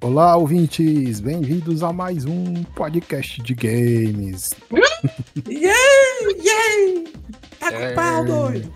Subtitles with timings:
[0.00, 1.20] Olá, ouvintes!
[1.20, 4.50] Bem-vindos a mais um podcast de games.
[5.48, 5.70] Yay!
[6.42, 7.12] Yay!
[7.60, 8.72] Tá com pau, doido!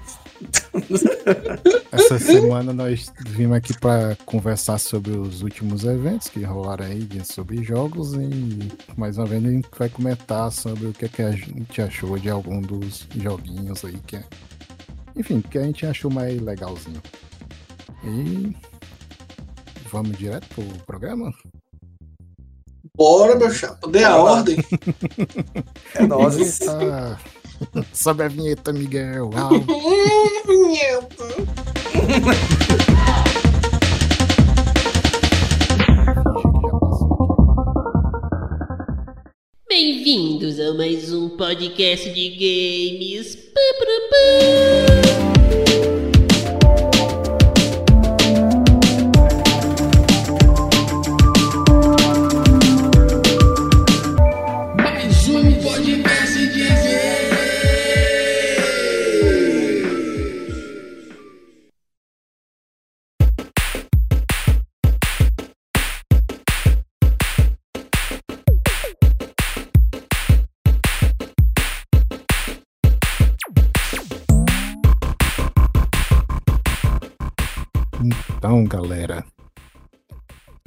[1.91, 7.63] Essa semana nós vimos aqui para conversar sobre os últimos eventos que rolaram aí sobre
[7.65, 11.31] jogos e mais uma vez a gente vai comentar sobre o que, é que a
[11.31, 14.25] gente achou de algum dos joguinhos aí que é...
[15.17, 17.03] Enfim, que a gente achou mais legalzinho.
[18.05, 18.55] E
[19.91, 21.33] vamos direto pro programa?
[22.97, 24.57] Bora, meu chapa, dê a ordem.
[25.95, 26.59] é nóis.
[26.59, 27.19] Tá...
[27.93, 29.31] Sobe a vinheta, Miguel.
[30.47, 31.25] vinheta.
[39.77, 43.35] Bem-vindos a mais um podcast de games.
[43.35, 45.94] Pá, pá, pá.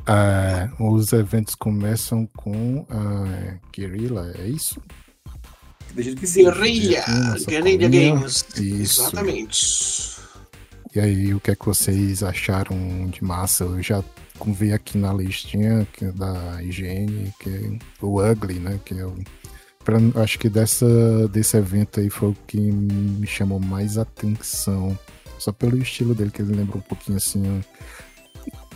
[0.08, 4.81] Uh, os eventos começam com a Guerrilla, é isso?
[5.95, 8.45] Guerrilla, Guerrilla Games.
[8.58, 9.02] Isso.
[9.02, 10.17] Exatamente.
[10.95, 13.64] E aí, o que é que vocês acharam de massa?
[13.64, 14.03] Eu já
[14.47, 18.80] vi aqui na listinha que é da IGN, que é o Ugly, né?
[18.86, 19.16] Que é o,
[19.83, 24.97] pra, acho que dessa, desse evento aí foi o que me chamou mais atenção
[25.39, 27.64] só pelo estilo dele, que ele lembra um pouquinho assim.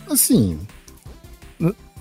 [0.08, 0.60] Assim.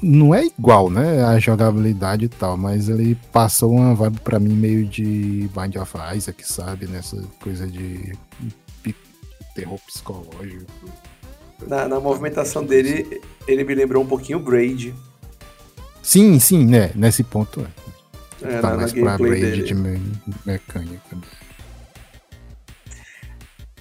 [0.02, 1.24] Não é igual, né?
[1.24, 5.94] A jogabilidade e tal, mas ele passou uma vibe pra mim meio de Bind of
[6.16, 6.88] Isaac, sabe?
[6.88, 8.14] Nessa coisa de
[9.54, 10.66] terror psicológico.
[11.68, 14.96] Na, na movimentação dele, ele me lembrou um pouquinho o Braid.
[16.02, 16.92] Sim, sim, né?
[16.96, 17.62] Nesse ponto
[18.42, 18.56] é.
[18.56, 19.64] é tá na, mais na pra Braid dele.
[19.64, 20.02] de me
[20.46, 21.18] mecânica.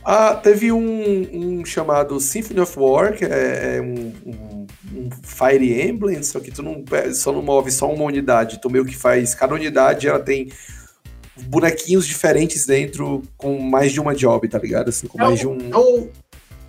[0.04, 5.82] Ah, teve um, um, chamado Symphony of War, que é, é um, um, um, Fire
[5.82, 6.82] Emblem, só que tu não,
[7.14, 9.34] só não move só uma unidade, tu meio que faz.
[9.34, 10.50] Cada unidade ela tem
[11.46, 14.88] bonequinhos diferentes dentro com mais de uma job, tá ligado?
[14.88, 15.58] Assim, com é mais de um.
[15.70, 16.08] É um,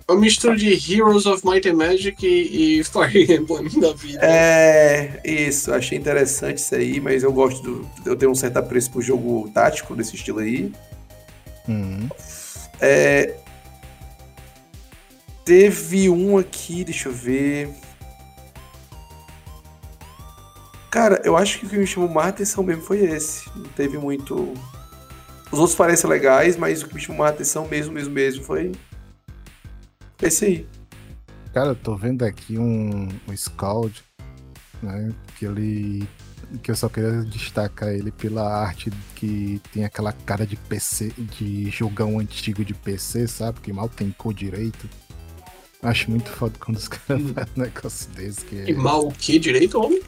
[0.08, 4.20] é uma mistura de Heroes of Might and Magic e, e Fire Emblem da vida.
[4.22, 7.90] É, isso, achei interessante isso aí, mas eu gosto do.
[8.04, 10.72] Eu tenho um certo apreço pro jogo tático desse estilo aí.
[11.68, 12.08] Uhum.
[12.82, 13.36] É...
[15.44, 17.72] Teve um aqui, deixa eu ver.
[20.90, 23.48] Cara, eu acho que o que me chamou mais atenção mesmo foi esse.
[23.56, 24.52] Não teve muito.
[25.50, 28.72] Os outros parecem legais, mas o que me chamou mais atenção mesmo, mesmo, mesmo foi.
[30.20, 30.66] Esse aí.
[31.52, 34.02] Cara, eu tô vendo aqui um, um Scald,
[34.82, 35.12] né?
[35.38, 36.08] Que ele
[36.58, 41.70] que eu só queria destacar ele pela arte que tem aquela cara de PC, de
[41.70, 43.60] jogão antigo de PC, sabe?
[43.60, 44.88] Que mal tem cor direito.
[45.82, 47.34] Acho muito foda quando os caras hum.
[47.34, 48.44] fazem um negócio desse.
[48.44, 48.70] Que é...
[48.70, 50.02] E mal o que direito, homem?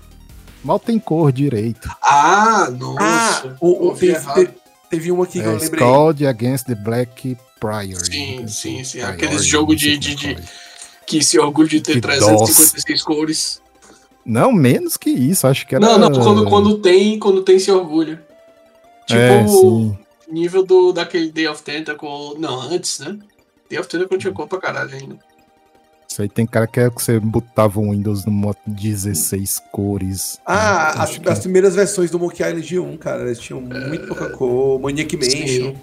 [0.62, 1.88] Mal tem cor direito.
[2.02, 3.48] Ah, nossa.
[3.48, 4.54] Ah, o, o, teve, teve,
[4.88, 5.80] teve um aqui que é, eu lembrei.
[5.80, 8.04] Scald Against the Black Prior.
[8.04, 9.00] Sim, sim, sim.
[9.00, 10.36] Aqueles jogos de, de, de,
[11.06, 13.02] que se orgulha de ter que 356 DOS.
[13.02, 13.63] cores.
[14.24, 15.84] Não, menos que isso, acho que era.
[15.84, 18.22] Não, não, quando, quando tem, quando tem se orgulha.
[19.06, 22.38] Tipo, é, nível do, daquele Day of Tentacle.
[22.38, 23.18] Não, antes, né?
[23.68, 25.18] Day of Tentacle tinha cor pra caralho ainda.
[26.08, 30.38] Isso aí tem cara que é que você botava o Windows no modo 16 cores.
[30.46, 31.28] Ah, as, que...
[31.28, 34.80] as, primeiras versões do Monkey Island 1, cara, eles tinham muito pouca cor.
[34.80, 35.74] Maniac Mansion.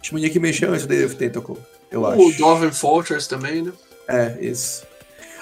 [0.00, 1.58] Tinha Maniac Mansion antes do Day of Tentacle,
[1.90, 2.22] eu o acho.
[2.22, 3.72] O Dwarven Fortress também, né?
[4.08, 4.85] É, isso.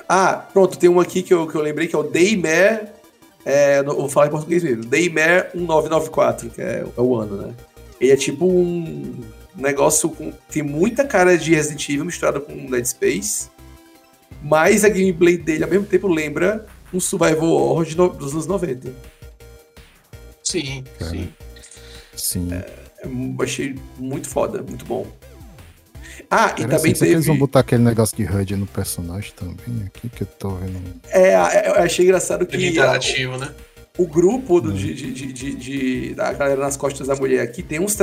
[0.08, 2.88] Ah, pronto, tem um aqui que eu, que eu lembrei que é o Daymare.
[3.44, 4.84] É, vou falar em português mesmo.
[4.84, 7.54] Daymare 1994, que é, é, o ano, né?
[8.00, 9.22] Ele é tipo um
[9.54, 10.32] negócio com.
[10.50, 13.48] Tem muita cara de Resident Evil misturado com Dead Space.
[14.42, 18.46] Mas a gameplay dele ao mesmo tempo lembra um survival horror de no, dos anos
[18.46, 18.92] 90.
[20.42, 21.32] Sim, sim.
[22.14, 22.48] Sim.
[22.52, 22.66] É,
[23.42, 25.06] achei muito foda, muito bom.
[26.30, 27.12] Ah, e também assim, teve...
[27.12, 30.78] eles vão botar aquele negócio de HUD no personagem também aqui, que eu tô vendo.
[31.10, 32.56] É, eu achei engraçado que...
[32.68, 33.50] interativo, né?
[33.96, 34.74] o grupo do, hum.
[34.74, 37.96] de, de, de, de, da galera nas costas da mulher aqui tem uns,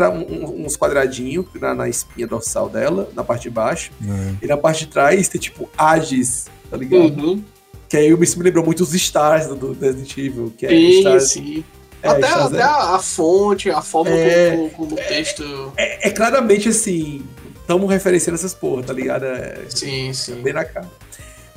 [0.56, 3.92] uns quadradinhos na, na, espinha dorsal dela, na parte de baixo.
[4.02, 4.38] Hum.
[4.42, 7.22] E na parte de trás tem tipo Ages, tá ligado?
[7.22, 7.44] Uhum.
[7.90, 10.54] Que aí isso me lembrou muito os stars do, do Resident Evil.
[10.58, 11.64] Que é sim, stars, sim.
[12.02, 12.62] É, até, até é.
[12.62, 15.74] a, a, fonte, a forma é, como, como o texto.
[15.76, 17.22] É, é, claramente assim.
[17.62, 19.26] Estamos referenciando essas porra, tá ligado?
[19.26, 20.42] É, sim, sim.
[20.42, 20.90] bem na cara.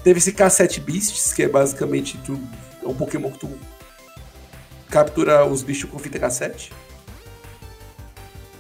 [0.05, 2.39] Teve esse K7 Beasts, que é basicamente tu,
[2.83, 3.59] é um Pokémon que tu
[4.91, 6.73] captura os bichos com fita cassete.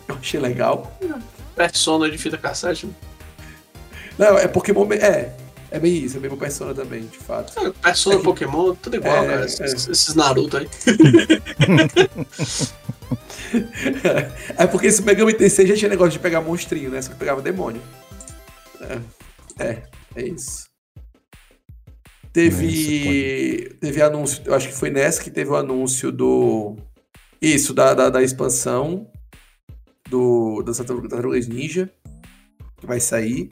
[0.08, 0.98] Eu achei legal.
[1.54, 2.88] Persona de fita cassete?
[4.18, 4.90] Não, é Pokémon.
[4.92, 5.32] É,
[5.70, 7.58] é bem isso, é mesmo Persona também, de fato.
[7.58, 8.22] É, Persona, é.
[8.22, 9.42] Pokémon, tudo igual, é, cara.
[9.42, 9.46] É.
[9.46, 10.68] Esses, esses Naruto aí.
[14.56, 17.00] é porque esse Megami Tensei já tinha negócio de pegar monstrinho, né?
[17.02, 17.82] Só que pegava demônio.
[18.80, 19.00] É,
[19.64, 19.82] é,
[20.16, 20.68] é isso.
[22.32, 23.76] Teve.
[23.80, 26.76] Teve anúncio, eu acho que foi nessa que teve o anúncio do.
[27.40, 29.08] Isso, da, da, da expansão
[30.08, 31.90] do, das Tartarugas Ninja.
[32.76, 33.50] Que vai sair.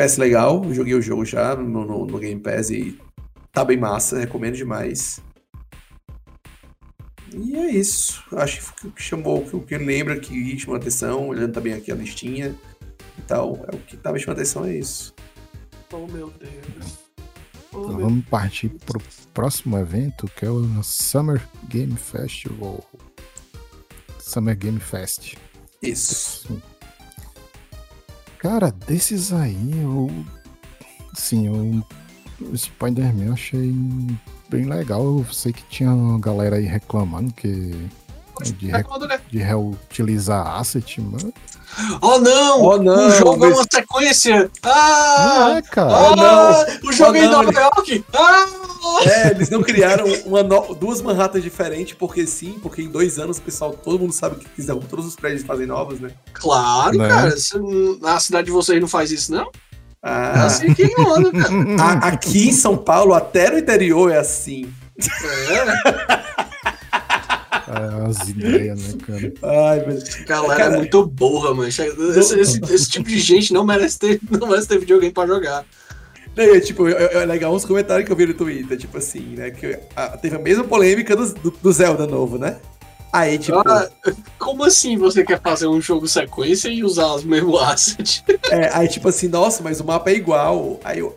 [0.00, 2.98] PS legal, joguei o jogo já no, no, no, Game Pass e
[3.52, 5.20] tá bem massa, recomendo demais.
[7.32, 8.22] E é isso.
[8.32, 11.94] Acho que o que chamou, o que lembra que chamou atenção, olhando também aqui a
[11.94, 12.54] listinha
[13.18, 13.64] e tal.
[13.70, 15.14] É o que tava chamando atenção é isso.
[15.92, 16.98] Oh meu Deus.
[17.72, 19.00] Oh, então vamos partir pro
[19.32, 22.84] próximo evento, que é o Summer Game Festival.
[24.18, 25.34] Summer Game Fest.
[25.82, 26.60] Isso.
[28.40, 30.10] Cara, desses aí, eu.
[31.14, 31.84] Sim, eu,
[32.48, 33.74] o Spider-Man eu achei
[34.48, 35.02] bem legal.
[35.02, 37.70] Eu sei que tinha galera aí reclamando que.
[38.42, 38.84] De, re,
[39.30, 41.32] de reutilizar asset, mano.
[42.00, 42.62] Oh não!
[42.62, 43.08] Oh, não!
[43.08, 43.52] O jogo mas...
[43.52, 44.50] é uma sequência!
[44.62, 45.24] Ah!
[45.28, 45.92] Não é, cara!
[45.92, 46.88] Ah, oh, não!
[46.88, 48.04] O jogo oh, é em Nova York!
[48.12, 48.46] Ah!
[49.06, 50.74] É, eles não criaram uma no...
[50.74, 54.48] duas Manhattan diferentes porque sim, porque em dois anos o pessoal, todo mundo sabe que
[54.48, 56.10] quiser todos os prédios fazem novos, né?
[56.32, 57.08] Claro, né?
[57.08, 57.34] cara.
[58.00, 59.50] Na cidade de vocês não faz isso, não?
[60.02, 60.32] Ah.
[60.34, 61.82] É assim que anda, cara.
[61.82, 64.72] A, aqui em São Paulo, até no interior é assim.
[64.98, 66.49] É.
[67.70, 69.32] É, as ideias, né, cara?
[69.70, 70.14] Ai, mas.
[70.24, 71.68] Galera cara, é muito burra, mano.
[71.68, 75.64] Esse, esse, esse, tipo de gente não merece ter, não merece ter videogame pra jogar.
[76.36, 79.50] É, tipo, é, legal uns comentários que eu vi no Twitter, tipo assim, né?
[79.50, 82.56] Que a, teve a mesma polêmica do, do, do, Zelda novo, né?
[83.12, 83.58] Aí, tipo.
[83.58, 83.88] Ah,
[84.38, 88.24] como assim você quer fazer um jogo sequência e usar os mesmos assets?
[88.50, 90.80] É, aí, tipo assim, nossa, mas o mapa é igual.
[90.82, 91.14] Aí eu.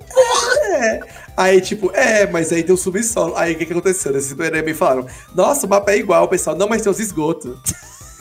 [0.76, 1.23] É.
[1.36, 3.36] Aí, tipo, é, mas aí tem o subsolo.
[3.36, 4.14] Aí o que, que aconteceu?
[4.14, 6.56] Nesse me falaram: Nossa, o mapa é igual, pessoal.
[6.56, 7.58] Não, mas tem os esgotos.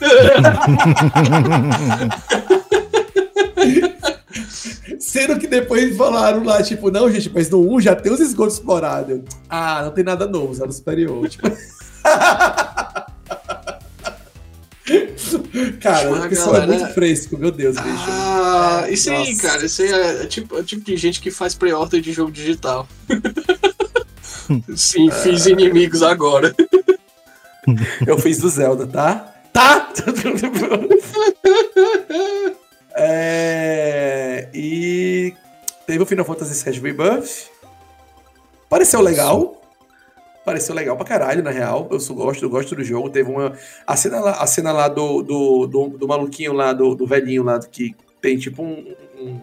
[4.99, 8.55] Sendo que depois falaram lá, tipo, não, gente, mas no 1 já tem os esgotos
[8.55, 9.21] explorados.
[9.49, 11.29] Ah, não tem nada novo, zero superior.
[11.29, 11.47] Tipo...
[15.79, 16.73] Cara, o pessoal galera...
[16.73, 18.05] é muito fresco, meu Deus, bicho.
[18.09, 19.29] Ah, isso Nossa.
[19.29, 22.11] aí, cara, isso aí é, é tipo, é tipo de gente que faz pre-order de
[22.11, 22.87] jogo digital.
[24.75, 26.53] Sim, fiz inimigos agora.
[28.05, 29.33] Eu fiz do Zelda, tá?
[29.53, 29.89] Tá!
[32.97, 34.49] é...
[34.53, 35.33] E
[35.87, 37.47] teve o Final Fantasy VII Rebirth.
[38.69, 39.62] Pareceu legal
[40.43, 41.87] pareceu legal pra caralho, na real.
[41.89, 43.09] Eu gosto, eu gosto do jogo.
[43.09, 43.53] Teve uma.
[43.85, 47.43] A cena lá, a cena lá do, do, do, do maluquinho lá, do, do velhinho
[47.43, 49.39] lá, que tem tipo um, um.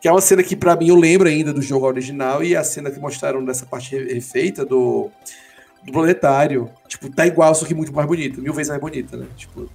[0.00, 2.64] que é uma cena que para mim eu lembro ainda do jogo original e a
[2.64, 5.10] cena que mostraram dessa parte refeita do.
[5.82, 6.70] Do planetário.
[6.86, 8.40] Tipo, tá igual, só que muito mais bonita.
[8.40, 9.26] Mil vezes mais bonita, né?
[9.36, 9.68] Tipo.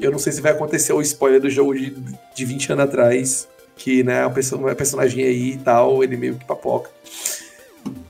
[0.00, 1.94] Eu não sei se vai acontecer o spoiler do jogo de,
[2.34, 3.48] de 20 anos atrás.
[3.74, 6.90] Que, né, uma personagem aí e tal, ele meio que papoca.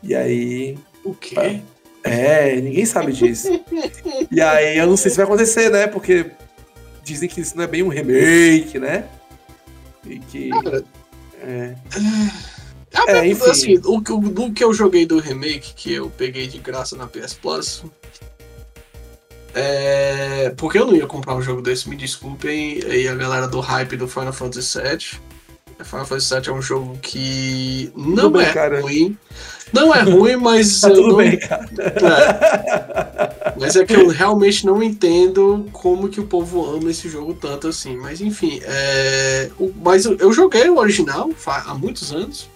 [0.03, 1.61] E aí o quê?
[2.05, 3.49] É, ninguém sabe disso.
[4.31, 5.87] e aí eu não sei se vai acontecer, né?
[5.87, 6.31] Porque
[7.05, 9.07] dizem que isso não é bem um remake, né?
[10.07, 10.49] E que.
[10.51, 10.85] Cara,
[11.41, 11.75] é.
[13.07, 13.51] É, é enfim.
[13.51, 17.07] Assim, o, o, o que eu joguei do remake, que eu peguei de graça na
[17.07, 17.85] PS Plus.
[19.55, 22.79] É, porque eu não ia comprar um jogo desse, me desculpem.
[22.79, 25.21] E a galera do hype do Final Fantasy VII.
[25.85, 28.81] Final Fantasy VII é um jogo que não bem, é cara.
[28.81, 29.17] ruim.
[29.73, 30.81] Não é ruim, mas.
[30.81, 31.17] tá tudo não...
[31.17, 31.69] bem, cara.
[31.77, 33.53] É.
[33.59, 37.69] Mas é que eu realmente não entendo como que o povo ama esse jogo tanto
[37.69, 37.97] assim.
[37.97, 39.51] Mas enfim, é...
[39.59, 39.73] o...
[39.83, 42.51] mas eu, joguei o original há muitos anos.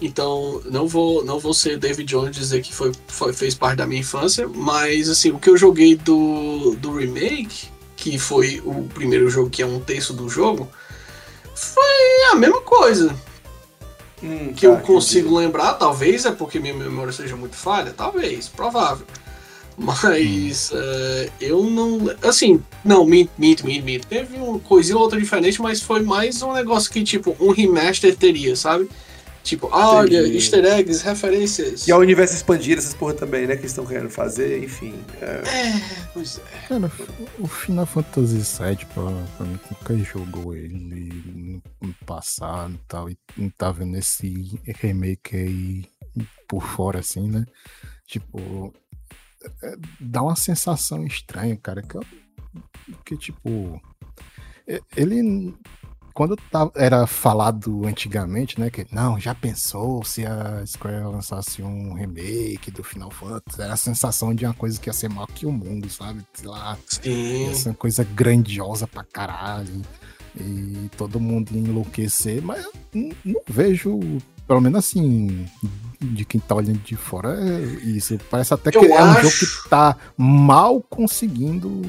[0.00, 3.86] Então, não vou, não vou ser David Jones dizer que foi, foi, fez parte da
[3.86, 9.28] minha infância, mas assim, o que eu joguei do, do remake, que foi o primeiro
[9.28, 10.70] jogo que é um terço do jogo,
[11.52, 13.12] foi a mesma coisa.
[14.22, 15.44] Hum, que tá, eu consigo entendi.
[15.44, 19.06] lembrar, talvez é porque minha memória seja muito falha, talvez, provável.
[19.76, 22.10] Mas uh, eu não.
[22.22, 24.04] Assim, não, mint, mint, mint, mint.
[24.06, 28.16] Teve uma coisinha ou outra diferente, mas foi mais um negócio que, tipo, um remaster
[28.16, 28.88] teria, sabe?
[29.48, 30.34] Tipo, olha, Entendi.
[30.36, 31.88] easter eggs, referências.
[31.88, 33.54] E ao universo expandir essas porra também, né?
[33.54, 34.92] Que eles estão querendo fazer, enfim.
[35.22, 36.68] É, é pois é.
[36.68, 36.92] Cara,
[37.38, 39.04] o Final Fantasy VII, pra,
[39.38, 43.08] pra mim, nunca jogou ele no passado e tal.
[43.08, 45.84] E não tá vendo esse remake aí
[46.46, 47.46] por fora, assim, né?
[48.06, 48.74] Tipo,
[49.62, 51.80] é, dá uma sensação estranha, cara.
[51.80, 51.98] Que,
[53.02, 53.80] que tipo.
[54.94, 55.54] Ele
[56.18, 61.94] quando tava, era falado antigamente, né, que não, já pensou se a Square lançasse um
[61.94, 65.46] remake do Final Fantasy, era a sensação de uma coisa que ia ser maior que
[65.46, 66.24] o mundo, sabe?
[66.34, 67.46] Sei lá, Sim.
[67.46, 69.80] ia ser uma coisa grandiosa pra caralho
[70.34, 74.00] e todo mundo ia enlouquecer, mas não vejo,
[74.48, 75.46] pelo menos assim,
[76.00, 78.18] de quem tá olhando de fora é isso.
[78.30, 79.18] Parece até que eu é acho...
[79.18, 81.82] um jogo que tá mal conseguindo.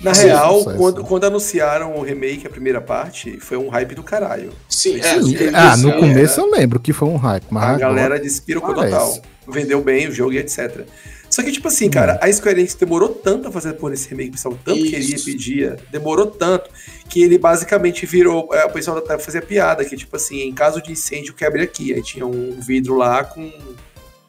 [0.00, 4.50] Na real, quando, quando anunciaram o remake, a primeira parte, foi um hype do caralho.
[4.68, 5.36] Sim, é, Sim.
[5.54, 7.76] Ah, no começo eu lembro que foi um hype, mas.
[7.76, 9.20] A galera despirocou total.
[9.46, 10.84] Vendeu bem o jogo e etc.
[11.30, 14.30] Só que, tipo assim, cara, a Square Enix demorou tanto a fazer por esse remake,
[14.30, 14.90] o pessoal tanto Isso.
[14.90, 16.68] queria, pedia, demorou tanto,
[17.08, 18.52] que ele basicamente virou.
[18.52, 21.94] É, o pessoal até fazia piada, que, tipo assim, em caso de incêndio, quebre aqui.
[21.94, 23.48] Aí tinha um vidro lá com,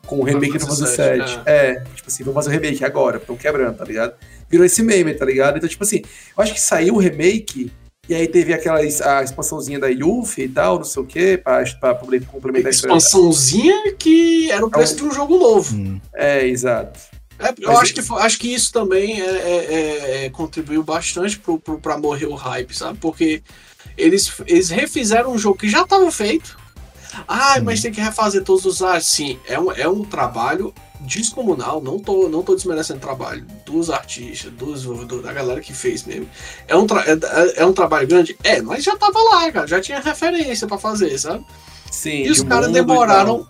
[0.05, 1.41] com o remake do Final 7.
[1.45, 1.51] É.
[1.55, 4.13] é, tipo assim, vamos fazer o remake agora, estão quebrando, tá ligado?
[4.47, 5.57] Virou esse meme, tá ligado?
[5.57, 6.03] Então, tipo assim,
[6.37, 7.71] eu acho que saiu o remake
[8.11, 11.63] e aí teve aquela a expansãozinha da Yuffie e tal, não sei o quê, pra,
[11.79, 15.73] pra complementar a Expansãozinha que era o preço de um jogo novo.
[15.73, 16.01] Hum.
[16.13, 16.99] É, exato.
[17.39, 21.57] É, eu acho, que, acho que isso também é, é, é, é contribuiu bastante pro,
[21.57, 22.97] pro, pra morrer o hype, sabe?
[22.99, 23.41] Porque
[23.97, 26.59] eles, eles refizeram um jogo que já estava feito.
[27.27, 29.07] Ah, mas tem que refazer todos os artes.
[29.07, 33.89] Sim, é um, é um trabalho descomunal, não tô, não tô desmerecendo o trabalho dos
[33.89, 36.29] artistas, dos desenvolvedores, da galera que fez mesmo.
[36.67, 38.37] É um, é, é, um trabalho grande?
[38.43, 41.43] É, mas já tava lá, cara, já tinha referência para fazer, sabe?
[41.91, 42.23] Sim.
[42.23, 43.47] E os caras demoraram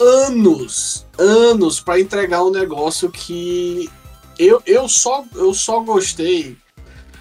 [0.00, 3.90] anos, anos para entregar um negócio que
[4.38, 6.56] eu, eu, só, eu só gostei.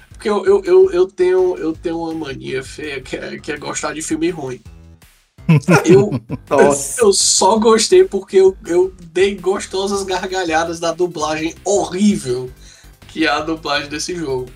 [0.10, 3.58] Porque eu, eu, eu, eu, tenho, eu tenho uma mania feia que é, que é
[3.58, 4.62] gostar de filme ruim.
[5.86, 6.12] Eu,
[7.00, 12.50] eu só gostei porque eu, eu dei gostosas gargalhadas da dublagem horrível
[13.12, 14.50] que é a dublagem desse jogo.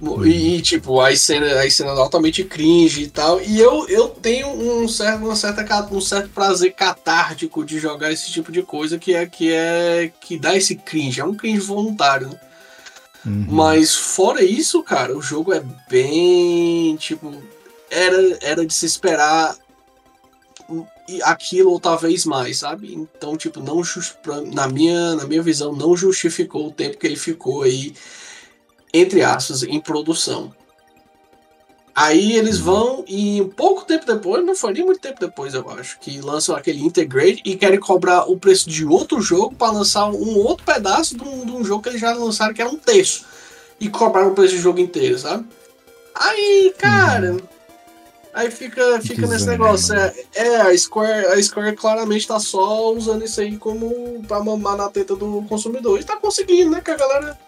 [0.00, 0.26] Uhum.
[0.26, 3.40] E, tipo, as cenas, as cenas altamente cringe e tal.
[3.42, 8.30] E eu, eu tenho um certo, uma certa, um certo prazer catártico de jogar esse
[8.30, 11.20] tipo de coisa que é que é que dá esse cringe.
[11.20, 12.40] É um cringe voluntário, né?
[13.24, 13.46] Uhum.
[13.48, 16.96] Mas fora isso, cara, o jogo é bem.
[16.96, 17.32] Tipo,
[17.90, 19.54] era, era de se esperar
[21.24, 22.94] aquilo ou talvez mais, sabe?
[22.94, 23.82] Então, tipo, não
[24.52, 27.94] na minha na minha visão não justificou o tempo que ele ficou aí
[28.92, 30.52] entre aspas em produção.
[31.94, 32.64] Aí eles uhum.
[32.64, 36.20] vão e um pouco tempo depois, não foi nem muito tempo depois, eu acho, que
[36.22, 40.64] lançam aquele Integrate e querem cobrar o preço de outro jogo para lançar um outro
[40.64, 43.26] pedaço de um, de um, jogo que eles já lançaram que era um terço.
[43.78, 45.46] E cobraram o preço do jogo inteiro, sabe?
[46.14, 47.40] Aí, cara, uhum.
[48.34, 49.94] Aí fica, fica nesse negócio.
[49.94, 54.76] É, é, a, Square, a Square claramente tá só usando isso aí como pra mamar
[54.76, 56.00] na teta do consumidor.
[56.00, 56.80] E tá conseguindo, né?
[56.80, 57.38] Que a galera,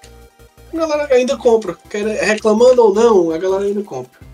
[0.72, 1.76] a galera ainda compra.
[2.20, 4.24] Reclamando ou não, a galera ainda compra.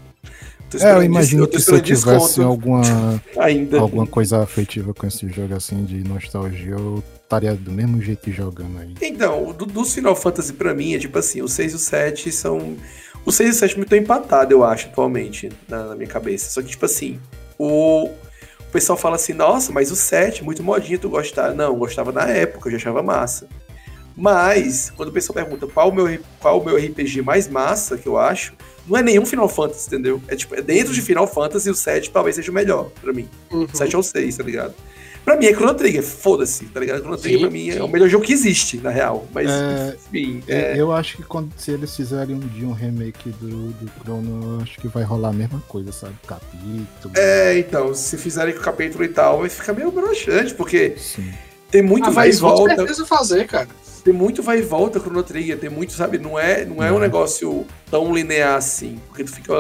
[0.79, 3.81] É, eu imagino que se eu tivesse alguma, Ainda.
[3.81, 8.79] alguma coisa afetiva com esse jogo assim de nostalgia, eu estaria do mesmo jeito jogando
[8.79, 8.95] aí.
[9.03, 12.33] Então, do, dos Final Fantasy pra mim é tipo assim, o 6 e o 7
[12.33, 12.77] são
[13.25, 16.51] o 6 e o 7 estão empatados, eu acho, atualmente, na, na, minha cabeça.
[16.51, 17.21] Só que, tipo assim,
[17.59, 21.55] o, o pessoal fala assim, nossa, mas o 7, muito modinho, tu gostava.
[21.55, 23.49] Não, gostava na época, eu já achava massa.
[24.17, 28.07] Mas, quando o pessoal pergunta qual o meu, qual o meu RPG mais massa, que
[28.07, 28.55] eu acho,
[28.87, 30.21] não é nenhum Final Fantasy, entendeu?
[30.29, 33.29] É tipo, é dentro de Final Fantasy, o 7 talvez seja o melhor pra mim.
[33.51, 33.67] Uhum.
[33.73, 34.75] 7 ou 6, tá ligado?
[35.31, 37.03] Pra mim é Chrono Trigger, foda-se, tá ligado?
[37.03, 37.79] Chrono Trigger sim, pra mim sim.
[37.79, 39.29] é o melhor jogo que existe, na real.
[39.33, 40.43] Mas, é, enfim.
[40.49, 40.75] É...
[40.77, 44.61] Eu acho que quando, se eles fizerem um dia um remake do, do Chrono, eu
[44.61, 46.15] acho que vai rolar a mesma coisa, sabe?
[46.27, 47.15] Capítulo.
[47.17, 51.33] É, então, se fizerem com o capítulo e tal, vai ficar meio broxante, porque sim.
[51.71, 52.75] tem muito ah, vai e volta.
[52.75, 53.69] Com certeza fazer, cara.
[54.03, 56.19] Tem muito vai e volta Chrono Trigger, tem muito, sabe?
[56.19, 59.55] Não é, não é um negócio tão linear assim, porque tu fica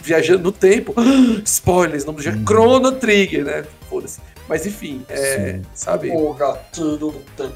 [0.00, 0.94] viajando no tempo.
[1.44, 2.44] Spoilers, não do jogo hum.
[2.46, 3.64] Chrono Trigger, né?
[3.88, 4.20] Foda-se.
[4.50, 6.10] Mas enfim, é, sabe?
[6.10, 7.54] O gato do tempo.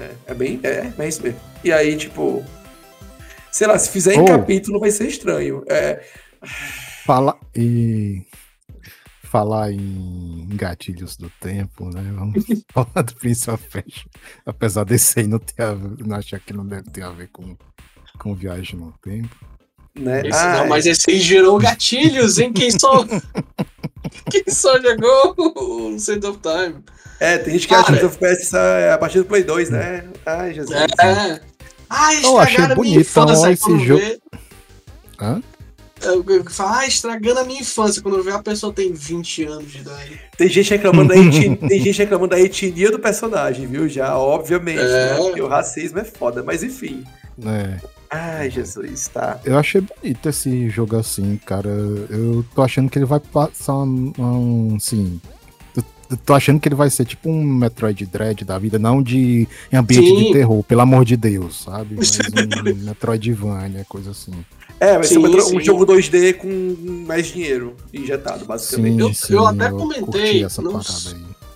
[0.00, 0.58] É, é bem.
[0.62, 1.38] É, é isso mesmo.
[1.62, 2.42] E aí, tipo.
[3.52, 4.24] Sei lá, se fizer em oh.
[4.24, 5.62] capítulo vai ser estranho.
[5.68, 6.02] É.
[7.04, 7.38] Fala.
[7.54, 8.22] E.
[9.22, 12.10] falar em gatilhos do tempo, né?
[12.16, 14.06] Vamos falar do Prince of Persia.
[14.46, 17.54] Apesar desse aí não, ter a, não achar que não deve ter a ver com,
[18.18, 19.36] com viagem no tempo.
[19.94, 20.26] Né?
[20.26, 22.50] Esse, ah, não, mas esse aí gerou gatilhos, hein?
[22.50, 23.04] Quem só.
[24.30, 26.84] Quem só jogou o Sand of Time.
[27.20, 30.04] É, tem gente que acha que o FPS é a partir do Play 2, né?
[30.26, 30.76] Ai, Jesus.
[31.00, 31.40] É.
[31.88, 34.00] Ai, eu achei bonito então, esse jogo.
[34.00, 34.18] Vê...
[35.20, 35.42] Hã?
[36.50, 38.02] Fala, ah, estragando a minha infância.
[38.02, 40.20] Quando eu ver a pessoa tem 20 anos de idade.
[40.36, 43.88] Tem gente reclamando da etnia, tem gente reclamando da etnia do personagem, viu?
[43.88, 44.80] Já, obviamente.
[44.80, 45.12] É.
[45.12, 45.16] Né?
[45.16, 47.04] Porque o racismo é foda, mas enfim.
[47.46, 47.93] É.
[48.16, 49.40] Ai, Jesus, tá.
[49.44, 51.68] Eu achei bonito esse jogo assim, cara.
[51.68, 55.20] Eu tô achando que ele vai passar um, um sim.
[56.08, 59.48] Eu tô achando que ele vai ser tipo um Metroid Dread da vida, não de
[59.72, 60.26] ambiente sim.
[60.26, 61.96] de terror, pelo amor de Deus, sabe?
[61.98, 64.32] Mas um Metroidvania, coisa assim.
[64.78, 68.94] É, vai sim, ser um, um, jogo 2D com mais dinheiro injetado, basicamente.
[68.94, 70.44] Sim, eu, sim, eu até comentei.
[70.44, 70.80] Essa não,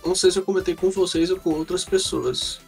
[0.05, 2.59] não sei se eu comentei com vocês ou com outras pessoas.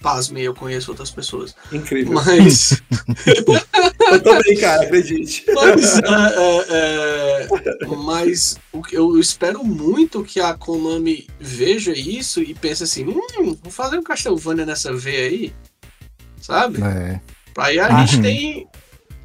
[0.00, 1.54] Pasme, eu conheço outras pessoas.
[1.72, 2.14] Incrível.
[2.14, 2.82] Mas.
[3.26, 5.44] eu também, cara, acredite.
[5.52, 6.02] Mas, é,
[6.68, 8.56] é, é, mas
[8.92, 14.02] eu espero muito que a Konami veja isso e pense assim: hum, vou fazer um
[14.02, 15.52] Castlevania nessa veia aí.
[16.40, 16.80] Sabe?
[16.82, 17.20] É.
[17.56, 18.68] Aí a gente tem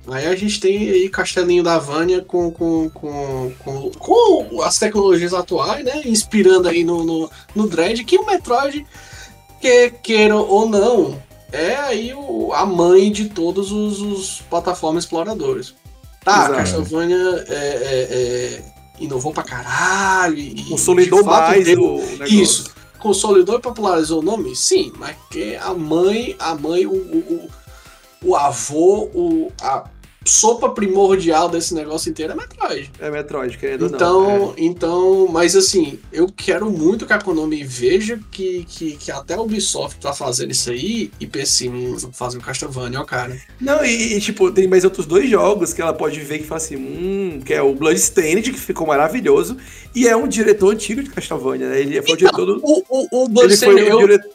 [0.07, 5.33] Aí a gente tem aí Castelinho da Vânia com, com, com, com, com as tecnologias
[5.33, 6.01] atuais, né?
[6.05, 8.85] Inspirando aí no, no, no Dread, que o Metroid,
[9.61, 15.75] que queiram ou não, é aí o, a mãe de todos os, os plataformas exploradores.
[16.23, 16.53] Tá, Exato.
[16.55, 18.63] Castlevania é, é, é,
[18.99, 20.37] inovou pra caralho.
[20.37, 22.41] E, consolidou mais deu, o negócio.
[22.41, 22.71] Isso.
[22.99, 24.55] Consolidou e popularizou o nome?
[24.55, 27.49] Sim, mas que a mãe, a mãe, o, o
[28.23, 29.83] o avô, o, a
[30.23, 32.91] sopa primordial desse negócio inteiro é Metroid.
[32.99, 34.49] É Metroid, querendo então, não.
[34.51, 34.53] É.
[34.57, 39.41] Então, mas assim, eu quero muito que a Konami veja que, que, que até a
[39.41, 43.35] Ubisoft tá fazendo isso aí e pense em fazer um Castlevania, ó, cara.
[43.59, 46.61] Não, e, e, tipo, tem mais outros dois jogos que ela pode ver que fala
[46.61, 49.57] assim, hum, que é o Bloodstained, que ficou maravilhoso,
[49.95, 51.81] e é um diretor antigo de Castlevania, né?
[51.81, 52.61] Ele foi então, o diretor do...
[52.63, 54.31] O, o, o Bloodstained, eu, diretor,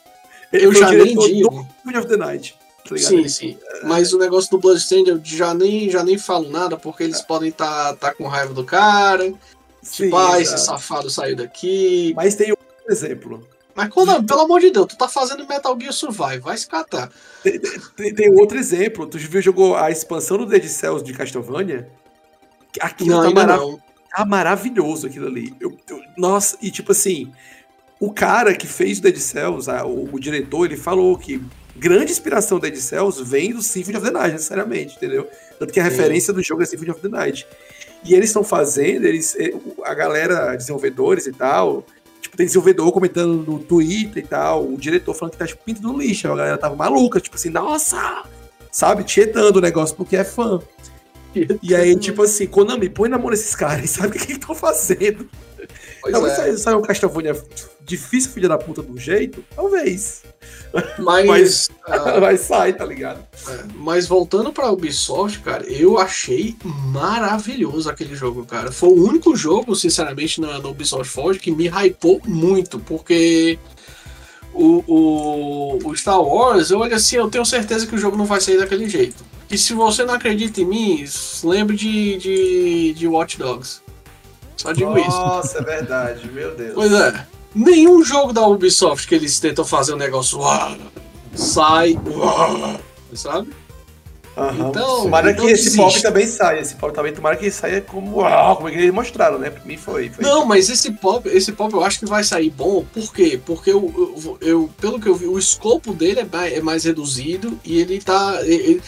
[0.51, 1.67] eu já nem digo.
[2.07, 2.55] Do Night.
[2.95, 3.57] Tá sim, sim.
[3.83, 7.23] Mas o negócio do Bloodstained eu já nem, já nem falo nada, porque eles é.
[7.23, 9.33] podem estar tá, tá com raiva do cara.
[9.81, 12.13] Sim, tipo, ah, esse safado saiu daqui.
[12.15, 13.47] Mas tem outro exemplo.
[13.77, 17.11] Mas quando, pelo amor de Deus, tu tá fazendo Metal Gear Survive, vai se catar.
[17.43, 17.59] Tem,
[17.95, 19.05] tem, tem outro exemplo.
[19.05, 21.87] Tu viu, jogou a expansão do Dead Cells de Castlevania?
[22.81, 23.79] Aquilo não, tá, marav não.
[24.15, 25.53] tá maravilhoso aquilo ali.
[25.59, 27.31] Eu, eu, nossa, e tipo assim,
[27.99, 31.39] o cara que fez o Dead Cells, a, o, o, diretor, ele falou que
[31.77, 35.27] grande inspiração da Dead Cells vem do Symphony of the Night, necessariamente, entendeu?
[35.59, 35.89] Tanto que a Sim.
[35.89, 37.47] referência do jogo é Symphony of the Night.
[38.03, 41.85] E eles estão fazendo, eles, é, a galera, desenvolvedores e tal,
[42.21, 45.81] tipo, tem desenvolvedor comentando no Twitter e tal, o diretor falando que tá tipo pinto
[45.81, 48.23] no lixo, a galera tava maluca, tipo assim, nossa!
[48.71, 50.61] Sabe, tietando o negócio porque é fã.
[51.61, 54.55] E aí, tipo assim, Konami, põe na mão desses caras, sabe o que eles estão
[54.55, 55.29] fazendo?
[56.01, 56.57] Pois Talvez é.
[56.57, 57.35] saia um Castlevania
[57.81, 59.43] difícil, filha da puta, do jeito?
[59.55, 60.23] Talvez.
[60.99, 63.19] Mas, mas, uh, mas sai, tá ligado?
[63.47, 68.71] É, mas voltando pra Ubisoft, cara, eu achei maravilhoso aquele jogo, cara.
[68.71, 73.57] Foi o único jogo, sinceramente, na, na Ubisoft Forge que me hypou muito, porque
[74.53, 78.25] o, o, o, Star Wars, eu olho assim, eu tenho certeza que o jogo não
[78.25, 79.23] vai sair daquele jeito.
[79.49, 81.05] E se você não acredita em mim,
[81.43, 83.81] lembre de, de, de Watch Dogs.
[84.57, 85.17] Só digo Nossa, isso.
[85.17, 86.73] Nossa, é verdade, meu Deus.
[86.73, 87.25] Pois é.
[87.55, 90.75] Nenhum jogo da Ubisoft que eles tentam fazer um negócio uau,
[91.33, 92.79] sai, uau,
[93.13, 93.49] sabe?
[94.37, 94.69] Uhum.
[94.69, 96.59] Então, tomara então que esse pop também saia.
[96.59, 99.49] Esse pop também, tomara que saia como, uau, como eles mostraram, né?
[99.49, 100.09] Pra mim foi.
[100.09, 102.85] foi não, mas esse pop, esse pop eu acho que vai sair bom.
[102.93, 103.39] Por quê?
[103.43, 106.83] Porque eu, eu, eu pelo que eu vi, o escopo dele é mais, é mais
[106.83, 108.39] reduzido e ele tá.
[108.43, 108.79] Ele,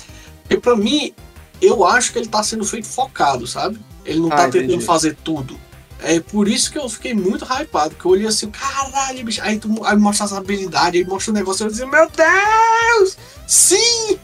[0.48, 1.12] ele, pra mim,
[1.60, 3.80] eu acho que ele tá sendo feito focado, sabe?
[4.06, 5.60] Ele não ah, tá tentando fazer tudo.
[6.02, 9.42] É por isso que eu fiquei muito hypado, que eu olhei assim, caralho, bicho.
[9.44, 13.18] Aí, tu, aí mostra as habilidades, aí mostra o negócio, eu disse, meu Deus!
[13.46, 14.18] Sim!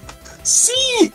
[0.44, 1.12] Sim!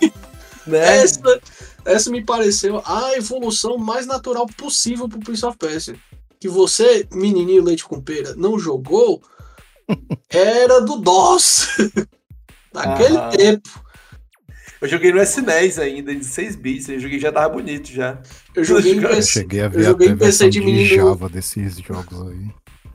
[0.66, 0.99] Né?
[0.99, 1.40] Essa,
[1.85, 5.96] essa me pareceu a evolução mais natural possível pro Prince of Persia.
[6.38, 9.23] Que você, menininho leite com pera, não jogou,
[10.29, 11.68] era do DOS.
[12.73, 13.29] Naquele ah.
[13.29, 13.89] tempo.
[14.80, 16.88] Eu joguei no SNES ainda, de 6 bits.
[16.88, 18.18] Eu joguei já tava bonito já.
[18.54, 19.40] Eu joguei em PC.
[19.40, 20.96] Cheguei a ver eu joguei a PC de menino.
[20.96, 22.46] Java desses jogos aí.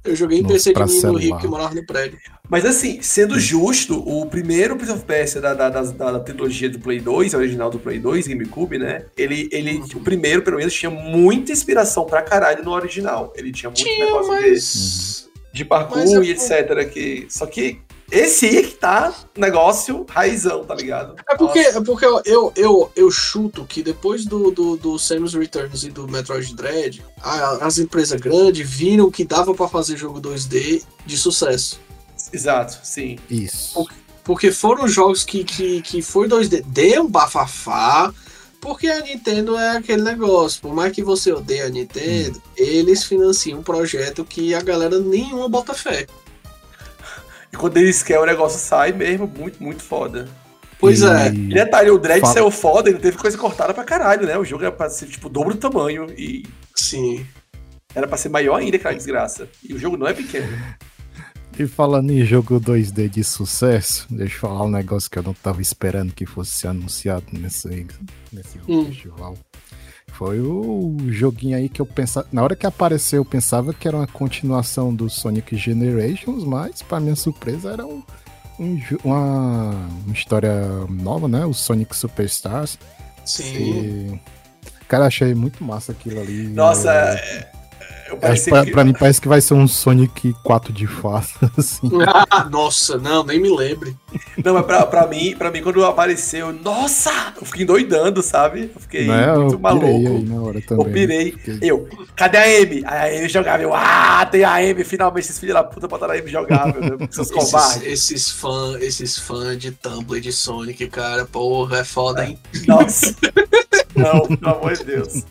[0.03, 2.19] Eu joguei em PC de menino rico que morava no prédio.
[2.47, 6.79] Mas assim, sendo justo, o primeiro Prince of Persia da, da, da, da, trilogia do
[6.79, 9.05] Play 2, original do Play 2, GameCube, né?
[9.17, 13.33] Ele, ele, o primeiro, pelo menos, tinha muita inspiração pra caralho no original.
[13.35, 15.27] Ele tinha muito tinha, negócio mas...
[15.51, 16.87] de, de parkour e etc.
[16.87, 17.79] Que, só que
[18.11, 21.15] esse aí que tá negócio raizão, tá ligado?
[21.27, 25.33] É porque, é porque eu, eu, eu, eu, chuto que depois do, do, do Samus
[25.33, 30.21] Returns e do Metroid Dread, a, as empresas grandes viram que dava para fazer jogo
[30.21, 31.79] 2D de sucesso.
[32.31, 33.17] Exato, sim.
[33.29, 33.73] Isso.
[33.73, 38.13] Porque, porque foram jogos que, que, que foi 2D, deu um bafafá,
[38.61, 40.61] porque a Nintendo é aquele negócio.
[40.61, 42.51] Por mais que você odeie a Nintendo, hum.
[42.55, 46.07] eles financiam um projeto que a galera nenhuma bota fé.
[47.55, 50.27] E quando eles querem, o negócio sai mesmo muito, muito foda.
[50.77, 51.05] Pois e...
[51.05, 51.27] é.
[51.29, 52.33] E detalhe, o Dread Fala.
[52.33, 54.37] saiu foda e não teve coisa cortada pra caralho, né?
[54.37, 56.45] O jogo era pra ser, tipo, o dobro do tamanho e...
[56.75, 57.25] Sim.
[57.95, 59.47] Era pra ser maior ainda, aquela desgraça.
[59.63, 60.49] E o jogo não é pequeno.
[61.57, 65.33] E falando em jogo 2D de sucesso, deixa eu falar um negócio que eu não
[65.33, 67.87] tava esperando que fosse anunciado nesse,
[68.33, 68.87] nesse hum.
[68.87, 69.37] festival.
[70.17, 72.25] Foi o joguinho aí que eu pensava.
[72.31, 77.01] Na hora que apareceu, eu pensava que era uma continuação do Sonic Generations, mas, para
[77.01, 78.01] minha surpresa, era um,
[78.57, 79.71] um, uma,
[80.05, 80.55] uma, história
[80.89, 81.45] nova, né?
[81.45, 82.79] O Sonic Superstars.
[83.25, 83.43] Sim.
[83.43, 84.19] E,
[84.87, 86.47] cara, achei muito massa aquilo ali.
[86.47, 87.54] Nossa, é, Acho
[88.19, 88.71] pra, que...
[88.71, 91.89] pra, mim parece que vai ser um Sonic 4 de fato, assim.
[92.05, 93.95] Ah, nossa, não, nem me lembre.
[94.43, 97.11] Não, mas pra, pra, mim, pra mim, quando apareceu, nossa!
[97.39, 98.71] Eu fiquei doidando, sabe?
[98.73, 99.85] Eu fiquei não, é, muito eu maluco.
[99.87, 101.31] Aí na hora também, eu pirei.
[101.31, 101.59] Fiquei...
[101.61, 102.41] Eu, cadê a?
[102.41, 106.13] Aí a Amy jogava, eu, ah, tem a Amy, finalmente esses filhos da puta botaram
[106.13, 107.83] a meu Deus, seus covardes.
[107.83, 112.39] Esses fãs esses fã de Tumblr de Sonic, cara, porra, é foda, hein?
[112.67, 113.15] Nossa.
[113.95, 115.23] não, pelo amor de Deus.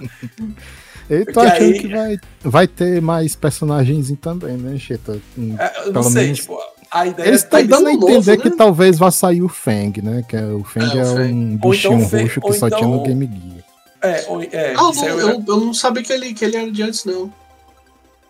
[1.09, 1.79] Eu tô achando aí...
[1.79, 5.19] que vai, vai ter mais personagens também, né, Cheta?
[5.59, 6.41] É, eu não sei, menos...
[6.41, 6.59] tipo,
[6.91, 8.55] a ideia Eles estão dando a entender novo, que né?
[8.57, 10.25] talvez vá sair o Fang, né?
[10.29, 12.79] Que é, o Fang é, é um bichinho então, roxo que só então...
[12.79, 13.65] tinha no então- Game Gear.
[14.01, 16.83] É, ou, é, ah, não, eu, eu, não sabia que ele, que ele era de
[16.83, 17.33] antes, não.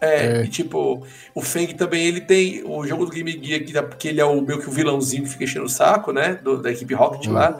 [0.00, 0.44] É, é.
[0.44, 4.20] E, tipo, o Fang também, ele tem o jogo do Game Gear, que, que ele
[4.20, 6.38] é o meio que o vilãozinho que fica enchendo o saco, né?
[6.42, 7.32] Do, da equipe Rocket uhum.
[7.32, 7.58] lá.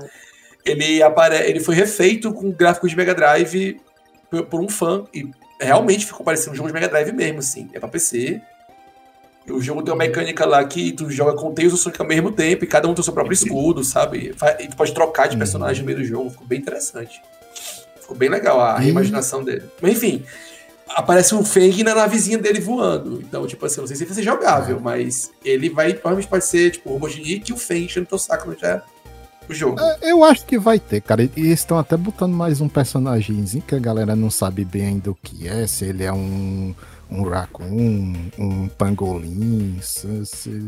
[0.65, 1.37] Ele, apare...
[1.49, 3.81] ele foi refeito com gráficos de Mega Drive
[4.29, 5.05] por um fã.
[5.13, 7.69] E realmente ficou parecendo um jogo de Mega Drive mesmo, assim.
[7.73, 8.41] É pra PC.
[9.49, 12.33] O jogo tem uma mecânica lá que tu joga com Tails e Sonic ao mesmo
[12.33, 14.35] tempo, e cada um tem o seu próprio escudo, sabe?
[14.59, 15.39] E tu pode trocar de uhum.
[15.39, 16.31] personagem no meio do jogo.
[16.31, 17.21] Ficou bem interessante.
[18.01, 19.65] Ficou bem legal a imaginação dele.
[19.83, 20.25] Mas enfim,
[20.89, 23.21] aparece um Feng na navezinha dele voando.
[23.21, 26.71] Então, tipo assim, não sei se vai ser jogável, mas ele vai, provavelmente pode ser,
[26.71, 28.83] tipo, o Robotnik e o Feng enchendo teu saco já
[29.49, 29.81] o jogo.
[29.81, 31.29] É, eu acho que vai ter, cara.
[31.37, 35.15] E estão até botando mais um personagemzinho que a galera não sabe bem ainda o
[35.15, 36.75] que é, se ele é um,
[37.11, 40.67] um raccoon, um pangolim, se.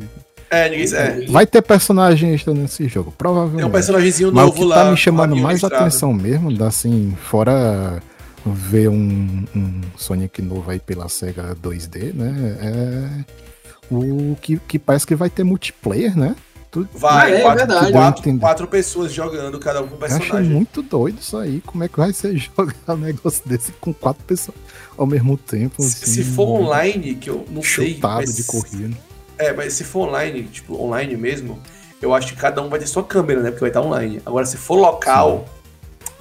[0.50, 1.26] É, ninguém é.
[1.26, 3.62] Vai ter personagem extra nesse jogo, provavelmente.
[3.62, 4.76] É um personagemzinho novo lá.
[4.76, 8.00] Mas o que tá me chamando mais atenção mesmo, assim, fora
[8.44, 12.56] ver um, um, Sonic novo aí pela SEGA 2D, né?
[12.60, 13.46] É
[13.90, 16.34] o que, que parece que vai ter multiplayer, né?
[16.76, 17.92] Tudo, vai, é, quatro, é verdade.
[17.92, 20.28] Quatro, quatro, pessoas jogando, cada um com um personagem.
[20.28, 21.62] Eu achei muito doido isso aí.
[21.62, 24.58] Como é que vai ser jogar um negócio desse com quatro pessoas
[24.94, 25.82] ao mesmo tempo?
[25.82, 27.98] Assim, se, for online, que eu não sei.
[28.02, 28.94] Mas, de corrida.
[29.38, 31.58] É, mas se for online, tipo, online mesmo,
[32.02, 33.48] eu acho que cada um vai ter sua câmera, né?
[33.48, 34.20] Porque vai estar online.
[34.26, 36.12] Agora, se for local, Sim.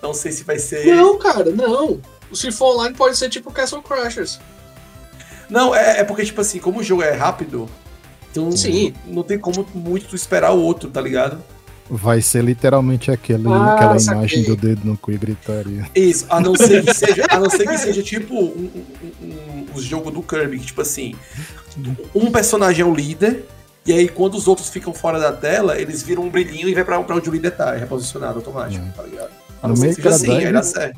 [0.00, 0.86] não sei se vai ser.
[0.86, 2.00] Não, cara, não.
[2.32, 4.38] Se for online, pode ser tipo Castle Crashers.
[5.50, 7.68] Não, é, é porque, tipo assim, como o jogo é rápido,
[8.36, 8.92] então, Sim.
[9.06, 11.38] não tem como muito esperar o outro, tá ligado?
[11.88, 15.88] Vai ser literalmente aquele, ah, aquela imagem do dedo no cu e gritaria.
[15.94, 18.84] Isso, a não ser que seja, a não ser que seja tipo um,
[19.22, 21.14] um, um, um jogo do Kirby, que tipo assim,
[22.14, 23.44] um personagem é o líder,
[23.86, 26.84] e aí quando os outros ficam fora da tela, eles viram um brilhinho e vai
[26.84, 28.90] pra, pra onde o líder tá, é reposicionado automático, é.
[28.90, 29.45] tá ligado?
[29.62, 30.30] No meio que assim,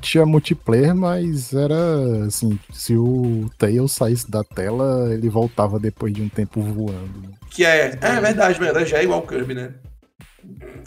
[0.01, 6.23] tinha multiplayer, mas era assim, se o Tails saísse da tela, ele voltava depois de
[6.23, 7.37] um tempo voando.
[7.51, 9.75] Que é, é verdade, verdade, já é igual o Kirby, né?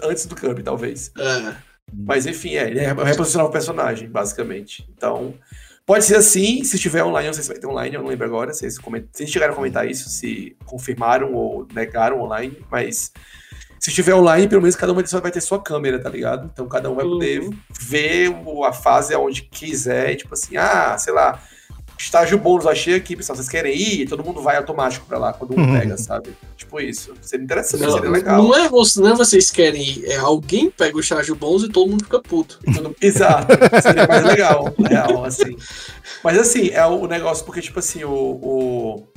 [0.04, 1.12] Antes do Kirby, talvez.
[1.18, 1.56] É.
[1.94, 4.88] Mas enfim, é, ele é reposicionar o personagem, basicamente.
[4.96, 5.34] Então,
[5.86, 8.26] pode ser assim, se tiver online, não sei se vai ter online, eu não lembro
[8.26, 9.04] agora, se eles, coment...
[9.12, 13.12] se chegaram a comentar isso, se confirmaram ou negaram online, mas
[13.82, 16.48] se estiver online, pelo menos cada uma edição vai ter sua câmera, tá ligado?
[16.54, 17.50] Então cada um vai poder uhum.
[17.82, 18.32] ver
[18.64, 21.42] a fase aonde quiser, tipo assim, ah, sei lá,
[21.98, 24.08] estágio bônus, achei aqui, pessoal, vocês querem ir?
[24.08, 25.80] Todo mundo vai automático pra lá quando um uhum.
[25.80, 26.30] pega, sabe?
[26.56, 27.16] Tipo isso.
[27.24, 28.44] Seria interessante, não, seria legal.
[28.44, 31.70] Não é, você, não é vocês querem ir, é alguém pega o estágio bônus e
[31.70, 32.60] todo mundo fica puto.
[33.02, 33.48] Exato.
[33.82, 35.58] seria mais legal, real, assim.
[36.24, 39.08] Mas assim, é o negócio, porque, tipo assim, o, o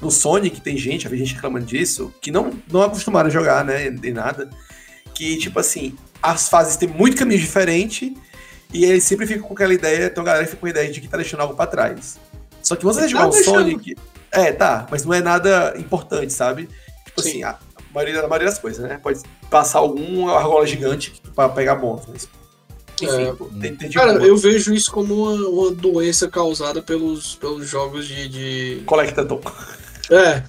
[0.00, 3.90] no Sonic tem gente, a gente reclamando disso, que não, não acostumado a jogar, né,
[3.90, 4.48] nem nada,
[5.14, 8.16] que, tipo assim, as fases têm muito caminho diferente
[8.72, 11.00] e eles sempre ficam com aquela ideia, então a galera fica com a ideia de
[11.00, 12.18] que tá deixando algo pra trás.
[12.62, 13.96] Só que você tá jogar o Sonic...
[14.30, 16.68] É, tá, mas não é nada importante, sabe?
[17.06, 17.28] Tipo Sim.
[17.28, 17.58] assim, a
[17.94, 18.98] maioria, a maioria das coisas, né?
[19.02, 22.28] Pode passar algum argola gigante pra pegar monstros.
[23.00, 27.68] Enfim, é, tem, tem cara, eu vejo isso como uma, uma, doença causada pelos, pelos
[27.68, 28.28] jogos de.
[28.28, 28.82] de...
[28.84, 29.40] Collectathon.
[30.10, 30.42] É,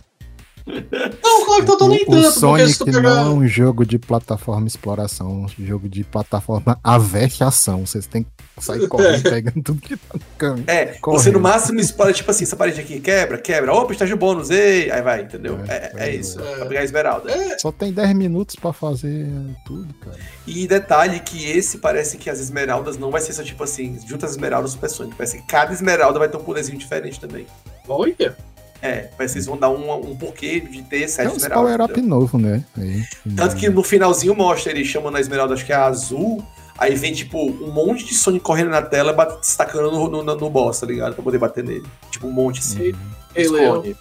[1.24, 2.28] não, claro que eu tô nem tanto.
[2.28, 3.02] O Sonic pegar...
[3.02, 7.86] não é um jogo de plataforma exploração, é um jogo de plataforma ação.
[7.86, 8.30] Vocês têm que
[8.63, 9.32] sair correndo, é.
[9.32, 10.65] pegando tudo que tá no caminho.
[10.67, 11.22] É, correndo.
[11.22, 13.74] você no máximo explora, tipo assim, essa parede aqui quebra, quebra.
[13.74, 14.91] Opa, estágio bônus, ei!
[14.91, 15.60] Aí vai, entendeu?
[15.67, 16.56] É, é, é isso, é.
[16.58, 17.32] pra pegar a esmeralda.
[17.32, 17.58] É.
[17.58, 19.28] Só tem 10 minutos pra fazer
[19.65, 20.17] tudo, cara.
[20.45, 24.26] E detalhe que esse parece que as esmeraldas não vai ser só tipo assim, junta
[24.26, 25.15] as esmeraldas Super Sonic.
[25.15, 27.48] Parece que cada esmeralda vai ter um poderzinho diferente também.
[27.88, 28.36] Olha!
[28.82, 31.76] É, vocês vão dar um, um porquê de ter sete é esmeraldas.
[31.76, 32.63] power up novo, né?
[32.78, 33.04] Aí,
[33.36, 36.44] Tanto que no finalzinho mostra ele chamando a esmeralda, acho que é azul.
[36.78, 40.80] Aí vem, tipo, um monte de Sonic correndo na tela, destacando no, no, no boss,
[40.80, 41.13] tá ligado?
[41.13, 41.86] Pra poder bater nele.
[42.10, 42.92] Tipo, um monte assim.
[42.92, 43.96] Uhum.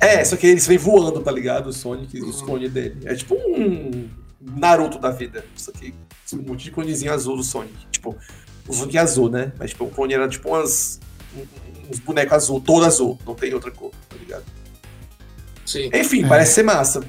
[0.00, 1.66] É, só que eles vêm voando, tá ligado?
[1.68, 3.02] O Sonic e os clones dele.
[3.04, 4.08] É tipo um
[4.40, 5.44] Naruto da vida.
[5.54, 5.94] Isso aqui.
[6.32, 7.74] Um monte de clonezinho azul do Sonic.
[7.90, 8.16] Tipo,
[8.66, 9.52] o Sonic é azul, né?
[9.58, 10.98] Mas tipo, o clone era tipo umas
[11.90, 14.44] uns bonecos azul, todo azul, não tem outra cor, tá ligado?
[15.66, 15.90] Sim.
[15.92, 16.28] Enfim, é.
[16.28, 17.00] parece ser massa.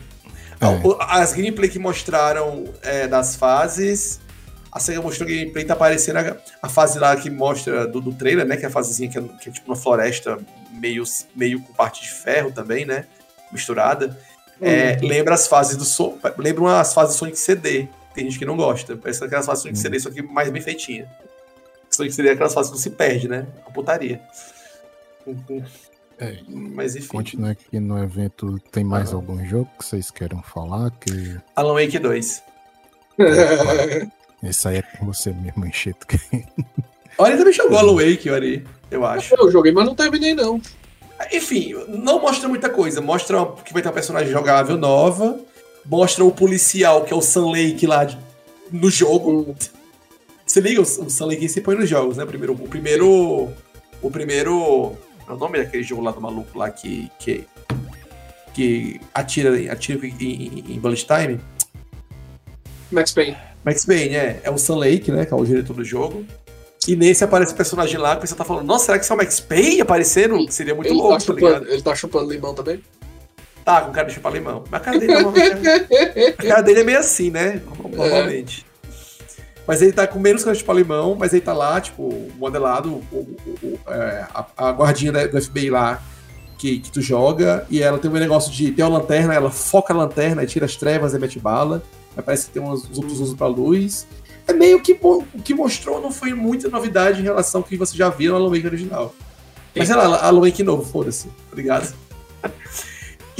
[0.62, 0.66] É.
[1.00, 4.20] As gameplay que mostraram é, das fases.
[4.72, 8.46] A SEGA mostrou gameplay, tá aparecendo a, a, fase lá que mostra do, do trailer,
[8.46, 8.56] né?
[8.56, 10.38] Que é a fasezinha que é, que é tipo uma floresta
[10.72, 11.04] meio,
[11.36, 13.06] meio com parte de ferro também, né?
[13.52, 14.18] Misturada.
[14.62, 15.08] É, uhum.
[15.08, 16.22] lembra as fases do Sonic.
[16.38, 17.88] Lembram as fases do Sonic CD.
[18.14, 18.96] Tem gente que não gosta.
[18.96, 19.82] Parece aquelas fases do Sonic uhum.
[19.82, 21.10] CD, só que mais bem feitinha.
[21.90, 23.48] Sonic CD é aquelas fases que não se perde, né?
[23.66, 24.22] A putaria.
[26.22, 27.08] É, Mas enfim.
[27.08, 28.60] Continua aqui no evento.
[28.72, 29.16] Tem mais ah.
[29.16, 30.92] algum jogo que vocês queiram falar?
[30.92, 31.38] Que...
[31.56, 32.44] Alan Wake 2.
[34.44, 36.06] Esse aí é com você mesmo, enxeto.
[37.18, 39.36] O Ari também jogou Alan Wake, Ari, eu acho.
[39.36, 40.62] Eu joguei, mas não terminei, não.
[41.32, 43.02] Enfim, não mostra muita coisa.
[43.02, 45.40] Mostra que vai ter uma personagem jogável nova.
[45.86, 48.18] Mostra o policial, que é o Sun Lake lá de,
[48.72, 49.56] no jogo.
[50.46, 52.26] Você liga, o, o Sun Lake se põe nos jogos, né?
[52.26, 53.50] Primeiro, o primeiro.
[54.02, 54.98] O primeiro
[55.32, 57.10] é o nome daquele jogo lá do maluco lá que.
[57.18, 57.48] que,
[58.54, 61.40] que atira, atira em, em, em Bullet Time?
[62.92, 63.38] Max Payne.
[63.64, 64.42] Max Payne, é.
[64.44, 65.26] É o Sun Lake, né?
[65.26, 66.26] Que é o diretor do jogo.
[66.88, 69.16] E nesse aparece o personagem lá que você tá falando, nossa, será que isso é
[69.16, 70.52] o Max Payne aparecendo?
[70.52, 71.72] Seria muito ele tá louco, tá, chupando, tá ligado?
[71.72, 72.84] Ele tá chupando limão também?
[73.64, 74.64] Tá, com cara de chupar limão.
[74.70, 76.30] Mas a cara dele, é...
[76.30, 77.62] a cara dele é meio assim, né?
[77.84, 78.66] Normalmente.
[78.68, 78.71] É.
[79.72, 83.16] Mas ele tá com menos cara de limão, mas ele tá lá, tipo, modelado, o,
[83.16, 86.04] o, o, é, a, a, guardinha do FBI lá
[86.58, 88.70] que, que tu joga, e ela tem um negócio de.
[88.74, 91.82] Tem uma lanterna, ela foca a lanterna, tira as trevas e mete bala.
[92.18, 94.06] Aí parece que tem uns, uns outros usos pra luz.
[94.46, 97.96] É meio que o que mostrou não foi muita novidade em relação ao que você
[97.96, 99.16] já viu no Alan Wake original.
[99.74, 101.96] Mas sei lá, Alan Wake novo, foda-se, obrigado.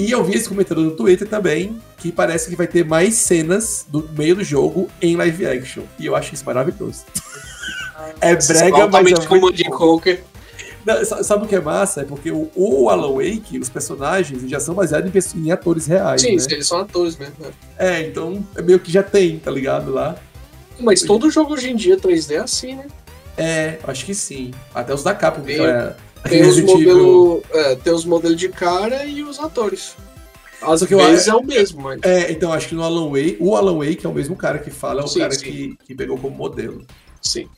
[0.02, 3.86] E eu vi esse comentário no Twitter também, que parece que vai ter mais cenas
[3.88, 5.84] do meio do jogo em live action.
[6.00, 7.04] E eu acho isso maravilhoso.
[8.20, 10.24] é brega, mas é como de Conker.
[11.24, 12.02] sabe o que é massa?
[12.02, 16.22] É porque o, o, Alan Wake, os personagens, já são baseados em, em atores reais.
[16.22, 16.44] Sim, né?
[16.50, 17.36] eles são atores mesmo.
[17.38, 17.52] Né?
[17.78, 19.92] É, então é meio que já tem, tá ligado?
[19.92, 20.16] Lá.
[20.80, 22.88] Mas todo jogo hoje em dia 3D é assim, né?
[23.38, 24.52] É, acho que sim.
[24.74, 25.44] Até os da Capcom.
[25.44, 29.96] Tem, é, tem, os modelo, é, tem os modelos de cara e os atores.
[30.62, 32.00] Às que vezes é o mesmo, mas...
[32.04, 34.70] É, então acho que no Alan Wake, o Alan Wake é o mesmo cara que
[34.70, 35.44] fala, é o sim, cara sim.
[35.44, 36.86] Que, que pegou como modelo.
[37.20, 37.50] Sim.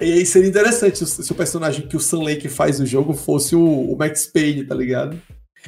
[0.00, 3.12] E aí seria interessante se, se o personagem que o Sun Lake faz no jogo
[3.12, 5.20] fosse o, o, Max Payne, tá ligado?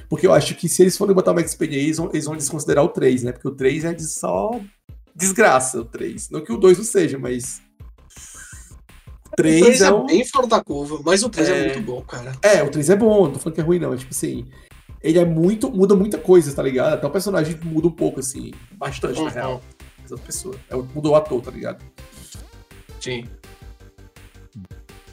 [0.09, 2.25] Porque eu acho que se eles forem botar o Max Payne aí, eles vão, eles
[2.25, 3.33] vão desconsiderar o 3, né?
[3.33, 4.59] Porque o 3 é de só
[5.15, 6.31] desgraça, o 3.
[6.31, 7.61] Não que o 2 não seja, mas.
[9.33, 10.07] O 3, o 3 é, é um...
[10.07, 11.53] bem fora da curva, mas o 3 é...
[11.53, 11.65] é...
[11.65, 12.33] muito bom, cara.
[12.43, 13.95] É, o 3 é bom, não tô falando que é ruim, não.
[13.95, 14.47] É tipo assim,
[15.03, 15.71] ele é muito.
[15.71, 16.95] muda muita coisa, tá ligado?
[16.95, 19.25] Até o personagem muda um pouco, assim, bastante, uhum.
[19.25, 19.63] na real.
[20.05, 20.55] Essa pessoa.
[20.71, 21.83] É, mudou o ator, tá ligado?
[23.01, 23.27] Sim.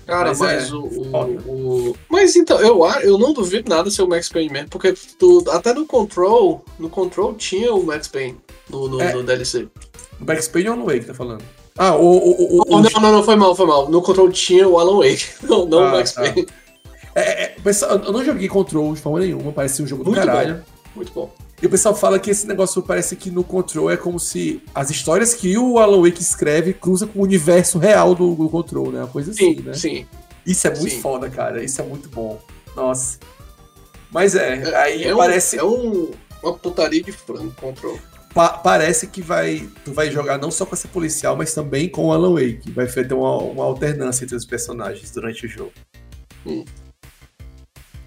[0.05, 4.01] Cara, mas, mas é, o, o, o, Mas então, eu, eu não duvido nada ser
[4.01, 8.35] o Max Payne mesmo, porque tu, até no Control, no Control tinha o Max Payne
[8.67, 9.67] no, no, é, no DLC.
[10.19, 11.43] O Max Payne ou no Wake tá falando?
[11.81, 12.17] Ah, o.
[12.17, 13.89] o, o, não, não, não, foi mal, foi mal.
[13.89, 16.21] No Control tinha o Alan Wake, não, não ah, o Max tá.
[16.23, 16.45] Payne.
[17.15, 17.55] É, é,
[18.05, 20.55] eu não joguei Control de forma nenhuma, parece um jogo do caralho.
[20.55, 20.61] Bom.
[20.97, 21.31] Muito bom.
[21.61, 24.89] E o pessoal fala que esse negócio parece que no Control é como se as
[24.89, 28.99] histórias que o Alan Wake escreve cruzam com o universo real do, do Control, né?
[28.99, 29.73] Uma coisa sim, assim, né?
[29.73, 30.05] Sim.
[30.45, 31.01] Isso é muito sim.
[31.01, 31.63] foda, cara.
[31.63, 32.39] Isso é muito bom.
[32.75, 33.19] Nossa.
[34.11, 35.57] Mas é, aí é parece.
[35.57, 36.11] Um, é um,
[36.43, 37.97] uma putaria de frango control.
[38.33, 42.07] Pa parece que vai, tu vai jogar não só com essa policial, mas também com
[42.07, 42.71] o Alan Wake.
[42.71, 45.73] Vai ter uma, uma alternância entre os personagens durante o jogo.
[46.45, 46.63] Hum.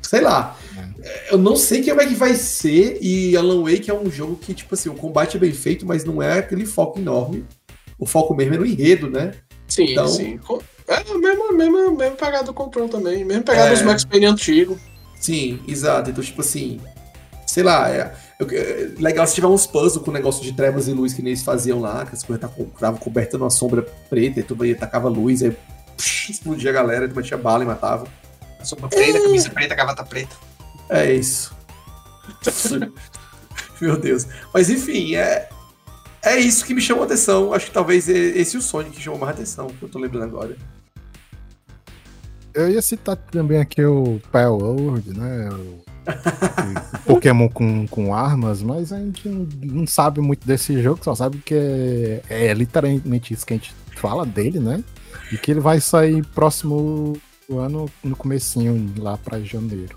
[0.01, 0.57] Sei lá.
[0.77, 1.35] É.
[1.35, 2.99] Eu não sei como é que vai ser.
[3.01, 6.05] E Alan Wake é um jogo que, tipo assim, o combate é bem feito, mas
[6.05, 7.45] não é aquele foco enorme.
[7.99, 9.33] O foco mesmo é no enredo, né?
[9.67, 10.39] Sim, então, sim.
[10.87, 13.25] É mesmo, mesmo, mesmo pegado do Control também.
[13.25, 13.71] Mesmo pegado é...
[13.71, 14.79] dos Max Payne antigo.
[15.19, 16.11] Sim, exato.
[16.11, 16.81] Então, tipo assim,
[17.47, 18.15] sei lá, é,
[18.51, 21.33] é legal se tiver uns puzzles com o negócio de trevas e luz que nem
[21.33, 25.09] eles faziam lá, que as coisas estavam cobertas numa sombra preta, e tu ia tacava
[25.09, 25.57] luz, aí
[25.97, 28.07] psh, explodia a galera, tu batia bala e matava.
[28.59, 29.23] A sombra preta, é...
[29.23, 30.35] camisa preta, gravata preta.
[30.89, 31.55] É isso.
[33.81, 34.27] Meu Deus.
[34.55, 35.49] Mas enfim, é,
[36.23, 37.53] é isso que me chamou a atenção.
[37.53, 40.25] Acho que talvez esse é o Sonic que chamou mais atenção, que eu tô lembrando
[40.25, 40.57] agora.
[42.55, 45.49] Eu ia citar também aqui o Pale World, né?
[45.51, 45.92] O
[47.07, 51.55] Pokémon com, com armas, mas a gente não, sabe muito desse jogo, só sabe que
[51.55, 54.83] é, é, literalmente isso que a gente fala dele, né?
[55.31, 57.17] E que ele vai sair próximo
[57.51, 59.97] ano, no comecinho, lá pra janeiro.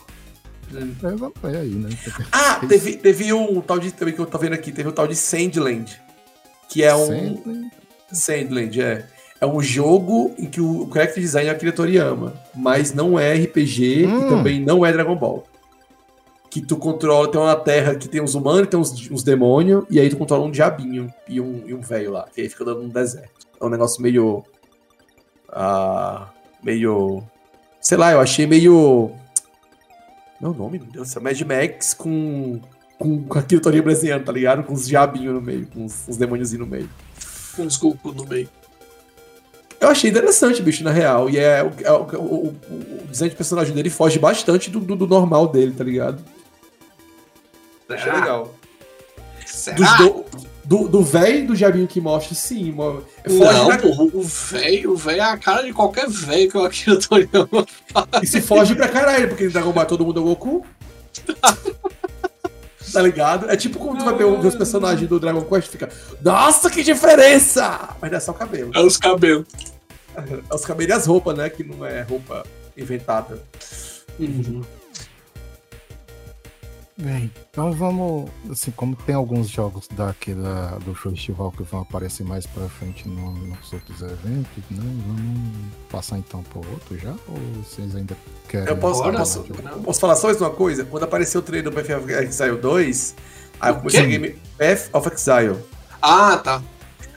[0.74, 0.94] Hum.
[1.04, 1.90] É, vamos ver aí, né?
[2.32, 3.92] Ah, teve, teve um tal de.
[3.92, 6.02] Também que eu tô vendo aqui, teve o um tal de Sandland.
[6.70, 7.06] Que é um.
[7.06, 7.72] Sandland?
[8.12, 9.06] Sandland, é.
[9.40, 14.08] É um jogo em que o character design é Akira Toriyama, mas não é RPG
[14.08, 14.26] hum.
[14.26, 15.46] e também não é Dragon Ball
[16.56, 19.84] que tu controla, tem uma terra que tem uns humanos e tem uns, uns demônios,
[19.90, 22.64] e aí tu controla um diabinho e um, e um velho lá, que aí fica
[22.64, 23.46] dando um deserto.
[23.60, 24.42] É um negócio meio.
[25.50, 26.26] Uh,
[26.64, 27.22] meio.
[27.82, 29.12] Sei lá, eu achei meio.
[30.40, 32.62] Meu nome, meu Deus, é Mad Max com.
[32.98, 34.64] Com, com aquilo Torinho brasileiro, tá ligado?
[34.64, 36.90] Com uns diabinhos no meio, com uns, uns demôniozinhos no meio.
[37.54, 38.48] Com uns Goku no meio.
[39.82, 41.30] Eu achei interessante, bicho, na real.
[41.30, 44.96] E é, é o, o, o, o design de personagem dele foge bastante do, do,
[44.96, 46.24] do normal dele, tá ligado?
[47.90, 48.56] Achei legal.
[49.46, 49.98] Será?
[50.64, 52.72] Do, do velho e do Jabinho que mostra, sim.
[52.72, 53.06] Mano.
[53.28, 53.78] Não, pra...
[53.78, 57.00] porra, o velho, o velho é a cara de qualquer velho que eu aqui eu
[57.00, 57.68] tô olhando.
[58.22, 60.66] E se foge pra caralho, porque em Dragon Ball todo mundo é Goku.
[62.92, 63.50] tá ligado?
[63.50, 65.90] É tipo quando tu vai ver os personagens do Dragon Quest e fica,
[66.22, 67.96] nossa, que diferença!
[68.02, 68.72] Mas não é só o cabelo.
[68.74, 69.46] É os cabelos.
[70.16, 71.50] É os cabelos e as roupas, né?
[71.50, 72.44] Que não é roupa
[72.76, 73.40] inventada.
[74.20, 74.64] Uhum.
[76.98, 78.30] Bem, então vamos.
[78.50, 83.06] Assim, como tem alguns jogos daqui da, do festival que vão aparecer mais pra frente
[83.06, 84.80] no, nos outros eventos, né?
[85.06, 87.14] Vamos passar então pro outro já?
[87.28, 88.16] Ou vocês ainda
[88.48, 88.70] querem.
[88.70, 89.44] Eu posso, falar, posso,
[89.84, 90.86] posso falar só mais uma coisa?
[90.86, 93.16] Quando apareceu o trailer do Path of Exile 2,
[93.60, 95.58] aí eu comecei a game Path of Exile.
[96.02, 96.64] Ah, tá.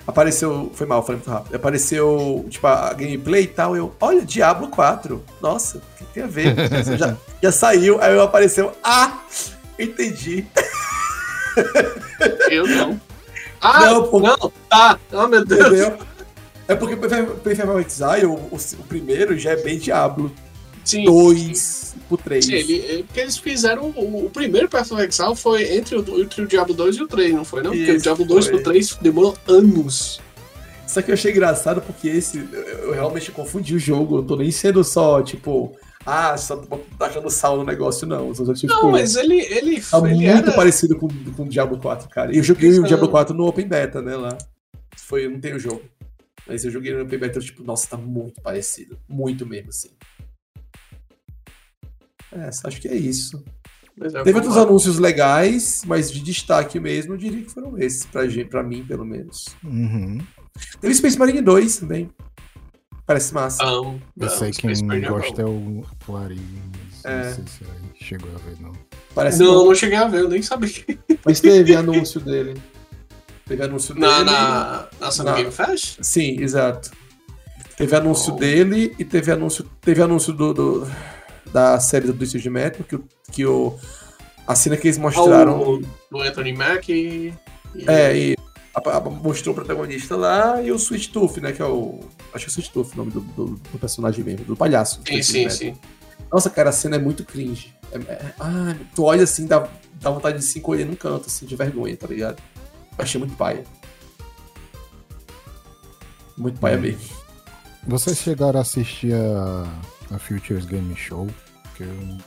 [0.08, 0.72] Apareceu.
[0.74, 1.54] Foi mal, falei muito rápido.
[1.54, 3.76] Apareceu, tipo, a gameplay e tal.
[3.76, 5.22] Eu, olha, Diablo 4.
[5.40, 6.56] Nossa, o que tem a ver?
[6.98, 8.72] já, já saiu, aí apareceu.
[8.82, 9.20] Ah!
[9.78, 10.46] Entendi.
[12.50, 13.00] Eu não.
[13.60, 14.20] Ah, não, pô.
[14.20, 14.52] não.
[14.68, 14.98] Tá.
[15.12, 15.66] Oh, meu Deus.
[15.66, 15.98] Entendeu?
[16.66, 20.30] É porque o Paper Exile, o, o, o, primeiro, já é bem Diablo.
[20.84, 21.04] Sim.
[21.04, 22.44] Dois pro três.
[22.44, 23.90] Sim, ele, é, porque eles fizeram.
[23.96, 27.34] O, o primeiro Path Exile foi entre o, entre o Diablo 2 e o 3,
[27.34, 27.72] não foi, não?
[27.72, 28.54] Isso, porque o Diablo 2 foi.
[28.54, 30.20] pro 3 demorou anos.
[30.86, 32.38] Só que eu achei engraçado porque esse.
[32.82, 34.18] Eu realmente confundi o jogo.
[34.18, 35.76] Eu tô nem sendo só, tipo
[36.10, 38.32] ah, só tá achando sal no negócio, não.
[38.32, 39.40] Não, tipo, mas ele.
[39.40, 40.52] ele tá ele muito era...
[40.52, 42.34] parecido com, com o Diablo 4, cara.
[42.34, 42.84] E eu joguei Exato.
[42.84, 44.16] o Diablo 4 no Open Beta, né?
[44.16, 44.38] Lá.
[44.96, 45.82] Foi, eu não tenho o jogo.
[46.46, 48.98] Mas eu joguei no Open Beta, tipo, nossa, tá muito parecido.
[49.06, 49.90] Muito mesmo, assim.
[52.32, 53.44] É, acho que é isso.
[54.00, 58.22] É, Teve outros anúncios legais, mas de destaque mesmo, eu diria que foram esses, pra,
[58.48, 59.44] pra mim, pelo menos.
[59.62, 60.18] Uhum.
[60.80, 62.10] Teve Space Marine 2 também.
[63.08, 63.64] Parece massa.
[63.64, 66.46] Não, eu sei quem gosta é o Clarim.
[67.04, 67.24] É.
[67.24, 68.74] Não sei se chegou a ver, não.
[69.14, 69.64] Parece não, bom.
[69.68, 70.70] não cheguei a ver, eu nem sabia.
[71.24, 72.60] Mas teve anúncio dele.
[73.46, 74.24] Teve anúncio na, dele.
[74.24, 75.96] Na, na, na Game Fest?
[76.02, 76.90] Sim, exato.
[77.78, 78.36] Teve anúncio oh.
[78.36, 80.90] dele e teve anúncio, teve anúncio do, do
[81.50, 83.00] da série do Twisted Metal, que,
[83.32, 83.74] que o,
[84.46, 85.62] a cena que eles mostraram.
[85.62, 87.32] Oh, do Anthony Mack e.
[87.86, 88.36] É, e
[88.74, 91.52] a, a, mostrou o protagonista lá e o Sweet Tooth, né?
[91.52, 92.00] Que é o.
[92.32, 95.00] Acho que é Tooth o nome do, do, do personagem mesmo, do palhaço.
[95.06, 95.74] Sim, sim, sim.
[96.30, 97.74] Nossa, cara, a cena é muito cringe.
[97.90, 101.46] É, é, ah, tu olha assim, dá, dá vontade de se encolher num canto, assim,
[101.46, 102.42] de vergonha, tá ligado?
[102.98, 103.64] Achei muito paia.
[106.36, 106.82] Muito paia hum.
[106.82, 107.16] mesmo.
[107.86, 111.26] Vocês chegaram a assistir a, a Futures Game Show?
[111.76, 112.18] Que eu,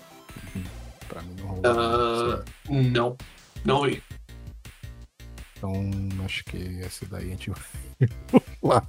[1.07, 2.39] pra mim não rolou.
[2.39, 3.17] Uh, não,
[3.63, 4.01] não vi.
[5.55, 5.73] Então
[6.25, 7.51] acho que essa daí a gente
[8.31, 8.87] vai lá.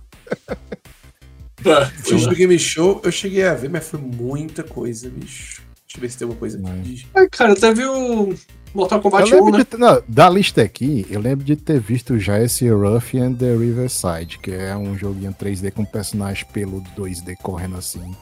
[1.63, 5.63] Tá, o Game Show eu cheguei a ver, mas foi muita coisa, bicho.
[5.87, 7.07] Deixa eu ver se tem alguma coisa aqui.
[7.15, 8.35] Ai, cara, teve o
[8.75, 9.67] Mortal Kombat 1, né?
[9.71, 13.55] De, não, da lista aqui, eu lembro de ter visto já esse Rough and the
[13.55, 18.17] Riverside, que é um joguinho 3D com personagem peludo 2D correndo assim,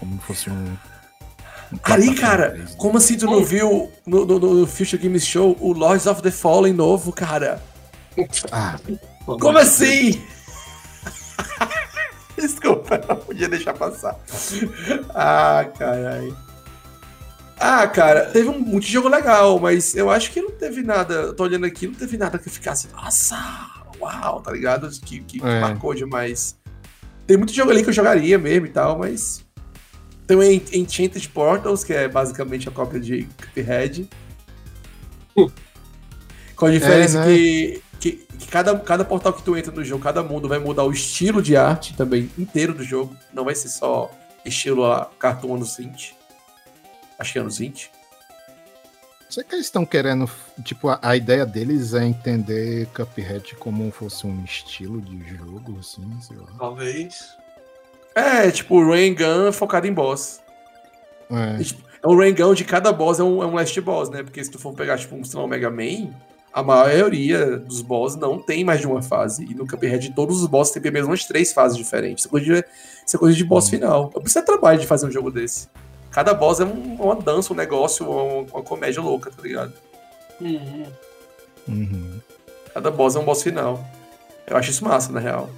[0.00, 0.76] como se fosse um...
[1.72, 2.76] um Aí, cara, 3D.
[2.76, 6.32] como assim tu não viu no, no, no Future Games Show o Lords of the
[6.32, 7.62] Fallen novo, cara?
[8.50, 8.76] Ah,
[9.24, 10.20] como assim?
[12.38, 14.18] Desculpa, não podia deixar passar.
[15.14, 16.36] Ah, caralho.
[17.58, 21.14] Ah, cara, teve um multijogo legal, mas eu acho que não teve nada.
[21.14, 23.36] Eu tô olhando aqui, não teve nada que ficasse, nossa,
[24.00, 24.90] uau, tá ligado?
[24.90, 25.60] Que, que, que é.
[25.60, 26.56] marcou demais.
[27.26, 29.44] Tem muito jogo ali que eu jogaria mesmo e tal, mas.
[30.26, 34.08] Tem o Enchanted Portals, que é basicamente a cópia de Cuphead.
[35.36, 35.50] Uh.
[36.56, 37.26] Com a diferença é, né?
[37.26, 40.84] que, que, que, cada, cada portal que tu entra no jogo, cada mundo vai mudar
[40.84, 43.16] o estilo de arte também inteiro do jogo.
[43.32, 44.10] Não vai ser só
[44.44, 46.22] estilo a cartoon anos 20
[47.22, 47.90] acho que anos 20.
[49.30, 50.28] Será que eles estão querendo.
[50.62, 56.20] Tipo, a, a, ideia deles é entender Cuphead como fosse um estilo de jogo, assim,
[56.20, 56.48] sei lá.
[56.58, 57.34] Talvez.
[58.14, 60.42] É, tipo, o Rain Gun focado em boss.
[61.30, 61.62] É.
[61.62, 64.22] tipo, é um Rain Gun de cada boss é um, é um last boss, né?
[64.22, 66.12] Porque se tu for pegar, tipo, um, Mega Man,
[66.52, 69.44] a maioria dos boss não tem mais de uma fase.
[69.44, 72.24] E no Cuphead, todos os bosses têm pelo menos umas três fases diferentes.
[72.24, 72.64] Isso é coisa de,
[73.06, 73.70] isso é coisa de boss hum.
[73.70, 74.10] final.
[74.14, 75.68] Eu preciso de trabalho de fazer um jogo desse.
[76.10, 79.72] Cada boss é um, uma dança, um negócio, uma, uma comédia louca, tá ligado?
[80.40, 80.86] Uhum.
[81.68, 82.20] Uhum.
[82.74, 83.82] Cada boss é um boss final.
[84.46, 85.48] Eu acho isso massa, na real.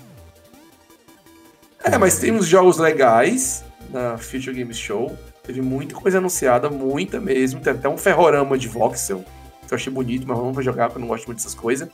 [1.83, 5.17] É, mas tem uns jogos legais na Future Games Show.
[5.43, 7.61] Teve muita coisa anunciada, muita mesmo.
[7.61, 9.25] Tem até um ferrorama de voxel,
[9.67, 11.89] que eu achei bonito, mas vamos jogar, porque eu não gosto muito dessas coisas.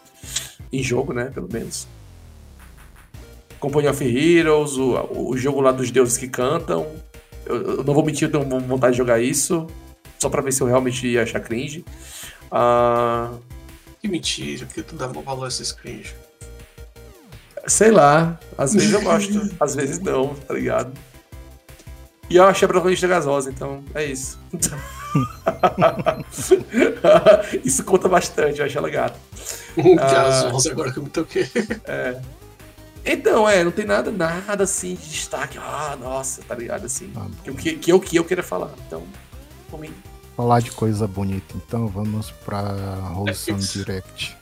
[0.73, 1.87] Em jogo, né, pelo menos.
[3.59, 6.87] Company of Heroes, o, o jogo lá dos deuses que cantam.
[7.45, 9.67] Eu, eu, não vou mentir, eu tenho vontade de jogar isso.
[10.19, 11.85] Só pra ver se eu realmente ia achar cringe.
[12.51, 13.39] Uh...
[14.01, 16.15] Que mentira, porque tu dava valor a esses cringe.
[17.67, 20.93] Sei lá, às vezes eu gosto, às vezes não, tá ligado?
[22.31, 24.39] E eu achei a protagonista gasosa, então é isso.
[27.65, 29.19] isso conta bastante, eu acho ela gata.
[29.77, 31.51] gasosa, uh, agora que eu me toquei.
[31.85, 32.21] É.
[33.05, 35.59] Então, é, não tem nada, nada assim de destaque.
[35.59, 36.87] Ah, nossa, tá ligado?
[36.87, 37.13] Assim.
[37.17, 38.71] Ah, que, que, que, eu, que eu queria falar.
[38.87, 39.03] Então,
[39.69, 39.93] por mim.
[40.37, 42.63] Falar de coisa bonita, então vamos pra
[43.17, 44.37] Wholesome é Direct.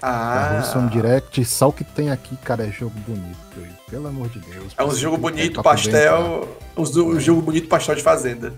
[0.00, 0.54] Ah.
[0.54, 3.81] Wholesome Direct, só o que tem aqui, cara, é jogo bonito.
[3.92, 4.72] Pelo amor de Deus.
[4.78, 6.48] É um jogo bonito, pastel.
[6.74, 8.54] Um, um jogo bonito, pastel de fazenda.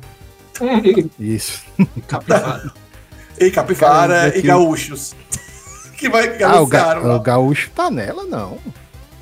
[1.19, 1.65] Isso.
[2.07, 2.73] Capivara.
[3.41, 5.13] e capivara e gaúchos.
[5.99, 8.59] que vai ah, o, ga o gaúcho tá nela, não.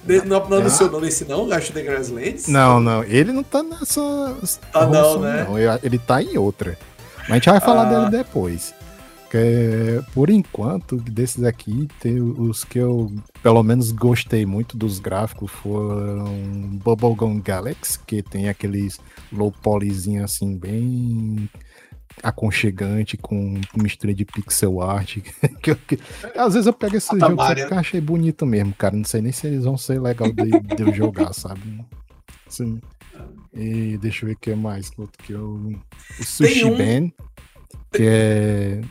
[0.05, 0.93] Não, não anunciou ah.
[0.93, 2.47] não nesse não, Gacho The Grasslands?
[2.47, 4.37] Não, não, ele não tá nessa.
[4.75, 5.47] Ah, não, né?
[5.49, 5.79] Não.
[5.83, 6.79] Ele tá em outra.
[7.21, 8.01] Mas a gente vai falar ah.
[8.11, 8.75] dele depois.
[9.33, 13.11] Que, por enquanto, desses aqui, tem os que eu
[13.43, 19.01] pelo menos gostei muito dos gráficos foram Bubblegum Galaxy, que tem aqueles
[19.33, 21.49] low polyzinho assim, bem
[22.23, 25.17] aconchegante com mistura de pixel art.
[25.63, 25.99] que, que,
[26.37, 28.95] às vezes eu pego esse jogo que eu achei bonito mesmo, cara.
[28.95, 31.83] Não sei nem se eles vão ser legal de, de eu jogar, sabe?
[32.47, 32.83] Assim,
[33.55, 34.91] e deixa eu ver o que mais.
[34.91, 35.73] Que eu,
[36.21, 36.77] o Sushi um...
[36.77, 37.15] Ben,
[37.91, 38.83] que é,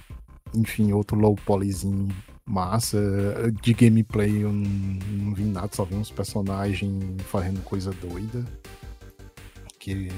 [0.55, 2.07] enfim, outro low polyzinho
[2.45, 2.99] massa.
[3.61, 4.69] De gameplay eu não,
[5.09, 8.45] não vi nada, só vi uns personagens fazendo coisa doida.
[9.79, 10.09] Que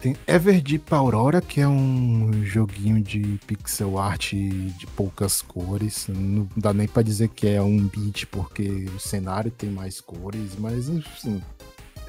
[0.00, 6.06] tem Everdeep Aurora, que é um joguinho de pixel art de poucas cores.
[6.08, 10.56] Não dá nem para dizer que é um beat, porque o cenário tem mais cores,
[10.58, 11.42] mas enfim.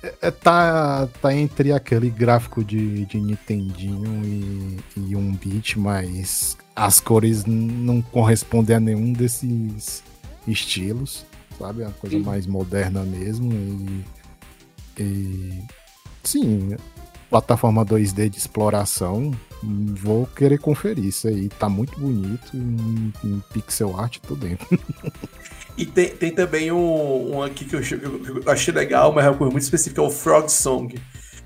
[0.02, 6.58] É, é, tá, tá entre aquele gráfico de, de Nintendinho e, e um beat, mas
[6.76, 10.04] as cores não correspondem a nenhum desses
[10.48, 11.26] estilos,
[11.58, 11.84] sabe?
[11.84, 13.52] É uma coisa mais moderna mesmo.
[13.54, 15.64] E, e
[16.24, 16.76] sim,
[17.30, 19.32] plataforma 2D de exploração,
[19.64, 21.50] vou querer conferir isso aí.
[21.50, 24.68] Tá muito bonito, em, em pixel art tô dentro.
[25.78, 29.38] E tem, tem também um, um aqui que eu, eu, achei legal, mas é uma
[29.38, 31.00] coisa muito específica, é o Frog Song.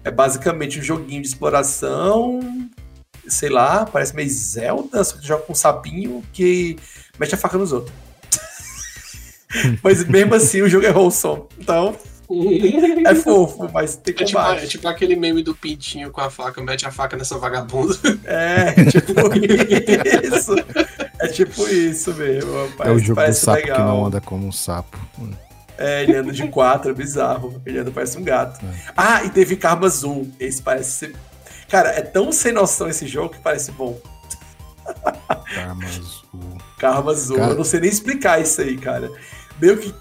[0.04, 2.40] É basicamente um joguinho de exploração,
[3.28, 6.78] sei lá, parece meio Zelda, só que joga com um sapinho que
[7.20, 7.96] mete a faca nos outros.
[9.84, 11.44] mas mesmo assim o jogo é wholesome.
[11.60, 11.96] Então,
[13.06, 16.62] é fofo, mas tem é tipo, é tipo, aquele meme do pintinho com a faca,
[16.62, 17.96] mete a faca nessa vagabunda.
[18.26, 19.14] É, tipo
[20.36, 20.56] isso.
[21.20, 22.68] É tipo isso mesmo.
[22.68, 22.90] Rapaz.
[22.90, 23.78] É o jogo do sapo legal.
[23.78, 24.98] que não anda como um sapo.
[25.78, 27.62] É, ele anda de quatro, é bizarro.
[27.66, 28.66] Ele anda parece um gato.
[28.66, 28.94] É.
[28.98, 30.30] Ah, e teve Karma Azul.
[30.40, 31.16] Esse parece ser.
[31.70, 34.00] Cara, é tão sem noção esse jogo que parece bom.
[35.54, 36.58] Karma Azul.
[36.78, 37.38] Karma Azul.
[37.38, 37.52] Cara...
[37.52, 39.12] Eu não sei nem explicar isso aí, cara.
[39.60, 39.94] Meio que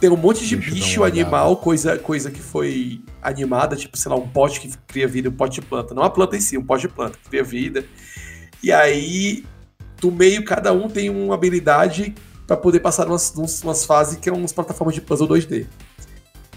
[0.00, 4.16] tem um monte de Deixa bicho animal, coisa, coisa que foi animada, tipo, sei lá,
[4.16, 5.94] um pote que cria vida, um pote de planta.
[5.94, 7.84] Não a planta em si, um pote de planta que cria vida.
[8.62, 9.44] E aí,
[10.00, 12.14] do meio, cada um tem uma habilidade
[12.48, 15.66] para poder passar umas, umas fases que é umas plataformas de puzzle 2D.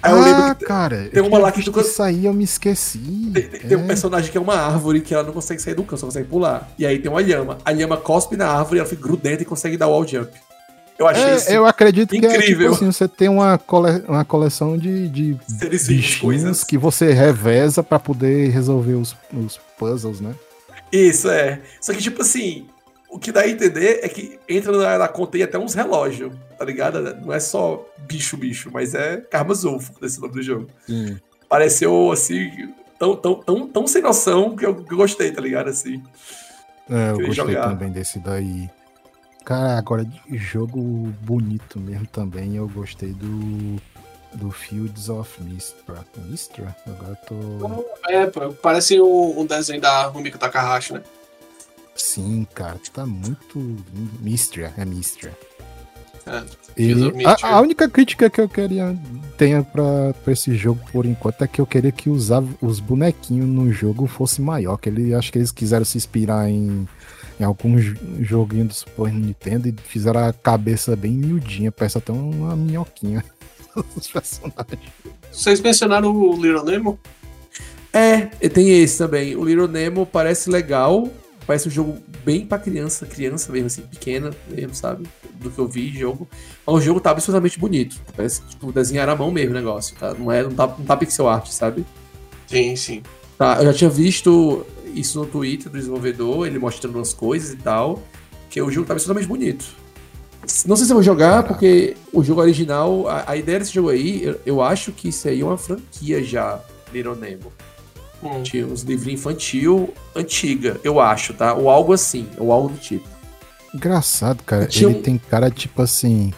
[0.01, 1.63] Aí eu lembro ah, que cara, tem uma lá que,
[2.01, 2.99] aí eu me esqueci.
[3.33, 3.77] Tem, tem é.
[3.77, 6.27] um personagem que é uma árvore que ela não consegue sair do canto, só consegue
[6.27, 6.69] pular.
[6.77, 7.57] E aí tem uma lhama.
[7.65, 10.31] A lhama cospe na árvore, ela fica grudenta e consegue dar wall jump.
[10.97, 12.39] Eu achei é, isso Eu acredito incrível.
[12.39, 14.03] que é, tipo assim, você tem uma, cole...
[14.07, 15.37] uma coleção de, de
[15.87, 20.33] bichinhos que você reveza para poder resolver os, os puzzles, né?
[20.91, 21.61] Isso, é.
[21.81, 22.67] Só que, tipo assim,
[23.09, 26.33] o que dá a entender é que entra na, na conta e até uns relógios,
[26.57, 27.01] tá ligado?
[27.15, 30.67] Não é só bicho, bicho, mas é Karma Zulfo, desse nome do jogo.
[30.89, 31.17] Hum.
[31.47, 35.69] Pareceu, assim, tão, tão, tão, tão sem noção que eu, que eu gostei, tá ligado?
[35.69, 36.03] Assim.
[36.89, 37.69] É, eu gostei jogar.
[37.69, 38.69] também desse daí.
[39.43, 40.81] Cara, agora de jogo
[41.21, 43.79] bonito mesmo também, eu gostei do
[44.35, 46.05] do Fields of Mistra.
[46.25, 46.75] Mistra?
[46.85, 47.85] Agora tô.
[48.09, 48.29] É,
[48.61, 51.01] parece um, um desenho da Rumiko Takahashi, né?
[51.95, 53.77] Sim, cara, tá muito.
[54.19, 55.31] Mistra, é Mistra.
[56.27, 56.43] É,
[56.75, 56.93] e
[57.23, 58.97] a, a, única crítica que eu queria
[59.37, 62.29] tenha pra, pra esse jogo por enquanto é que eu queria que os,
[62.59, 64.77] os bonequinhos no jogo fosse maior.
[64.77, 66.87] Que ele, acho que eles quiseram se inspirar em,
[67.39, 67.77] em algum
[68.19, 73.23] joguinho do Super Nintendo e fizeram a cabeça bem miudinha, parece até uma minhoquinha
[73.95, 74.79] os personagens.
[75.31, 76.99] Vocês mencionaram o Little Nemo?
[77.93, 79.35] É, tem esse também.
[79.35, 81.07] O Little Nemo parece legal,
[81.45, 85.07] Parece um jogo bem pra criança, criança mesmo, assim, pequena mesmo, sabe?
[85.39, 86.27] Do que eu vi de jogo.
[86.65, 88.01] Mas o jogo tá absolutamente bonito.
[88.15, 90.13] Parece, tipo, desenhar à mão mesmo o negócio, tá?
[90.13, 91.85] Não, é, não, tá, não tá pixel art, sabe?
[92.47, 93.03] Sim, sim.
[93.37, 97.57] Tá, eu já tinha visto isso no Twitter do desenvolvedor, ele mostrando umas coisas e
[97.57, 98.01] tal,
[98.49, 99.65] que o jogo tá absolutamente bonito.
[100.65, 103.89] Não sei se eu vou jogar, porque o jogo original, a, a ideia desse jogo
[103.89, 106.61] aí, eu, eu, acho que isso aí é uma franquia já,
[106.93, 107.51] Little Nemo.
[108.25, 108.43] Hum.
[108.43, 111.53] Tinha uns livrinhos infantil antiga, eu acho, tá?
[111.53, 113.07] Ou algo assim, ou algo do tipo.
[113.73, 114.67] Engraçado, cara.
[114.73, 115.01] Ele um...
[115.01, 116.33] tem cara tipo assim.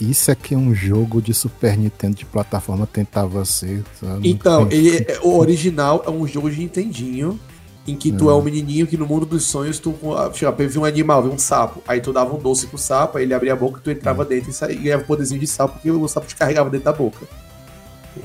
[0.00, 3.84] Isso aqui é um jogo de Super Nintendo de plataforma tentava ser.
[4.00, 4.28] Sabe?
[4.28, 7.38] Então, ele é, o original é um jogo de Nintendinho
[7.86, 8.32] em que tu é.
[8.32, 9.94] é um menininho que no mundo dos sonhos tu
[10.34, 13.24] chega, viu um animal, viu um sapo, aí tu dava um doce pro sapo, aí
[13.24, 14.26] ele abria a boca, tu entrava é.
[14.26, 16.84] dentro e, saía, e ganhava um poderzinho de sapo porque o sapo te carregava dentro
[16.84, 17.26] da boca.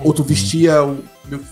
[0.03, 1.03] Ou tu vestia o,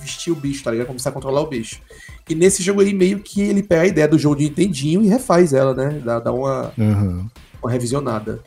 [0.01, 0.88] vestia o bicho, tá ligado?
[0.88, 1.81] Começar a controlar o bicho.
[2.29, 5.07] E nesse jogo aí, meio que ele pega a ideia do jogo de Nintendinho e
[5.07, 6.01] refaz ela, né?
[6.03, 7.27] Dá, dá uma, uhum.
[7.61, 8.41] uma revisionada.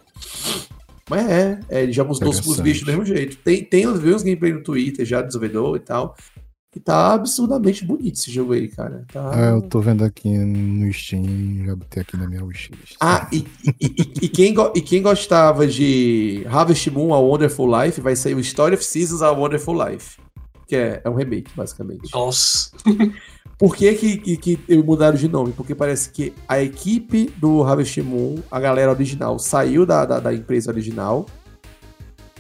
[1.08, 3.36] Mas é, é ele joga os doces pros bichos do mesmo jeito.
[3.38, 6.16] Tem, tem uns gameplay no Twitter já, desenvolvedor e tal.
[6.78, 9.04] E tá absurdamente bonito esse jogo aí, cara.
[9.12, 9.32] Tá...
[9.34, 12.94] Ah, eu tô vendo aqui no Steam, já botei aqui na minha wishlist.
[13.00, 13.44] Ah, e,
[13.80, 18.38] e, e, quem, e quem gostava de Harvest Moon A Wonderful Life, vai sair o
[18.38, 20.20] Story of Seasons A Wonderful Life.
[20.68, 22.12] Que é, é um remake, basicamente.
[22.14, 22.70] Nossa.
[23.58, 25.52] Por que, que, que, que mudaram de nome?
[25.52, 30.32] Porque parece que a equipe do Harvest Moon, a galera original, saiu da, da, da
[30.32, 31.26] empresa original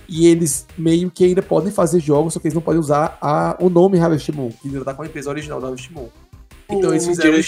[0.08, 3.56] e eles meio que ainda podem fazer jogos, só que eles não podem usar a,
[3.60, 6.08] o nome Harvest Moon, que ainda tá com a empresa original da Harvest Moon.
[6.70, 7.36] Então eles fizeram.
[7.36, 7.40] Um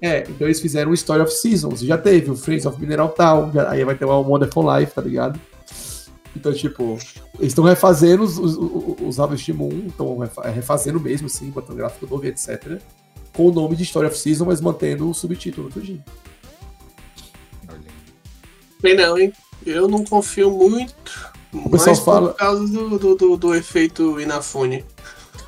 [0.00, 1.80] É, então eles fizeram o Story of Seasons.
[1.80, 5.02] Já teve o Friends of Mineral Town, já, aí vai ter o Wonderful Life, tá
[5.02, 5.40] ligado?
[6.36, 6.98] Então, tipo,
[7.38, 8.56] eles estão refazendo os, os,
[9.00, 10.18] os Harvest Moon, estão
[10.52, 12.78] refazendo mesmo, assim, botando gráfico novo e etc.
[13.32, 16.02] Com o nome de Story of Season, mas mantendo o subtítulo tudinho.
[18.82, 19.32] Bem não, hein?
[19.64, 22.28] Eu não confio muito o pessoal Mas fala.
[22.30, 24.84] Por causa do, do, do, do efeito Inafune.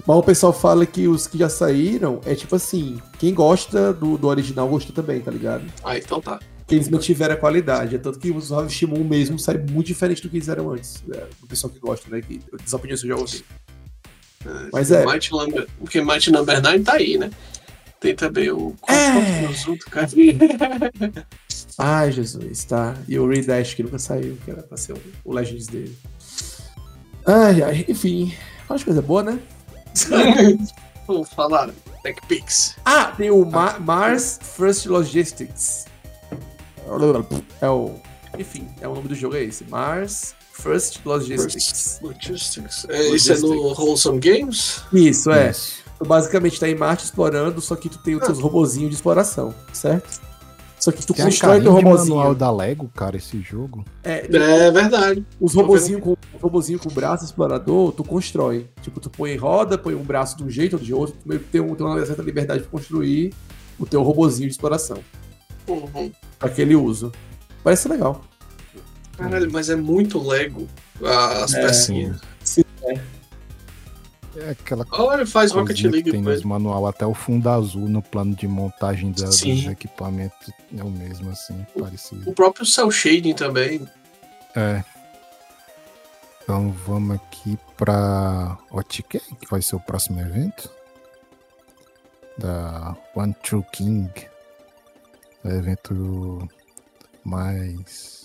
[0.06, 4.16] Mas o pessoal fala que os que já saíram é tipo assim: quem gosta do,
[4.16, 5.64] do original gosta também, tá ligado?
[5.82, 6.38] Ah, então tá.
[6.66, 7.96] Que eles mantiveram a qualidade.
[7.96, 11.02] É tanto que os Moon mesmo sai muito diferente do que eles eram antes.
[11.12, 12.20] É, do pessoal que gosta, né?
[12.20, 13.44] Que, as opiniões eu já ouvi.
[14.44, 15.04] É, Mas é.
[15.04, 17.30] Might Number, porque Might Number 9 tá aí, né?
[18.06, 18.72] Tem também o.
[18.86, 19.90] É.
[19.90, 20.06] cara?
[21.76, 22.94] Ai, Jesus, tá.
[23.08, 25.98] E o Redash que nunca saiu, que era pra ser o, Legends dele.
[27.26, 28.32] Ai, ai, enfim.
[28.68, 29.40] Olha coisa boa, né?
[31.08, 31.70] Vamos falar.
[32.04, 32.76] TechPix.
[32.84, 35.86] Ah, tem o Ma Mars First Logistics.
[37.60, 37.96] É o.
[38.38, 39.64] Enfim, é o nome do jogo, é esse.
[39.64, 41.98] Mars First Logistics.
[42.00, 42.86] First Logistics.
[42.88, 44.82] É, isso é no Wholesome Games?
[44.92, 45.50] Isso, é.
[45.50, 45.85] Isso.
[45.98, 49.54] Tu basicamente tá em Marte explorando, só que tu tem os teus robozinhos de exploração,
[49.72, 50.20] certo?
[50.78, 52.16] Só que tu Tem constrói teu robozinho.
[52.16, 53.84] manual da Lego, cara, esse jogo.
[54.04, 55.24] É, é verdade.
[55.40, 58.68] Os robozinhos com, robozinho com braço explorador, tu constrói.
[58.82, 61.26] Tipo, tu põe em roda, põe um braço de um jeito ou de outro, tu
[61.26, 63.32] meio que tem, um, tem uma certa liberdade pra construir
[63.78, 64.98] o teu robozinho de exploração.
[65.66, 66.12] Uhum.
[66.38, 67.10] Pra aquele uso.
[67.64, 68.22] Parece legal.
[69.16, 70.68] Caralho, mas é muito Lego
[71.02, 72.20] as é, pecinhas.
[74.36, 74.50] É.
[74.50, 76.10] Aquela Olha, faz Rocket League.
[76.10, 80.82] Tem nos manual até o fundo azul no plano de montagem da, dos equipamentos é
[80.82, 82.30] o mesmo, assim, o, parecido.
[82.30, 83.86] O próprio cel shading também.
[84.54, 84.84] É.
[86.42, 90.70] Então vamos aqui para OTK, que vai ser o próximo evento.
[92.38, 94.10] Da One True King.
[95.44, 96.48] É o evento
[97.24, 98.15] mais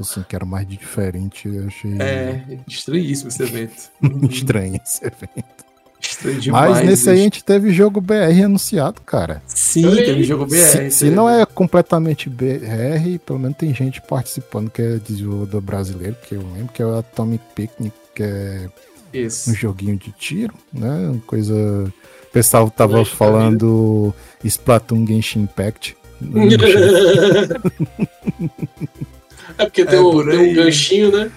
[0.00, 1.92] assim, que era mais diferente, eu achei.
[2.00, 3.90] É, estranhíssimo esse evento.
[4.30, 5.62] Estranho esse evento.
[6.00, 6.70] Estranho demais.
[6.70, 9.40] Mas nesse aí a gente teve jogo BR anunciado, cara.
[9.46, 10.56] Sim, teve jogo BR.
[10.56, 16.16] Se, se, não é completamente BR, pelo menos tem gente participando que é desenvolvedor brasileiro,
[16.26, 18.68] que eu lembro que é o Atomic Picnic, que é
[19.12, 19.50] Isso.
[19.50, 21.10] um joguinho de tiro, né?
[21.10, 21.54] Uma coisa.
[21.54, 25.96] O pessoal tava falando Splatoon Genshin Impact.
[29.58, 31.32] É porque tem, é, um, tem um ganchinho, né?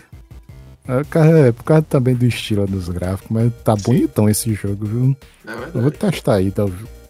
[0.88, 3.84] É, é por causa também do estilo dos gráficos, mas tá Sim.
[3.84, 5.18] bonitão esse jogo, viu?
[5.47, 6.64] É eu vou testar aí tá,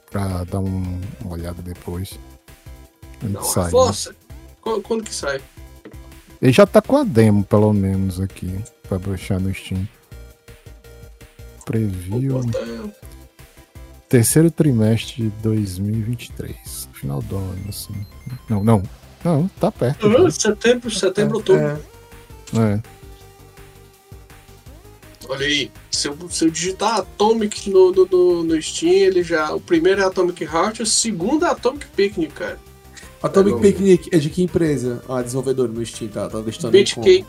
[0.09, 2.17] pra dar um, uma olhada depois.
[3.21, 4.09] Não, sai, força!
[4.09, 4.15] Né?
[4.61, 5.41] Quando, quando, que sai?
[6.41, 8.53] Ele já tá com a demo, pelo menos, aqui,
[8.87, 9.87] pra baixar no Steam.
[11.65, 12.41] Preview.
[14.07, 16.89] Terceiro trimestre de 2023.
[16.93, 17.93] Final do ano, assim.
[18.49, 18.83] Não, não.
[19.26, 20.05] Não, tá perto.
[20.05, 21.82] Uhum, setembro, setembro, outubro.
[22.53, 22.57] É.
[22.57, 22.82] é.
[25.28, 29.51] Olha aí, se eu, se eu digitar Atomic no, no, no, no, Steam, ele já.
[29.51, 32.59] O primeiro é Atomic Heart, o segundo é Atomic Picnic, cara.
[33.23, 35.03] Atomic é Picnic é de que empresa?
[35.09, 36.30] Ah, desenvolvedor no Steam, tá?
[36.30, 37.26] Tá listando Bitcake.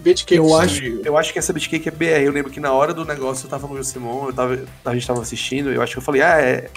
[0.00, 2.24] Bitcake eu acho, eu acho que essa Bitcake é BR.
[2.24, 4.94] Eu lembro que na hora do negócio eu tava com o Simon, eu tava, a
[4.94, 6.70] gente tava assistindo, eu acho que eu falei, ah, é.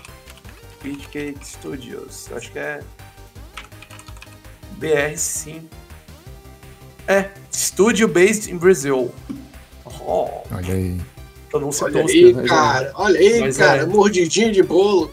[0.83, 2.27] Bitcake Studios.
[2.29, 2.81] Eu acho que é.
[4.77, 5.67] BR sim.
[7.07, 9.13] É, Studio Based in Brazil.
[9.85, 10.27] Oh.
[10.51, 11.01] Olha aí.
[11.49, 12.91] Pronúncia olha aí, né, cara.
[12.95, 13.83] Olha aí, Mas cara.
[13.83, 13.85] É.
[13.85, 15.11] Mordidinha de bolo.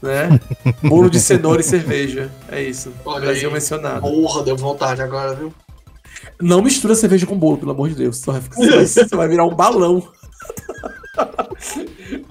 [0.00, 0.40] Né?
[0.82, 2.30] bolo de cenoura e cerveja.
[2.48, 2.92] É isso.
[3.04, 3.54] Olha Brasil aí.
[3.54, 4.00] mencionado.
[4.00, 5.54] Porra, deu vontade agora, viu?
[6.40, 8.18] Não mistura cerveja com bolo, pelo amor de Deus.
[8.18, 10.08] Você vai, você vai virar um balão.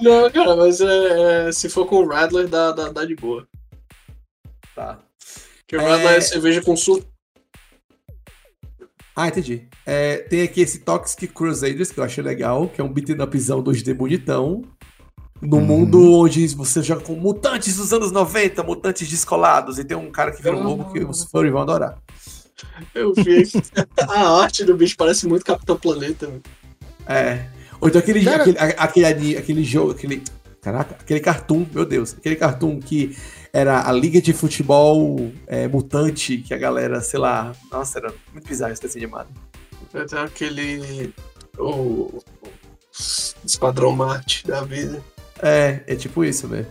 [0.01, 3.47] Não, cara, mas é, é, se for com o Radler, dá, dá, dá de boa.
[4.75, 4.99] Tá.
[5.71, 6.17] Queimada é...
[6.17, 7.07] é cerveja com suco.
[9.15, 9.69] Ah, entendi.
[9.85, 13.63] É, tem aqui esse Toxic Crusaders, que eu achei legal, que é um beat'em upzão
[13.63, 14.63] 2D bonitão.
[15.41, 15.65] No uhum.
[15.65, 20.31] mundo onde você joga com mutantes dos anos 90, mutantes descolados, e tem um cara
[20.31, 21.97] que vira um lobo que os furry vão adorar.
[22.93, 23.43] Eu vi.
[24.09, 26.31] a arte do bicho parece muito Capitão Planeta.
[27.07, 27.45] É.
[27.79, 28.43] Ou então aquele, cara...
[28.43, 30.21] aquele, aquele, aquele jogo, aquele.
[30.61, 33.17] Caraca, aquele cartoon, meu Deus, aquele cartoon que
[33.53, 38.47] era a Liga de Futebol é, Mutante, que a galera, sei lá, nossa, era muito
[38.47, 39.29] bizarro esse desenho animado.
[39.93, 41.13] Até aquele.
[41.57, 42.21] O.
[43.45, 45.03] Esquadrão Marte da vida.
[45.41, 46.67] É, é tipo isso, velho.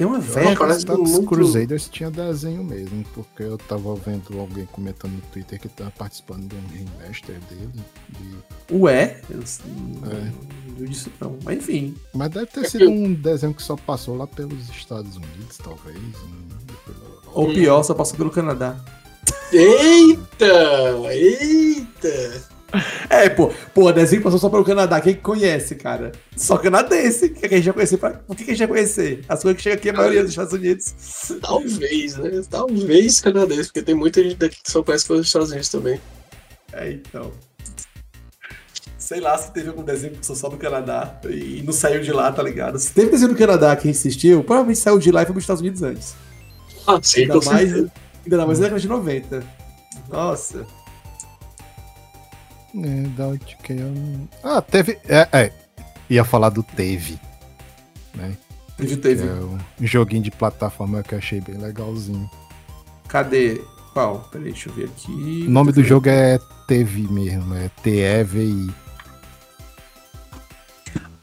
[0.00, 0.56] Tem uma velha.
[0.56, 1.26] Parece que muito...
[1.26, 6.48] Crusaders tinha desenho mesmo, porque eu tava vendo alguém comentando no Twitter que tava participando
[6.48, 7.70] de um remaster dele.
[8.08, 8.74] De...
[8.76, 9.20] Ué?
[9.28, 10.32] Eu, é.
[10.68, 11.36] não viu disso não.
[11.44, 11.94] Mas enfim.
[12.14, 15.98] Mas deve ter sido um desenho que só passou lá pelos Estados Unidos, talvez.
[17.34, 18.82] Ou pior, só passou pelo Canadá.
[19.52, 20.96] Eita!
[21.12, 22.48] Eita!
[23.10, 25.00] É, pô, pô, desenho passou só pelo Canadá.
[25.00, 26.12] Quem conhece, cara?
[26.36, 27.26] Só canadense.
[27.26, 27.98] O que a gente já conhecer?
[27.98, 28.20] Pra...
[28.28, 29.24] O que a gente já conhecer?
[29.28, 30.94] As coisas que chegam aqui, a maioria dos Estados Unidos.
[31.42, 32.42] Talvez, né?
[32.48, 36.00] Talvez canadense, porque tem muita gente daqui que só conhece pelos Estados Unidos também.
[36.72, 37.32] É, então.
[38.96, 42.12] Sei lá se teve algum desenho que passou só no Canadá e não saiu de
[42.12, 42.78] lá, tá ligado?
[42.78, 45.60] Se teve desenho no Canadá que insistiu, provavelmente saiu de lá e foi pros Estados
[45.60, 46.14] Unidos antes.
[46.86, 49.42] Ah, sim, ainda mais, ainda mais na década de 90.
[50.08, 50.64] Nossa.
[52.74, 54.28] É, da não...
[54.44, 54.98] Ah, teve.
[55.08, 55.52] É, é,
[56.08, 57.18] ia falar do Teve.
[58.14, 58.36] Né?
[58.76, 59.26] Teve, teve.
[59.26, 62.30] É um joguinho de plataforma que eu achei bem legalzinho.
[63.08, 63.60] Cadê?
[63.92, 64.20] Qual?
[64.30, 65.44] Peraí, deixa eu ver aqui.
[65.46, 68.70] O nome do jogo é Teve mesmo, é T-E-V-I.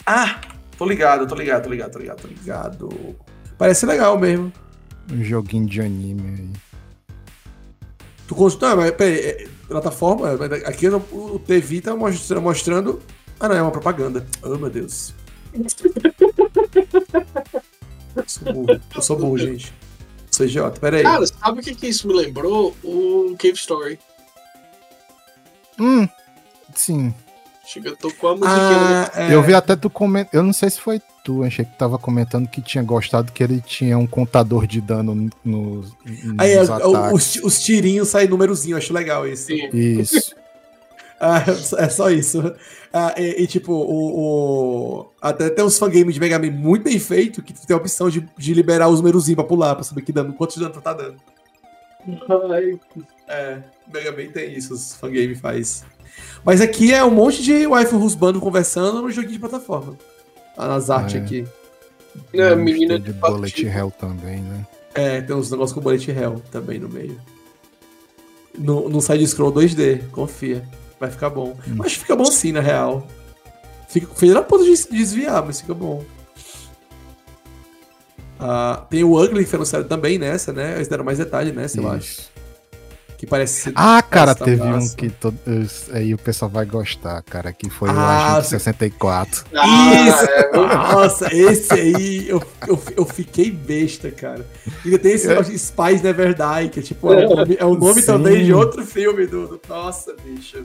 [0.05, 0.41] Ah!
[0.77, 3.15] Tô ligado, tô ligado, tô ligado, tô ligado, tô ligado.
[3.57, 4.53] Parece legal mesmo.
[5.11, 6.49] Um joguinho de anime aí.
[8.27, 10.33] Tu consulta, mas peraí, é, plataforma.
[10.65, 13.01] Aqui no, o TV tá mostrando, mostrando.
[13.39, 14.25] Ah, não, é uma propaganda.
[14.41, 15.13] Oh, meu Deus.
[15.53, 15.69] eu
[18.27, 19.73] sou burro, eu sou burro gente.
[20.31, 21.03] CJ, peraí.
[21.03, 22.75] Cara, sabe o que, que isso me lembrou?
[22.83, 23.99] O Cave Story.
[25.79, 26.07] Hum,
[26.75, 27.13] sim.
[27.67, 28.55] Chega, tocou a musiquinha.
[28.55, 29.35] Ah, é.
[29.35, 30.33] Eu vi até tu comentar.
[30.33, 33.59] Eu não sei se foi tu, achei que tava comentando que tinha gostado que ele
[33.59, 35.83] tinha um contador de dano no,
[36.37, 36.61] Aí, é,
[37.11, 39.47] os, os, tirinhos saem númerozinho, acho legal isso.
[39.47, 39.67] Sim.
[39.73, 40.33] Isso.
[41.19, 41.43] ah,
[41.77, 42.55] é só isso.
[42.93, 46.97] Ah, e, e, tipo, o, o, até tem uns fangames de Mega Man muito bem
[46.97, 50.13] feito que tem a opção de, de liberar os númerozinhos pra pular, pra saber que
[50.13, 51.17] dano, quantos dano tu tá dando.
[52.49, 52.79] Ai.
[53.27, 53.57] É,
[53.93, 55.83] Mega Man tem isso, os fangames faz.
[56.43, 59.97] Mas aqui é um monte de waifu rusbando conversando no joguinho de plataforma.
[60.55, 61.17] Tá nas artes é.
[61.19, 61.47] aqui.
[62.33, 64.65] É, menina de Bullet Hell também, né?
[64.95, 67.19] É, tem uns negócios com Bullet Hell também no meio.
[68.57, 70.67] No, no side-scroll 2D, confia.
[70.99, 71.55] Vai ficar bom.
[71.67, 71.75] Hum.
[71.75, 73.05] Mas fica bom sim, na real.
[73.87, 76.03] Fica feio na ponta de desviar, mas fica bom.
[78.39, 80.75] Ah, tem o Ugly que foi anunciado também nessa, né?
[80.75, 81.87] Eles deram mais detalhe nessa, Isso.
[81.87, 82.36] eu acho
[83.17, 83.73] que parece ser.
[83.75, 84.93] Ah, cara, teve massa.
[84.93, 85.37] um que todo,
[85.91, 87.97] aí o pessoal vai gostar, cara, que foi ah, o
[88.37, 89.45] Agente 64.
[89.55, 90.25] Ah, Isso!
[90.29, 94.45] É, Nossa, esse aí eu, eu, eu fiquei besta, cara.
[94.85, 95.43] Ainda tem esse é.
[95.43, 97.23] Spies Never Die, que é tipo, é,
[97.57, 99.59] é o nome também de outro filme do.
[99.67, 100.63] nossa, bicho.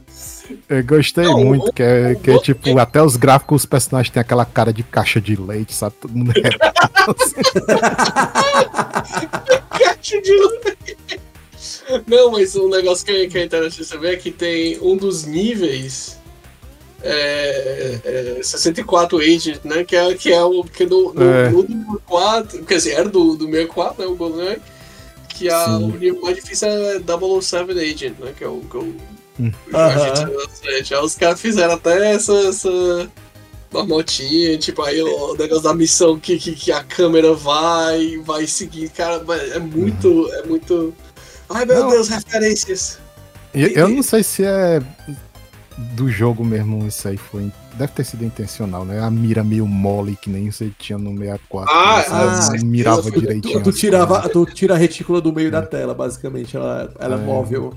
[0.68, 4.20] Eu gostei Não, muito, que é, que é tipo, até os gráficos, os personagens têm
[4.20, 5.94] aquela cara de caixa de leite, sabe?
[6.00, 6.42] Todo mundo é.
[9.78, 11.01] caixa de leite.
[12.06, 15.24] Não, mas um negócio que é, que é interessante saber é que tem um dos
[15.24, 16.20] níveis.
[17.04, 17.98] É,
[18.38, 19.82] é, 64 Agent, né?
[19.82, 20.62] Que é, que é o.
[20.62, 21.50] Que no, no, é.
[21.50, 24.08] no, no 4, quer dizer, era do, do 64, né?
[24.08, 24.56] O Golden
[25.28, 28.32] Que a, o nível mais difícil é 007 Agent, né?
[28.36, 28.60] Que é o.
[28.60, 28.94] Que é o,
[29.40, 29.52] hum.
[29.72, 33.10] o Os caras fizeram até essa, essa
[33.72, 38.90] marmotinha, tipo, aí o negócio da missão que, que, que, a câmera vai, vai seguir,
[38.90, 39.24] cara,
[39.54, 40.34] é muito, uhum.
[40.34, 40.94] é muito
[41.54, 41.90] Ai meu não.
[41.90, 42.98] Deus, referências.
[43.54, 44.80] Eu, eu, não sei se é
[45.94, 47.50] do jogo mesmo isso aí foi.
[47.74, 49.00] Deve ter sido intencional, né?
[49.00, 51.74] A mira meio mole que nem você tinha no 64.
[51.74, 53.62] Ah, ah mirava direitinho.
[53.62, 55.50] Tu, tu tirava, tu tira a retícula do meio é.
[55.50, 56.56] da tela, basicamente.
[56.56, 57.74] Ela, ela é, é móvel.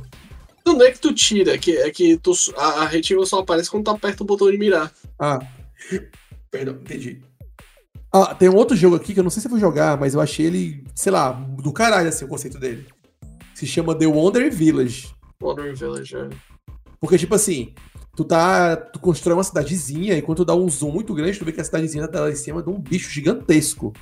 [0.66, 3.70] Não é que tu tira, é que, é que tu, a, a retícula só aparece
[3.70, 4.92] quando tu aperta o botão de mirar.
[5.20, 5.40] Ah.
[6.50, 7.22] Perdão, entendi.
[8.12, 10.14] Ah, tem um outro jogo aqui que eu não sei se eu vou jogar, mas
[10.14, 12.86] eu achei ele, sei lá, do caralho assim o conceito dele
[13.56, 15.16] se chama The Wonder Village.
[15.42, 16.30] Wonder Village, é.
[17.00, 17.74] Porque, tipo assim,
[18.16, 18.76] tu tá.
[18.76, 21.62] Tu constrói uma cidadezinha e quando tu dá um zoom muito grande, tu vê que
[21.62, 23.94] a cidadezinha tá lá em cima de um bicho gigantesco.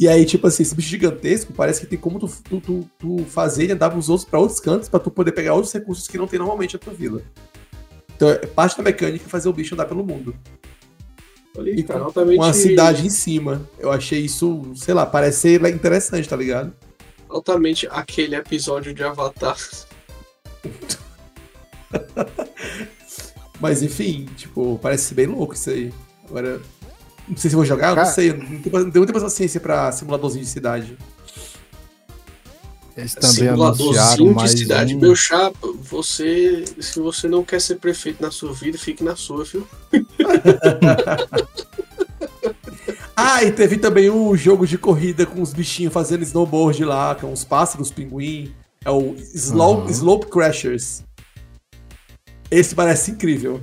[0.00, 3.24] E aí, tipo assim, esse bicho gigantesco parece que tem como tu, tu, tu, tu
[3.24, 6.16] fazer ele andar pros outros, pra outros cantos, pra tu poder pegar outros recursos que
[6.16, 7.20] não tem normalmente na tua vila.
[8.14, 10.34] Então, é parte da mecânica é fazer o bicho andar pelo mundo.
[11.56, 13.68] Ali, e tá, com uma cidade em cima.
[13.78, 16.72] Eu achei isso, sei lá, parece ser interessante, tá ligado?
[17.28, 19.56] Altamente aquele episódio de Avatar.
[23.60, 25.92] Mas enfim, tipo, parece bem louco isso aí.
[26.28, 26.60] Agora,
[27.28, 28.04] não sei se vou jogar, Cara...
[28.06, 28.32] não sei.
[28.32, 30.96] Não tenho, não tenho muita paciência pra simuladorzinho de cidade.
[32.96, 34.96] Eles também anunciaram mais de cidade.
[34.96, 34.98] Um...
[34.98, 39.44] Meu chapa, você, se você não quer ser prefeito na sua vida, fique na sua,
[39.44, 39.66] viu?
[43.16, 47.32] Ah, e teve também um jogo de corrida com os bichinhos fazendo snowboard lá, com
[47.32, 48.54] os pássaros, pinguim.
[48.84, 49.90] É o Slow, uhum.
[49.90, 51.02] Slope Crashers.
[52.50, 53.60] Esse parece incrível.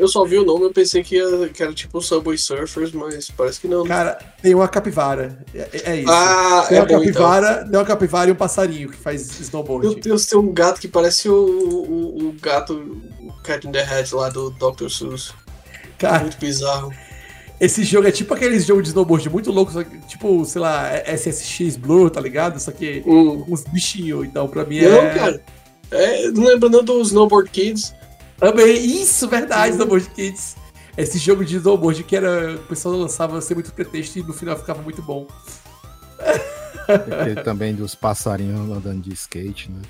[0.00, 3.30] Eu só vi o nome, eu pensei que, ia, que era tipo Subway Surfers, mas
[3.30, 3.84] parece que não.
[3.84, 5.44] Cara, tem uma capivara.
[5.54, 6.10] É, é isso.
[6.10, 7.70] Ah, tem é uma bom, capivara, então.
[7.70, 9.86] tem uma capivara e um passarinho que faz snowboard.
[9.86, 12.72] Meu Deus, tem um gato que parece o, o, o gato
[13.20, 14.88] o Cat in the Hat lá do Dr.
[14.88, 15.34] Seuss.
[15.98, 16.90] Cara, muito bizarro.
[17.60, 19.74] Esse jogo é tipo aqueles jogos de snowboard muito loucos,
[20.08, 22.58] tipo, sei lá, SSX Blue, tá ligado?
[22.58, 23.44] Só que hum.
[23.46, 24.90] uns bichinhos, então pra mim não, é.
[24.90, 25.42] Não, cara.
[25.90, 27.94] É, não lembrando do Snowboard Kids.
[28.38, 29.74] Também, isso, verdade, hum.
[29.74, 30.56] Snowboard Kids.
[30.96, 32.54] Esse jogo de snowboard que era.
[32.54, 35.26] O pessoal lançava sem muito pretexto e no final ficava muito bom.
[37.44, 39.82] Também dos passarinhos andando de skate, né?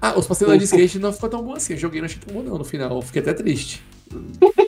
[0.00, 1.74] Ah, os passarinhos andando de skate não ficou tão bom assim.
[1.74, 3.00] Eu joguei, não achei tão bom não no final.
[3.02, 3.82] Fiquei até triste.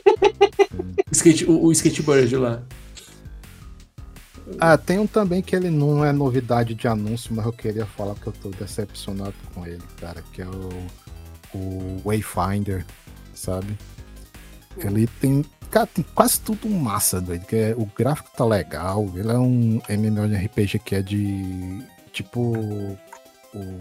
[1.11, 2.63] skate, o, o skateboard lá.
[4.59, 8.15] Ah, tem um também que ele não é novidade de anúncio, mas eu queria falar
[8.15, 10.69] que eu tô decepcionado com ele, cara, que é o,
[11.53, 12.85] o Wayfinder,
[13.33, 13.77] sabe?
[14.77, 19.31] Ele tem, cara, tem quase tudo massa, doido, que é, o gráfico tá legal, ele
[19.31, 21.83] é um MMORPG que é de,
[22.13, 22.57] tipo,
[23.53, 23.77] o...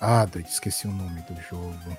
[0.00, 1.96] Ah, doido, esqueci o nome do jogo,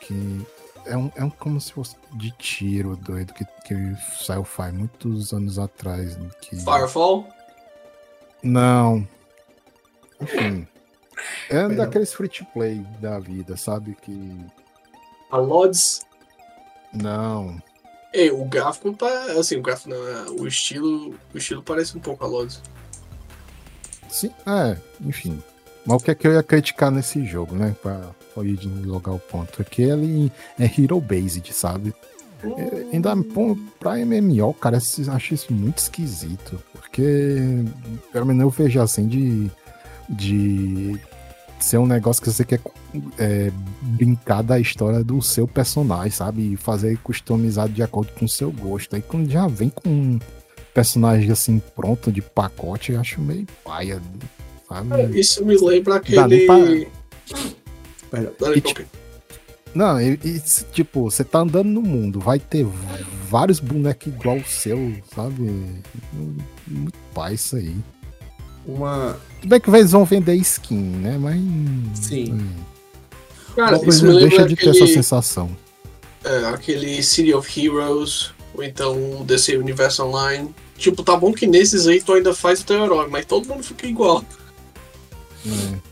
[0.00, 0.46] que
[0.84, 5.32] é um, é um como se fosse de tiro, doido, que, que saiu faz muitos
[5.32, 6.16] anos atrás.
[6.40, 6.56] Que...
[6.56, 7.28] Firefall?
[8.42, 9.06] Não.
[10.20, 10.66] Enfim.
[11.48, 13.96] É um daqueles free to play da vida, sabe?
[14.00, 14.46] Que.
[15.30, 16.00] A Lods?
[16.92, 17.60] Não.
[18.12, 19.06] É, o gráfico tá.
[19.38, 21.14] Assim, o gráfico não, é, o estilo.
[21.34, 22.62] O estilo parece um pouco a Lods.
[24.08, 25.42] Sim, é, enfim.
[25.86, 27.74] Mas o que é que eu ia criticar nesse jogo, né?
[27.80, 29.60] Pra, pra ir logar o ponto.
[29.60, 31.94] É que ele é hero based, sabe?
[32.42, 33.14] É, ainda
[33.78, 36.62] pra MMO, cara, eu acho isso muito esquisito.
[36.72, 37.36] Porque,
[38.12, 39.50] pelo menos eu vejo assim de.
[40.08, 41.00] de
[41.58, 42.60] ser um negócio que você quer
[43.18, 43.52] é,
[43.82, 46.54] brincar da história do seu personagem, sabe?
[46.54, 48.96] E fazer customizado de acordo com o seu gosto.
[48.96, 50.18] Aí quando já vem com um
[50.72, 54.00] personagem assim pronto de pacote, eu acho meio paia,
[54.66, 54.94] sabe?
[54.94, 56.46] É, isso me lembra aquele.
[56.46, 56.56] Pra...
[58.10, 58.82] Perdão, e, tipo,
[59.74, 60.40] não, e, e,
[60.72, 62.66] tipo, você tá andando no mundo, vai ter
[63.28, 65.42] vários bonecos igual o seu, sabe?
[66.66, 67.76] Muito pai isso aí.
[68.66, 69.16] Uma.
[69.40, 71.18] Tudo bem que eles vão vender skin, né?
[71.18, 71.40] Mas.
[71.98, 72.32] Sim.
[72.32, 72.48] Hum.
[73.54, 75.56] Cara, isso me deixa de aquele, ter essa sensação.
[76.24, 80.52] É, aquele City of Heroes, ou então o DC Universe Online.
[80.76, 83.62] Tipo, tá bom que nesses aí tu ainda faz o teu herói, mas todo mundo
[83.62, 84.24] fica igual.
[85.46, 85.89] É.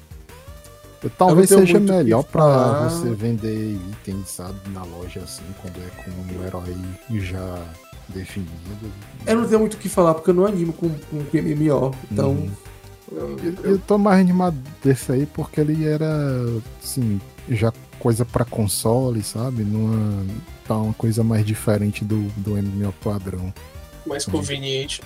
[1.17, 6.45] Talvez seja melhor para você vender itens, sabe, na loja assim, quando é com um
[6.45, 6.75] herói
[7.11, 7.63] já
[8.09, 8.51] definido.
[9.27, 12.31] Eu não tenho muito o que falar porque eu não animo com, com MMO, então.
[12.31, 12.51] Uhum.
[13.11, 16.07] Eu, eu tô mais animado desse aí porque ele era,
[16.83, 17.19] assim,
[17.49, 19.63] já coisa para console, sabe?
[19.63, 20.27] Numa,
[20.67, 23.53] tá uma coisa mais diferente do, do MMO padrão.
[24.07, 25.01] Mais conveniente.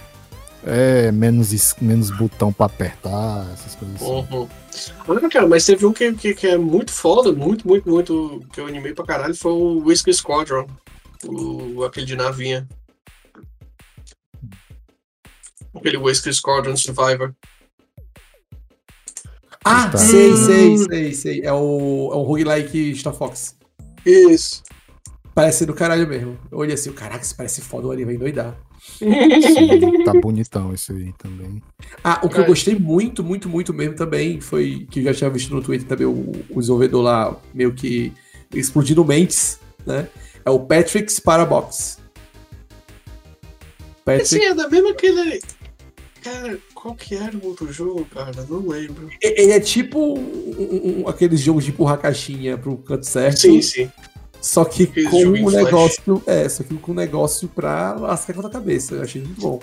[0.64, 4.48] É, menos, menos botão pra apertar, essas coisas assim.
[5.06, 8.60] Olha, cara, mas teve um que, que, que, é muito foda, muito, muito, muito, que
[8.60, 10.66] eu animei pra caralho, foi o Whiskey Squadron.
[11.24, 12.68] O, aquele de navinha.
[15.74, 17.34] Aquele Whiskey Squadron Survivor.
[19.64, 19.98] Ah, tá.
[19.98, 21.40] sei, sei, sei, sei.
[21.42, 23.56] É o, é o roguelike Star Fox.
[24.04, 24.62] Isso.
[25.34, 26.38] Parece do caralho mesmo.
[26.50, 28.56] Eu olhei assim, caraca, isso parece foda, ali vai endoidar.
[28.82, 31.62] Sim, tá bonitão esse aí também.
[32.02, 35.30] Ah, o que eu gostei muito, muito, muito mesmo também foi que eu já tinha
[35.30, 38.12] visto no Twitter também o, o desenvolvedor lá meio que
[38.52, 40.08] explodindo mentes, né?
[40.44, 42.00] É o Patrick's Parabox.
[44.04, 44.22] Patrick...
[44.24, 45.40] Esse é da mesma que ele.
[46.20, 48.32] Cara, qual que era o outro jogo, cara?
[48.48, 49.08] Não lembro.
[49.20, 53.38] Ele é tipo um, um, aqueles jogos de empurrar caixinha pro canto certo.
[53.38, 53.90] Sim, sim.
[54.42, 56.22] Só que com um negócio.
[56.26, 58.96] É, só que com um negócio pra lascar com a cabeça.
[58.96, 59.60] Eu achei muito bom.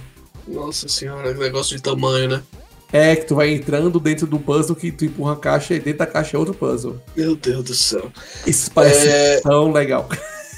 [0.48, 2.44] Nossa senhora, negócio de tamanho, né?
[2.92, 6.00] É, que tu vai entrando dentro do puzzle que tu empurra a caixa e dentro
[6.00, 7.00] da caixa é outro puzzle.
[7.16, 8.12] Meu Deus do céu.
[8.48, 9.42] Isso parece é...
[9.42, 10.10] tão legal.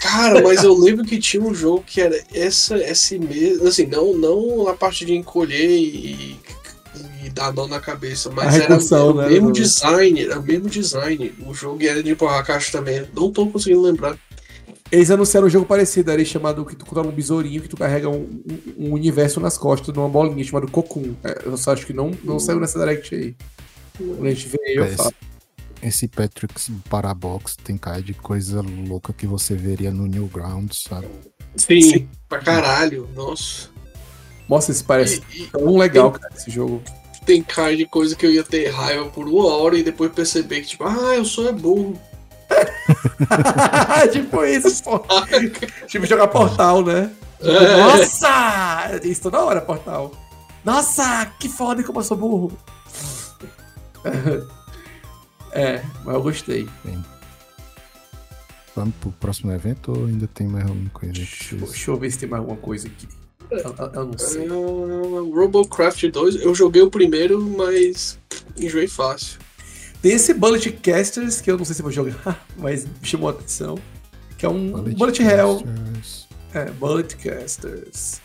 [0.01, 3.67] Cara, mas eu lembro que tinha um jogo que era essa, esse mesmo.
[3.67, 6.39] Assim, não, não a parte de encolher e,
[7.24, 10.69] e dar dor na cabeça, mas era, era o né, mesmo design, era o mesmo
[10.69, 11.34] design.
[11.45, 13.07] O jogo era de empurrar a caixa também.
[13.13, 14.17] Não tô conseguindo lembrar.
[14.91, 18.09] Eles anunciaram um jogo parecido ali, chamado que tu controla um besourinho, que tu carrega
[18.09, 18.43] um,
[18.78, 21.15] um, universo nas costas numa bolinha, chamado Cocoon.
[21.24, 23.36] É, eu só acho que não, não saiu nessa direct aí.
[23.97, 25.13] Quando a gente vê aí, eu falo.
[25.82, 31.07] Esse Patrick's Parabox tem cara de coisa louca que você veria no Newgrounds, sabe?
[31.55, 32.09] Sim, Sim.
[32.28, 33.69] pra caralho, nossa.
[34.47, 36.84] Nossa, isso parece e, tão legal, tem, cara, esse jogo.
[37.26, 40.61] Tem cara de coisa que eu ia ter raiva por uma hora e depois perceber
[40.61, 41.99] que, tipo, ah, eu sou é burro.
[44.11, 44.99] tipo isso, pô.
[45.88, 47.11] tipo jogar portal, né?
[47.39, 47.78] É.
[47.78, 48.99] Nossa!
[49.03, 50.11] Isso toda hora, portal.
[50.63, 52.51] Nossa, que foda como eu sou burro.
[55.51, 56.69] é, mas eu gostei.
[56.84, 57.03] Bem.
[58.76, 61.13] Vamos pro próximo evento ou ainda tem mais alguma coisa?
[61.13, 63.07] Deixa, deixa eu ver se tem mais alguma coisa aqui.
[63.51, 64.47] Eu, eu não sei.
[64.47, 68.17] Uh, Robocraft 2, eu joguei o primeiro, mas
[68.57, 69.39] enjoei fácil.
[70.01, 73.33] Tem esse Bullet Casters, que eu não sei se vou jogar, mas me chamou a
[73.33, 73.77] atenção.
[74.37, 75.63] Que é um Bullet, Bullet Hell.
[76.53, 78.21] É, Bullet Casters.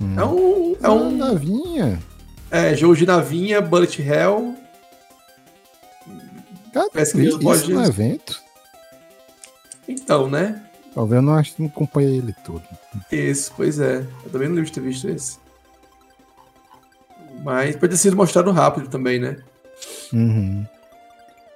[0.00, 0.18] Hum.
[0.18, 0.76] É um.
[0.80, 2.00] É um navinha.
[2.50, 4.56] É, jogo de navinha, Bullet Hell.
[6.72, 7.72] Cara, Parece que isso pode...
[7.72, 8.40] no evento.
[9.86, 10.69] Então, né?
[10.94, 12.62] Talvez eu não, acho, não acompanhei ele todo.
[13.10, 13.98] Isso, pois é.
[14.24, 15.38] Eu também não lembro de ter visto esse.
[17.44, 19.38] Mas pode ter sido mostrado rápido também, né?
[20.12, 20.66] Uhum.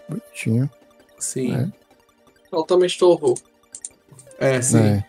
[0.08, 0.70] Bonitinho.
[1.18, 1.54] Sim.
[1.54, 1.68] É.
[2.52, 3.36] Altamente horror.
[4.38, 4.78] É, sim.
[4.78, 5.04] É.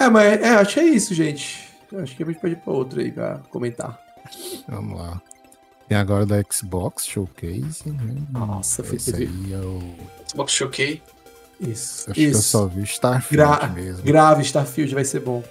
[0.00, 1.66] é, mas é, acho que é isso, gente.
[1.94, 4.00] Acho que a gente pode ir pra outro aí pra comentar.
[4.68, 5.22] Vamos lá.
[5.88, 8.26] Tem agora da Xbox Showcase, né?
[8.30, 9.94] Nossa, foi Esse aí é o.
[10.28, 11.02] Xbox Showcase.
[11.60, 12.10] Isso.
[12.10, 12.30] Acho isso.
[12.30, 14.02] que eu só vi Starfield Gra mesmo.
[14.02, 15.42] Grave Starfield vai ser bom.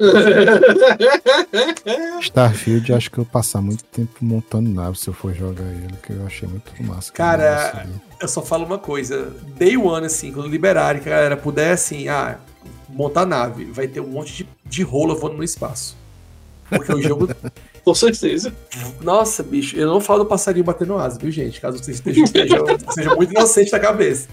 [2.22, 6.12] Starfield, acho que eu passar muito tempo montando nave se eu for jogar ele, que
[6.12, 7.12] eu achei muito massa.
[7.12, 7.86] Cara,
[8.20, 9.32] eu só falo uma coisa.
[9.58, 12.38] Day one, assim, quando liberarem, que a galera puder, assim, ah,
[12.88, 15.96] montar nave, vai ter um monte de, de rola voando no espaço.
[16.68, 17.28] Porque o jogo.
[17.84, 18.52] Com certeza.
[19.00, 21.60] Nossa, bicho, eu não falo do passarinho batendo asa, viu, gente?
[21.60, 24.28] Caso você esteja, seja muito inocente da cabeça.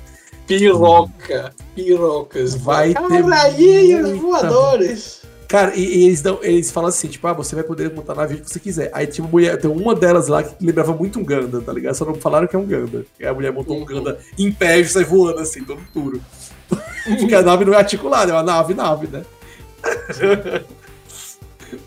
[0.47, 2.55] Piroca, pirocas.
[2.55, 3.07] Vai ter.
[3.23, 5.21] Caralhinhos voadores.
[5.47, 8.25] Cara, e, e, eles, dão, eles falam assim, tipo, ah, você vai poder montar na
[8.25, 8.89] vida que você quiser.
[8.93, 11.95] Aí tinha uma mulher, tem uma delas lá que lembrava muito um Ganda, tá ligado?
[11.95, 13.05] Só não falaram que é um Ganda.
[13.17, 13.85] E a mulher montou um uhum.
[13.85, 16.21] Ganda em pé e sai voando assim, todo duro.
[17.19, 19.23] Porque a nave não é articulada, é uma nave, nave, né?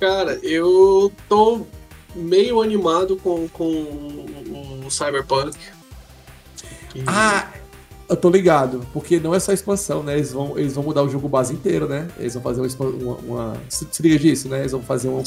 [0.00, 1.66] Cara, eu tô
[2.14, 4.26] meio animado com, com
[4.86, 5.56] o Cyberpunk.
[7.06, 7.48] Ah,
[8.10, 10.14] eu tô ligado, porque não é só expansão, né?
[10.14, 12.08] Eles vão, eles vão mudar o jogo base inteiro, né?
[12.18, 12.86] Eles vão fazer uma.
[12.88, 14.60] uma, uma se, se liga disso, né?
[14.60, 15.22] Eles vão fazer um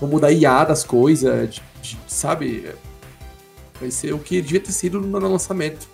[0.00, 1.60] Vão mudar IA das coisas,
[2.06, 2.70] sabe?
[3.78, 5.86] Vai ser o que devia ter sido no lançamento,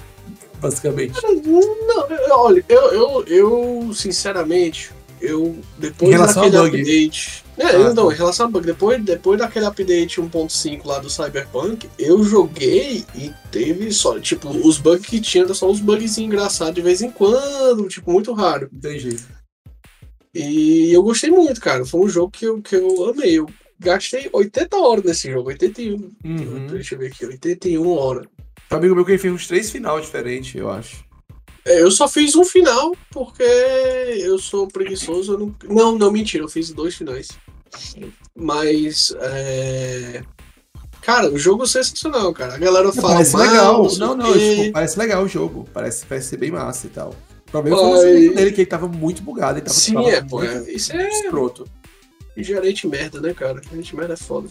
[0.61, 1.21] basicamente.
[1.25, 4.93] Não, olha, eu, eu, eu sinceramente,
[5.23, 7.45] eu depois daquele update.
[7.57, 8.15] É, ah, não, tá.
[8.15, 13.31] em relação ao bug, depois, depois daquele update 1.5 lá do Cyberpunk, eu joguei e
[13.51, 17.89] teve só, tipo, os bugs que tinha só uns bugs engraçados de vez em quando,
[17.89, 18.69] tipo, muito raro.
[18.73, 19.17] Entendi.
[20.35, 21.85] E eu gostei muito, cara.
[21.85, 23.39] Foi um jogo que eu, que eu amei.
[23.39, 23.47] Eu
[23.79, 26.11] gastei 80 horas nesse jogo, 81.
[26.25, 26.67] Uhum.
[26.69, 28.27] Deixa eu ver aqui, 81 horas.
[28.71, 31.05] Um amigo meu que fez uns três final diferentes, eu acho.
[31.65, 35.35] É, eu só fiz um final porque eu sou preguiçoso.
[35.35, 35.55] Eu não...
[35.69, 37.29] não, não, mentira, eu fiz dois finais.
[38.35, 39.15] Mas.
[39.21, 40.23] É...
[41.01, 42.55] Cara, o jogo é sensacional, cara.
[42.55, 43.15] A galera fala.
[43.15, 43.89] Parece legal.
[43.99, 45.69] Não, não, tipo, parece legal o jogo.
[45.73, 47.15] Parece, parece ser bem massa e tal.
[47.49, 49.59] O problema foi o dele, que ele tava muito bugado.
[49.59, 50.43] Ele tava, Sim, tava é, pô.
[50.43, 51.09] É, isso é.
[51.09, 51.67] Escroto.
[52.37, 53.61] Gerente merda, né, cara?
[53.69, 54.49] Gerente merda é foda.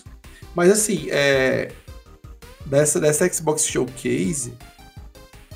[0.53, 1.71] Mas assim, é.
[2.65, 4.53] Dessa, dessa Xbox Showcase,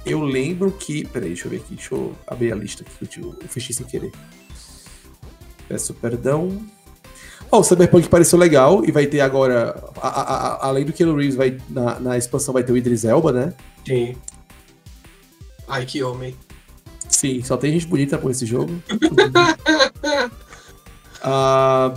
[0.05, 1.05] eu lembro que.
[1.07, 1.75] Peraí, deixa eu ver aqui.
[1.75, 4.11] Deixa eu abrir a lista aqui que eu, eu fechei sem querer.
[5.67, 6.65] Peço perdão.
[7.51, 9.83] Ó, oh, o Cyberpunk pareceu legal e vai ter agora.
[10.01, 13.05] A, a, a, além do Keanu Reeves, vai, na, na expansão vai ter o Idris
[13.05, 13.53] Elba, né?
[13.85, 14.15] Sim.
[15.67, 16.35] Ai, que homem.
[17.07, 18.71] Sim, só tem gente bonita por esse jogo.
[21.21, 21.93] ah,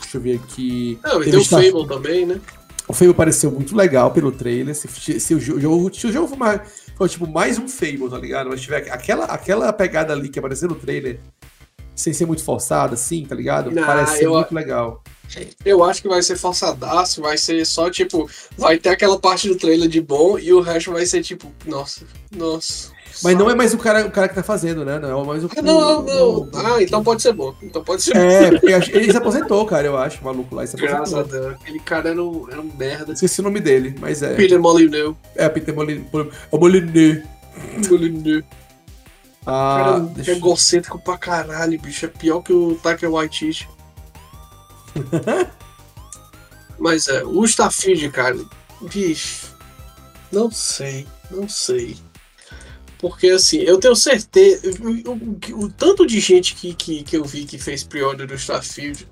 [0.00, 0.98] deixa eu ver aqui.
[1.02, 2.40] Não, e tem o Fable também, né?
[2.86, 4.74] O Fable pareceu muito legal pelo trailer.
[4.74, 6.60] Se, se, o, jogo, se o jogo for mais,
[6.96, 8.50] foi tipo mais um Fable, tá ligado?
[8.50, 11.20] Mas tiver aquela, aquela pegada ali que apareceu no trailer,
[11.94, 13.70] sem ser muito forçada, assim, tá ligado?
[13.70, 15.02] Não, Parece ser eu, muito legal.
[15.64, 19.56] Eu acho que vai ser forçadaço, vai ser só tipo, vai ter aquela parte do
[19.56, 22.91] trailer de bom e o resto vai ser tipo, nossa, nossa.
[23.22, 24.98] Mas não é mais o cara, o cara que tá fazendo, né?
[24.98, 25.50] Não é mais o.
[25.56, 26.48] Ah, não, não.
[26.54, 27.54] Ah, então pode ser bom.
[27.62, 30.64] Então pode ser É, porque ele se aposentou, cara, eu acho, o maluco lá.
[30.64, 31.54] Graças a Deus.
[31.54, 33.12] Aquele cara era um, era um merda.
[33.12, 34.34] Esqueci o nome dele, mas é.
[34.34, 35.16] Peter Molyneux.
[35.36, 36.06] É, Peter Molyneux.
[36.50, 37.22] O Molyneux.
[37.88, 38.44] Molyneux.
[39.44, 40.30] Ah, cara, deixa...
[40.30, 42.06] é egocêntrico pra caralho, bicho.
[42.06, 43.68] É pior que o Tucker White
[46.78, 48.36] Mas é, o Starfield, cara,
[48.82, 49.52] bicho.
[50.30, 51.96] Não sei, não sei.
[53.02, 54.62] Porque assim, eu tenho certeza.
[54.80, 58.34] O, o, o tanto de gente que, que, que eu vi que fez pre-order do
[58.34, 59.08] Starfield.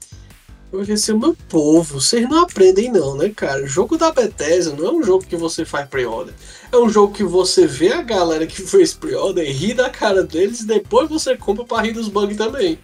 [0.73, 3.65] Eu falei assim, meu povo, vocês não aprendem não, né, cara?
[3.65, 6.33] O jogo da Bethesda não é um jogo que você faz pre-order.
[6.71, 10.23] É um jogo que você vê a galera que fez pre-order e ri da cara
[10.23, 12.79] deles e depois você compra pra rir dos bugs também.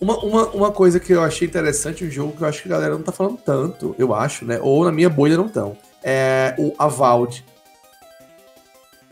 [0.00, 2.72] Uma, uma, uma coisa que eu achei interessante no jogo, que eu acho que a
[2.72, 4.58] galera não tá falando tanto, eu acho, né?
[4.62, 5.76] Ou na minha bolha não estão.
[6.02, 7.44] É o Avald.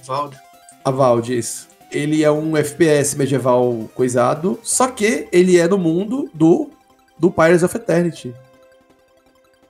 [0.01, 0.44] Avald?
[0.85, 1.68] A Valdis.
[1.91, 6.70] Ele é um FPS medieval coisado, só que ele é no mundo do,
[7.18, 8.35] do Pirates of Eternity.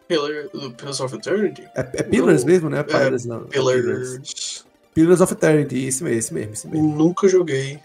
[0.09, 1.63] Pillar, Pillars of Eternity?
[1.75, 2.83] É, é Pillars não, mesmo, né?
[2.83, 3.45] Pirates, é, não.
[3.45, 4.65] Pillars.
[4.95, 6.97] Pillars of Eternity, esse mesmo, esse mesmo, esse mesmo.
[6.97, 7.81] Nunca joguei.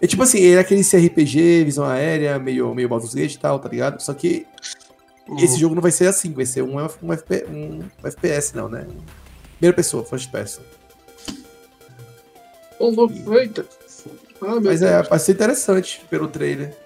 [0.00, 3.58] É tipo assim, ele é aquele CRPG, visão aérea, meio, meio Baldur's Gate e tal,
[3.58, 4.00] tá ligado?
[4.00, 4.46] Só que
[5.26, 5.38] uhum.
[5.38, 8.86] esse jogo não vai ser assim, vai ser um, um, FP, um FPS, não, né?
[9.54, 10.60] Primeira pessoa, first person.
[13.40, 13.64] Eita.
[14.40, 16.76] Ah, Mas é, vai ser interessante pelo trailer.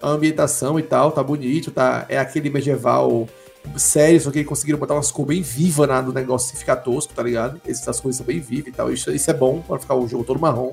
[0.00, 2.06] A ambientação e tal, tá bonito, tá?
[2.08, 3.28] É aquele medieval
[3.76, 7.12] sério, só que eles conseguiram botar umas cores bem vivas no negócio sem ficar tosco,
[7.12, 7.60] tá ligado?
[7.66, 8.92] Essas coisas são bem vivas e tal.
[8.92, 10.72] Isso, isso é bom para ficar o jogo todo marrom.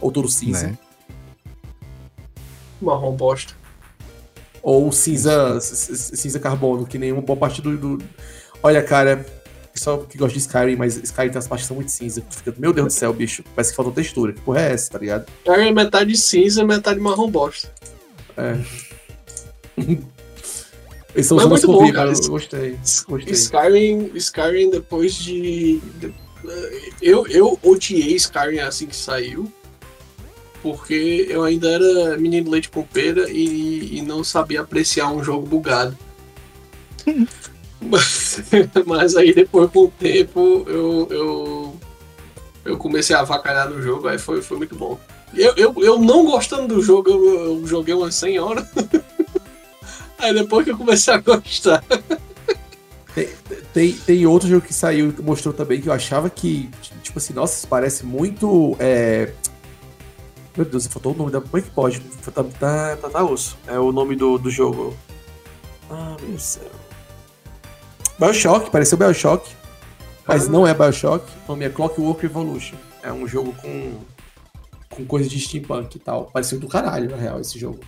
[0.00, 0.68] Ou todo cinza.
[0.68, 0.78] Né?
[2.80, 3.54] Marrom bosta.
[4.62, 8.04] Ou cinza, cinza carbono, que nenhuma boa parte do, do.
[8.62, 9.24] Olha, cara,
[9.78, 12.22] pessoal que gosta de Skyrim, mas Skyrim tem as partes que são muito cinza.
[12.28, 13.44] Fica, meu Deus do céu, bicho.
[13.54, 14.32] Parece que faltou textura.
[14.32, 15.26] Que porra é essa, tá ligado?
[15.44, 17.72] É metade cinza, metade marrom bosta.
[18.36, 18.58] É.
[21.14, 22.10] Esses são que eu vi, cara.
[22.10, 22.78] Eu gostei.
[23.08, 23.32] gostei.
[23.32, 25.80] Skyrim, Skyrim depois de.
[27.00, 29.50] Eu, eu odiei Skyrim assim que saiu.
[30.62, 35.46] Porque eu ainda era menino leite com pera e, e não sabia apreciar um jogo
[35.46, 35.96] bugado.
[37.80, 38.42] mas,
[38.86, 41.76] mas aí depois com o tempo eu, eu,
[42.64, 44.98] eu comecei a avacalhar no jogo, aí foi, foi muito bom.
[45.34, 48.66] Eu, eu, eu não gostando do jogo, eu, eu joguei umas 100 horas.
[50.18, 51.84] Aí depois que eu comecei a gostar.
[53.14, 53.28] Tem,
[53.72, 56.68] tem, tem, outro jogo que saiu mostrou também que eu achava que,
[57.02, 58.76] tipo assim, nossa, parece muito.
[58.80, 59.32] É...
[60.56, 61.40] Meu Deus, faltou o nome da.
[61.40, 62.00] Como é que pode?
[62.00, 63.56] Tá, tá, tá, tá osso.
[63.66, 64.96] É o nome do, do jogo.
[65.88, 66.70] Ah, meu céu.
[68.18, 69.48] Bioshock, pareceu Bioshock.
[70.26, 71.24] Mas não é Bioshock.
[71.46, 72.76] O nome é Clockwork Revolution.
[73.02, 73.92] É um jogo com.
[74.90, 76.24] com coisa de steampunk e tal.
[76.26, 77.78] Pareceu do caralho, na real, esse jogo.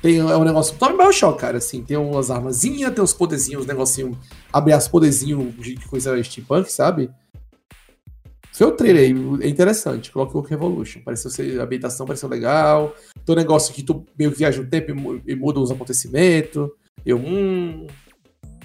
[0.00, 0.76] Tem, é um negócio.
[0.78, 1.82] Tome Bioshock, cara, assim.
[1.82, 4.16] Tem umas armazinhas, tem uns poderzinhos, uns negocinho.
[4.52, 7.10] Abre as poderzinhos de coisa steampunk, sabe?
[8.52, 10.12] Foi o trailer aí, é interessante.
[10.12, 11.00] Clockwork Revolution.
[11.04, 11.60] Pareceu ser.
[11.60, 12.94] A ambientação pareceu legal.
[13.24, 16.70] Tem um negócio que tu meio que viaja no tempo e muda os acontecimentos.
[17.04, 17.86] Eu, hum.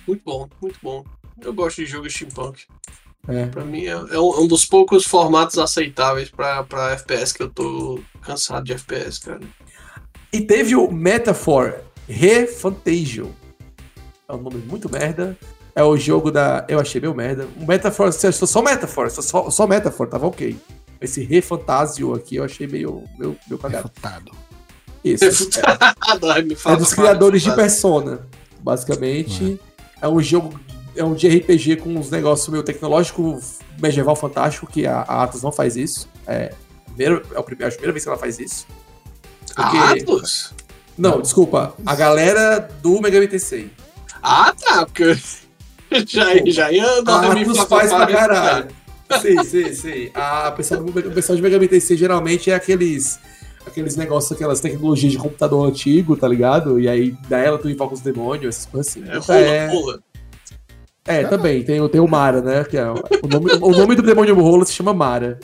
[0.08, 1.04] Muito bom, muito bom.
[1.42, 2.66] Eu gosto de jogo steampunk.
[3.28, 3.46] É.
[3.46, 8.02] Pra mim é, é um dos poucos formatos aceitáveis pra, pra FPS que eu tô
[8.22, 9.40] cansado de FPS, cara.
[10.32, 13.26] E teve o Metaphor Refantasia.
[14.28, 15.38] É um nome muito merda.
[15.76, 16.66] É o jogo da.
[16.68, 17.48] Eu achei meio merda.
[17.58, 20.56] O Metaphor, só Metaphor, só, só Metaphor, tava ok.
[21.00, 23.88] Esse Refantasio aqui eu achei meio, meio, meio cagado.
[23.88, 24.32] Refutado.
[25.04, 25.26] Isso.
[25.26, 25.80] Refutado.
[26.66, 28.28] É, é dos criadores de Persona.
[28.60, 29.73] Basicamente, é.
[30.04, 30.60] É um jogo
[30.96, 33.40] é um de RPG com uns negócios meio tecnológico
[33.82, 36.08] medieval fantástico, que a, a Atos não faz isso.
[36.28, 36.54] É,
[36.86, 38.68] primeiro, é a primeira, a vez que ela faz isso.
[39.56, 39.78] Porque...
[39.78, 40.54] Atos?
[40.98, 41.74] Não, desculpa.
[41.86, 43.72] A galera do Megami Tensei.
[44.22, 44.86] Ah, tá.
[44.86, 45.16] Porque
[46.06, 48.68] já, já ia dar Atos faz pra caralho.
[49.22, 50.12] Sim, sim, sim.
[50.14, 53.20] A pessoa, o pessoal de Megami Tensei geralmente é aqueles
[53.66, 56.80] aqueles negócios, aquelas tecnologias de computador antigo, tá ligado?
[56.80, 59.04] E aí da ela tu invoca os demônios, essas coisas assim.
[59.40, 60.14] É, rola, é...
[61.06, 62.64] É, também, tem, tem o Mara, né?
[62.64, 65.40] Que é, o, nome, o nome do demônio rola se chama Mara.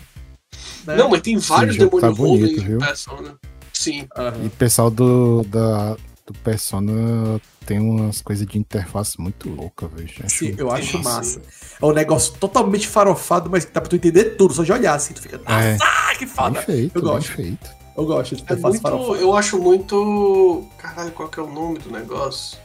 [0.86, 0.96] Né?
[0.96, 3.36] Não, mas tem vários Sim, demônios tá rola em Persona.
[3.74, 4.08] Sim.
[4.18, 4.44] Uhum.
[4.44, 5.96] E o pessoal do, da,
[6.26, 10.10] do Persona tem umas coisas de interface muito loucas, velho.
[10.28, 11.04] Sim, eu acho Sim.
[11.04, 11.42] massa.
[11.82, 15.14] É um negócio totalmente farofado, mas dá pra tu entender tudo, só de olhar assim,
[15.14, 16.16] tu fica, nossa, é.
[16.18, 16.52] que foda.
[16.52, 17.32] Bem feito, eu gosto.
[17.34, 17.79] feito.
[18.00, 19.16] Eu gosto de é muito.
[19.16, 20.64] Eu acho muito.
[20.78, 22.58] Caralho, qual que é o nome do negócio?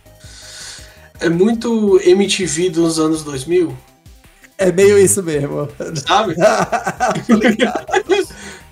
[1.18, 3.76] É muito MTV dos anos 2000.
[4.56, 5.68] É meio isso mesmo.
[6.06, 6.36] Sabe?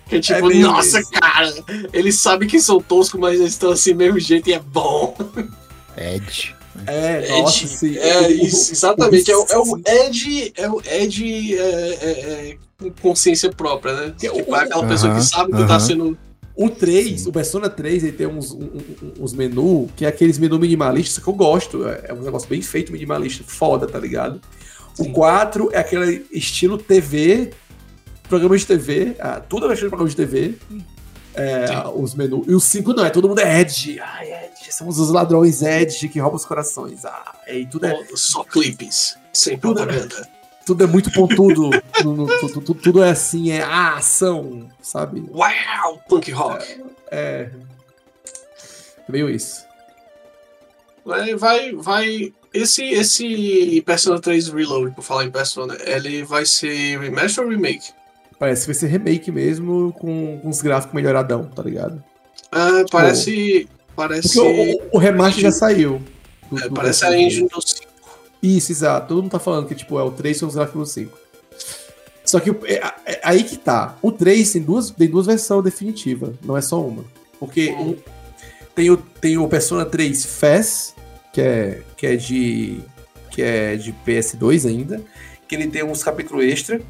[0.09, 1.11] Que é tipo, é nossa, isso.
[1.11, 1.51] cara,
[1.91, 5.17] eles sabem que são toscos, mas eles estão assim mesmo jeito e é bom.
[5.97, 6.55] Ed.
[6.87, 7.97] É, Ed, nossa, sim.
[7.97, 9.31] É isso, exatamente.
[9.31, 12.11] É, é, o Ed, é o Ed é, é,
[12.51, 14.15] é com consciência própria, né?
[14.19, 15.63] Que, tipo, é aquela uh -huh, pessoa que sabe uh -huh.
[15.63, 16.19] que tá sendo.
[16.55, 18.83] O 3, o Persona 3, ele tem uns, uns,
[19.19, 21.87] uns menus, que é aqueles menus minimalistas que eu gosto.
[21.89, 24.41] É um negócio bem feito, minimalista, foda, tá ligado?
[24.95, 25.11] Sim.
[25.11, 27.53] O 4 é aquele estilo TV
[28.33, 30.55] programas de TV, ah, tudo é de programas de TV.
[31.35, 32.47] É, os menus.
[32.47, 34.01] E o 5 não, é todo mundo é Edge.
[34.01, 34.73] Ai, Edge.
[34.73, 37.05] Somos os ladrões Edge que roubam os corações.
[37.05, 38.07] Ah, e tudo é.
[38.15, 39.17] Só clipes.
[39.33, 40.29] Sem tudo propaganda.
[40.65, 41.71] Tudo é muito pontudo.
[42.01, 45.25] tudo, tudo, tudo, é assim, é a ação, sabe?
[45.31, 46.01] Uau!
[46.09, 46.83] Punk rock.
[47.11, 47.51] É.
[49.09, 49.65] é meio isso.
[51.05, 52.33] Vai, vai, vai.
[52.55, 57.91] Esse, esse Persona 3 Reload, por falar em Persona, ele vai ser remaster ou remake?
[58.39, 62.03] Parece que vai ser remake mesmo, com, com uns gráficos melhoradão, tá ligado?
[62.51, 63.69] Ah, parece.
[63.97, 64.39] Parece.
[64.39, 66.03] O, o, remaster já saiu.
[66.51, 67.92] Do, é, do parece a engine do 5.
[68.43, 69.09] Isso, exato.
[69.09, 71.19] Todo mundo tá falando que tipo, é o 3 com os gráficos do 5.
[72.25, 73.97] Só que é, é, aí que tá.
[74.03, 77.05] O 3 tem duas, tem duas versões definitivas, não é só uma.
[77.39, 77.91] Porque hum.
[77.91, 77.97] um,
[78.75, 80.95] tem, o, tem o Persona 3 FES,
[81.33, 82.81] que é, que é de.
[83.31, 85.01] que é de PS2 ainda.
[85.47, 86.81] Que ele tem uns capítulos extra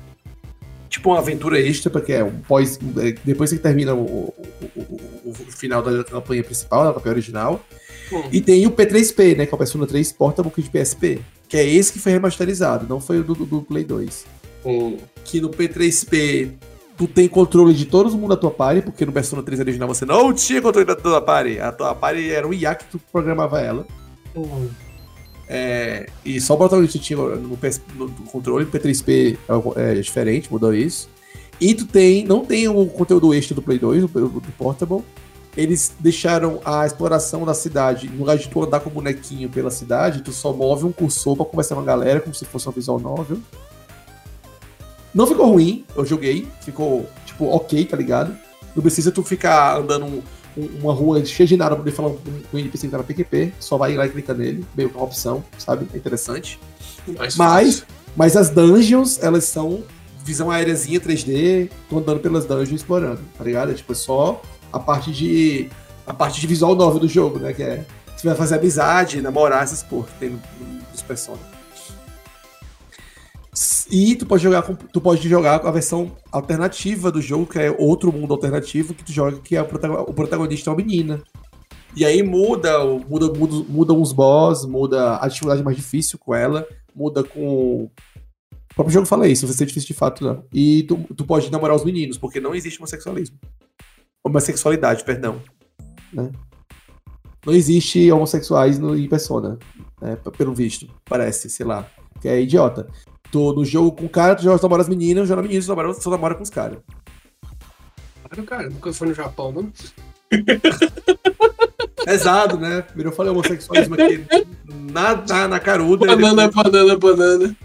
[0.92, 2.78] tipo uma aventura extra, porque é um pós.
[2.98, 4.32] É, depois que termina o,
[4.76, 7.64] o, o, final da campanha principal, da campanha original.
[8.12, 8.24] Hum.
[8.30, 9.46] E tem o P3P, né?
[9.46, 11.22] Que é o Persona 3 Portable de PSP.
[11.52, 14.24] Que é esse que foi remasterizado, não foi o do, do Play 2.
[14.64, 14.96] Hum.
[15.22, 16.52] Que no P3P
[16.96, 20.06] tu tem controle de todo mundo da tua party, porque no Persona 3 original você
[20.06, 21.60] não tinha controle da tua party.
[21.60, 23.86] A tua party era um IA que tu programava ela.
[24.34, 24.66] Hum.
[25.46, 27.58] É, e só o protagonista tinha no, no,
[27.98, 29.36] no controle, o P3P
[29.76, 31.06] é, é, diferente, mudou isso.
[31.60, 35.04] E tu tem, não tem o conteúdo extra do Play 2, do, do Portable.
[35.56, 39.70] Eles deixaram a exploração da cidade, no lugar de tu andar com o bonequinho pela
[39.70, 42.72] cidade, tu só move um cursor pra conversar com a galera, como se fosse uma
[42.72, 43.38] visual novel.
[45.14, 48.36] Não ficou ruim, eu joguei, ficou, tipo, ok, tá ligado?
[48.74, 50.22] Não precisa tu ficar andando um,
[50.56, 53.04] um, uma rua cheia de nada pra poder falar com um NPC que tá na
[53.04, 55.86] PQP, só vai lá e clica nele, meio que uma opção, sabe?
[55.92, 56.58] É interessante.
[57.18, 59.82] Mais mas, mas as dungeons, elas são
[60.24, 63.72] visão aéreazinha 3D, tô andando pelas dungeons explorando, tá ligado?
[63.72, 64.40] É tipo, é só
[64.72, 65.68] a parte de.
[66.06, 67.52] a parte de visual nova do jogo, né?
[67.52, 67.84] Que é.
[68.16, 70.40] Você vai fazer amizade, namorar, essas porra que tem
[70.92, 71.52] nos personagens.
[73.90, 77.70] E tu pode jogar com, tu pode jogar a versão alternativa do jogo, que é
[77.70, 79.66] outro mundo alternativo, que tu joga que é o
[80.14, 81.22] protagonista é uma menina.
[81.94, 86.66] E aí muda, muda, muda, muda uns boss, muda a dificuldade mais difícil com ela,
[86.94, 87.90] muda com.
[88.70, 90.44] O próprio jogo fala isso, vai ser difícil de fato, não.
[90.50, 93.36] E tu, tu pode namorar os meninos, porque não existe homossexualismo.
[94.24, 95.42] Homossexualidade, perdão.
[96.12, 96.30] Né?
[97.44, 99.58] Não existe homossexuais no, em persona,
[100.00, 100.16] né?
[100.36, 101.86] pelo visto, parece, sei lá.
[102.20, 102.88] Que é idiota
[103.32, 105.94] tô no jogo com o cara, tu joga namora as meninas, joga meninas, tu namora,
[105.94, 106.78] só namora com os caras.
[108.28, 109.72] Claro, cara, nunca foi no Japão, mano.
[112.04, 112.82] Pesado, né?
[112.82, 114.24] Primeiro eu falei homossexualismo aqui
[114.66, 116.06] na, na, na caruda.
[116.06, 116.70] Banana, depois...
[116.70, 117.56] banana, banana.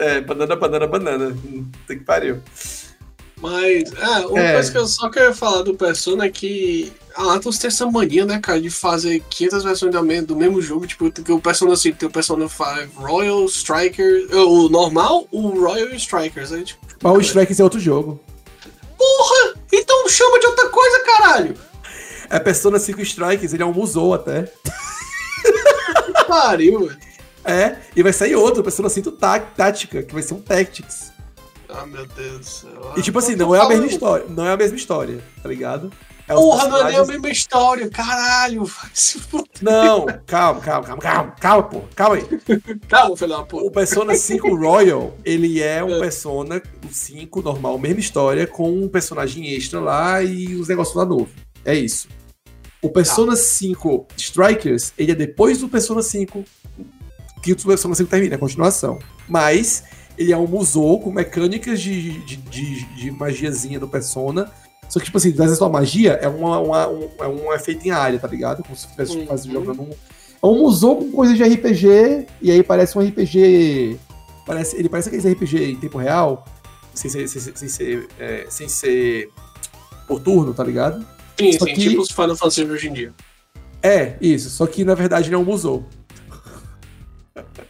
[0.00, 1.36] É, banana, banana, banana.
[1.86, 2.40] Tem que pariu.
[3.40, 4.52] Mas, é, uma é.
[4.54, 8.24] coisa que eu só quero falar do Persona é que a Atlus tem essa mania,
[8.24, 9.92] né, cara, de fazer 500 versões
[10.26, 10.86] do mesmo jogo.
[10.86, 14.28] Tipo, que o Persona 5 tem o Persona 5 Royal, Striker.
[14.34, 16.52] O normal, o Royal Strikers.
[16.52, 18.20] Aí, tipo, Mas o Strikers é outro jogo.
[18.96, 19.54] Porra!
[19.72, 21.54] Então chama de outra coisa, caralho!
[22.30, 24.52] É Persona 5 Strikers, ele é um musou até.
[26.26, 26.98] Pariu, velho.
[27.44, 31.12] É, e vai sair outro, Persona 5 Tática, que vai ser um Tactics.
[31.68, 32.92] Ah, meu Deus do céu.
[32.96, 34.26] E tipo assim, não é a mesma história.
[34.28, 35.92] Não é a mesma história, tá ligado?
[36.26, 36.70] É Porra, personagens...
[36.70, 38.70] não é nem a mesma história, caralho.
[39.62, 42.24] Não, calma, calma, calma, calma, calma, pô, calma aí.
[42.86, 45.98] calma, filho da O Persona 5 Royal, ele é um é.
[45.98, 51.30] Persona 5 normal, mesma história, com um personagem extra lá e os negócios lá novo.
[51.64, 52.06] É isso.
[52.82, 53.42] O Persona tá.
[53.42, 56.44] 5 Strikers, ele é depois do Persona 5
[57.42, 58.98] que o Persona 5 termina, é a continuação.
[59.26, 59.84] Mas
[60.18, 64.50] ele é um musou com mecânicas de, de, de, de magiazinha do Persona.
[64.88, 67.90] Só que, tipo assim, às vezes magia é, uma, uma, um, é um efeito em
[67.90, 68.62] área, tá ligado?
[68.62, 69.52] Como se estivesse uhum.
[69.52, 69.90] jogando um.
[70.42, 73.98] É um musou com coisa de RPG, e aí parece um RPG.
[74.46, 76.44] Parece, ele parece aqueles RPG em tempo real,
[76.94, 79.30] sem ser, sem, sem ser, é, sem ser
[80.06, 81.04] por turno, tá ligado?
[81.38, 81.88] Sim, só sim, que...
[81.90, 83.14] tipo os Final Fantasy hoje em dia.
[83.82, 84.48] É, isso.
[84.50, 85.84] Só que na verdade ele é um musou.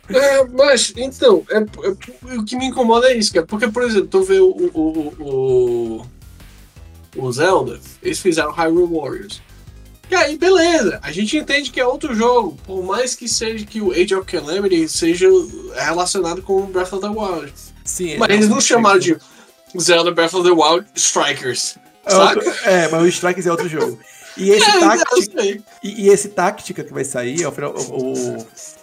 [0.08, 3.46] É, mas, então, é, é, o que me incomoda é isso, cara.
[3.46, 6.06] Porque, por exemplo, tu vê o, o, o,
[7.16, 9.42] o Zelda, eles fizeram Hyrule Warriors.
[10.10, 13.82] E aí, beleza, a gente entende que é outro jogo, por mais que seja que
[13.82, 15.28] o Age of Calamity seja
[15.74, 17.52] relacionado com Breath of the Wild.
[17.84, 19.18] Sim, mas eles não chamaram de
[19.78, 21.76] Zelda Breath of the Wild Strikers.
[22.06, 23.98] É, outro, é, mas o Strikers é outro jogo.
[24.38, 27.52] E esse, é, tática, e, e, esse tática que vai sair, o,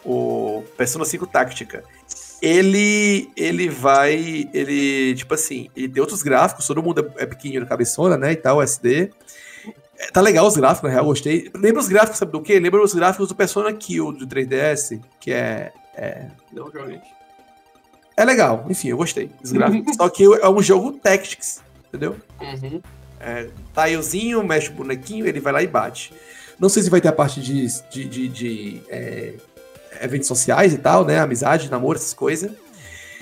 [0.05, 1.83] o, o Persona 5 Tática,
[2.41, 4.49] ele ele vai.
[4.53, 8.33] Ele, tipo assim, ele tem outros gráficos, todo mundo é, é pequenininho na cabeçona, né?
[8.33, 9.11] E tal, SD.
[9.97, 11.49] É, tá legal os gráficos, na real, gostei.
[11.55, 12.59] Lembra os gráficos, sabe do quê?
[12.59, 15.71] Lembra os gráficos do Persona Kill do 3DS, que é.
[15.95, 16.27] é...
[16.51, 16.69] Não.
[18.17, 19.95] É legal, enfim, eu gostei dos gráficos.
[19.97, 22.15] Só que é um jogo Tactics, entendeu?
[22.41, 22.81] Uhum.
[23.25, 26.13] É, tilezinho, mexe o bonequinho, ele vai lá e bate.
[26.59, 29.33] Não sei se vai ter a parte de, de, de, de é,
[29.99, 31.19] eventos sociais e tal, né?
[31.19, 32.51] Amizade, namoro, essas coisas.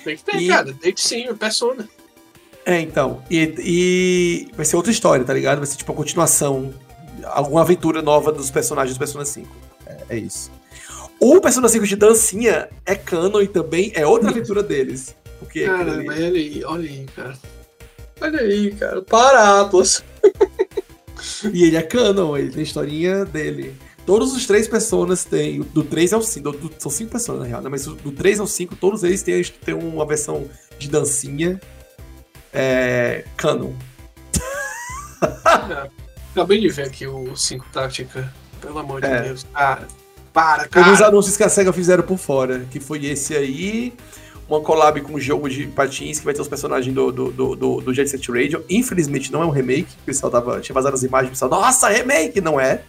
[0.04, 0.48] Tem que ter, e...
[0.50, 0.74] cara.
[0.74, 1.88] Tem que sim, persona.
[2.66, 3.24] É, então.
[3.32, 5.60] E, e, vai ser outra história, tá ligado?
[5.60, 6.74] Vai ser tipo a continuação,
[7.24, 9.56] alguma aventura nova dos personagens do Persona 5.
[9.86, 10.52] É, é isso.
[11.20, 15.16] O Persona 5 de dancinha é canon e também é outra aventura deles.
[15.40, 17.38] Porque cara, mas olha aí, olha aí, cara.
[18.24, 19.02] Olha aí, cara.
[19.02, 20.02] Para, Atlas.
[21.54, 23.76] e ele é canon, ele tem a historinha dele.
[24.06, 25.62] Todos os três personas têm.
[25.62, 26.52] Do 3 ao 5.
[26.52, 27.70] Do, do, são cinco personas, na real, né?
[27.70, 30.48] Mas do 3 ao 5, todos eles têm, têm uma versão
[30.80, 31.60] de dancinha.
[32.54, 33.26] É.
[33.36, 33.74] Canon.
[35.22, 35.90] É,
[36.32, 38.34] acabei de ver aqui o 5 Tática.
[38.62, 39.22] Pelo amor de é.
[39.24, 39.45] Deus.
[39.54, 39.88] Cara,
[40.32, 40.91] para, cara.
[40.91, 42.66] Uns anúncios que a SEGA fizeram por fora.
[42.72, 43.94] Que foi esse aí
[44.54, 47.56] uma collab com um jogo de patins que vai ter os personagens do, do, do,
[47.56, 48.64] do, do Jet Set Radio.
[48.70, 51.90] Infelizmente não é um remake, o pessoal tava, tinha vazado as imagens, o pessoal, nossa,
[51.90, 52.40] remake!
[52.40, 52.82] Não é.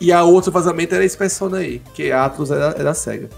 [0.00, 3.28] E a outro vazamento era esse Persona aí, que a Atlas da, é da SEGA.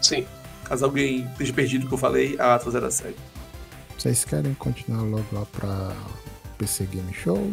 [0.00, 0.26] Sim.
[0.64, 3.14] Caso alguém esteja perdido o que eu falei, a Atlas da SEGA.
[3.96, 5.92] Vocês querem continuar logo lá pra
[6.56, 7.50] PC Game Show?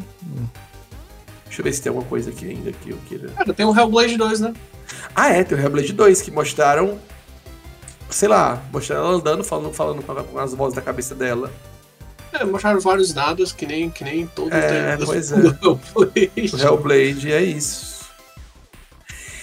[1.45, 3.29] Deixa eu ver se tem alguma coisa aqui ainda que eu queira.
[3.29, 4.53] Cara, tem o Hellblade 2, né?
[5.15, 6.99] Ah, é, tem o Hellblade 2 que mostraram.
[8.09, 11.51] Sei lá, mostraram ela andando, falando, falando com as vozes da cabeça dela.
[12.31, 15.35] É, mostraram vários dados que nem, que nem todos é, pois é.
[15.63, 16.55] Hellblade.
[16.55, 18.05] O Hellblade é isso.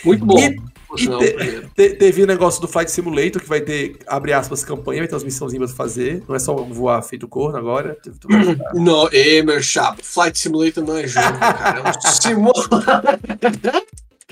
[0.05, 0.39] Muito bom.
[0.39, 0.59] E,
[0.99, 5.01] e te, te, teve o negócio do Flight Simulator, que vai ter, abre aspas, campanha,
[5.01, 6.23] vai ter umas missãozinhas pra fazer.
[6.29, 7.97] Não é só voar feito corno agora.
[8.75, 10.05] não, é, meu chapo.
[10.05, 11.79] Flight Simulator não é jogo, cara.
[11.79, 13.19] É um simulador.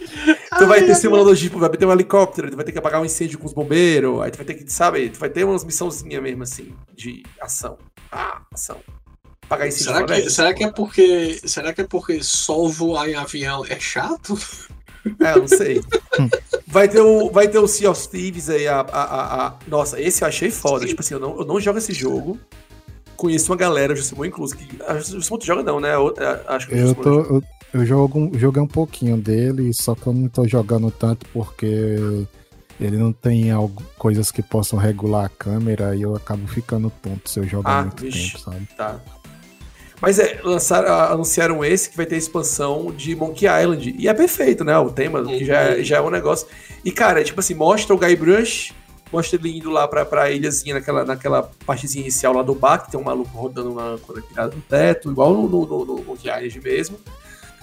[0.59, 3.05] Tu vai ter simulador de vai ter um helicóptero, tu vai ter que apagar um
[3.05, 6.22] incêndio com os bombeiros, aí tu vai ter que, sabe, tu vai ter umas missãozinhas
[6.22, 7.78] mesmo assim, de ação.
[8.10, 8.78] Ah, ação.
[9.47, 11.40] Apagar incêndio será que, será que é porque.
[11.44, 14.36] Será que é porque só voar em avião é chato?
[15.18, 15.81] É, não sei.
[16.66, 20.01] vai, ter o, vai ter o Sea of Thieves aí, a, a, a, a, Nossa,
[20.01, 20.82] esse eu achei foda.
[20.82, 20.89] Sim.
[20.89, 22.39] Tipo assim, eu não, eu não jogo esse jogo.
[23.16, 24.66] Conheço uma galera, o Jusimon incluso, que.
[24.86, 25.94] A Jusimon tu joga não, né?
[25.94, 26.14] Eu,
[26.48, 30.28] acho que eu, tô, eu, eu jogo, joguei um pouquinho dele, só que eu não
[30.28, 32.26] tô jogando tanto porque
[32.80, 37.28] ele não tem algo, coisas que possam regular a câmera e eu acabo ficando tonto
[37.28, 38.68] se eu jogar ah, muito vixe, tempo, sabe?
[38.76, 39.01] Tá.
[40.01, 43.94] Mas é, lançaram, anunciaram esse que vai ter expansão de Monkey Island.
[43.98, 44.76] E é perfeito, né?
[44.78, 46.47] O tema, que já, é, já é um negócio.
[46.82, 48.72] E, cara, é tipo assim, mostra o Guybrush,
[49.12, 52.90] mostra ele indo lá pra, pra ilhazinha, naquela, naquela partezinha inicial lá do bar, que
[52.90, 56.28] tem um maluco rodando uma coisa pirada no teto, igual no, no, no, no Monkey
[56.28, 56.98] Island mesmo.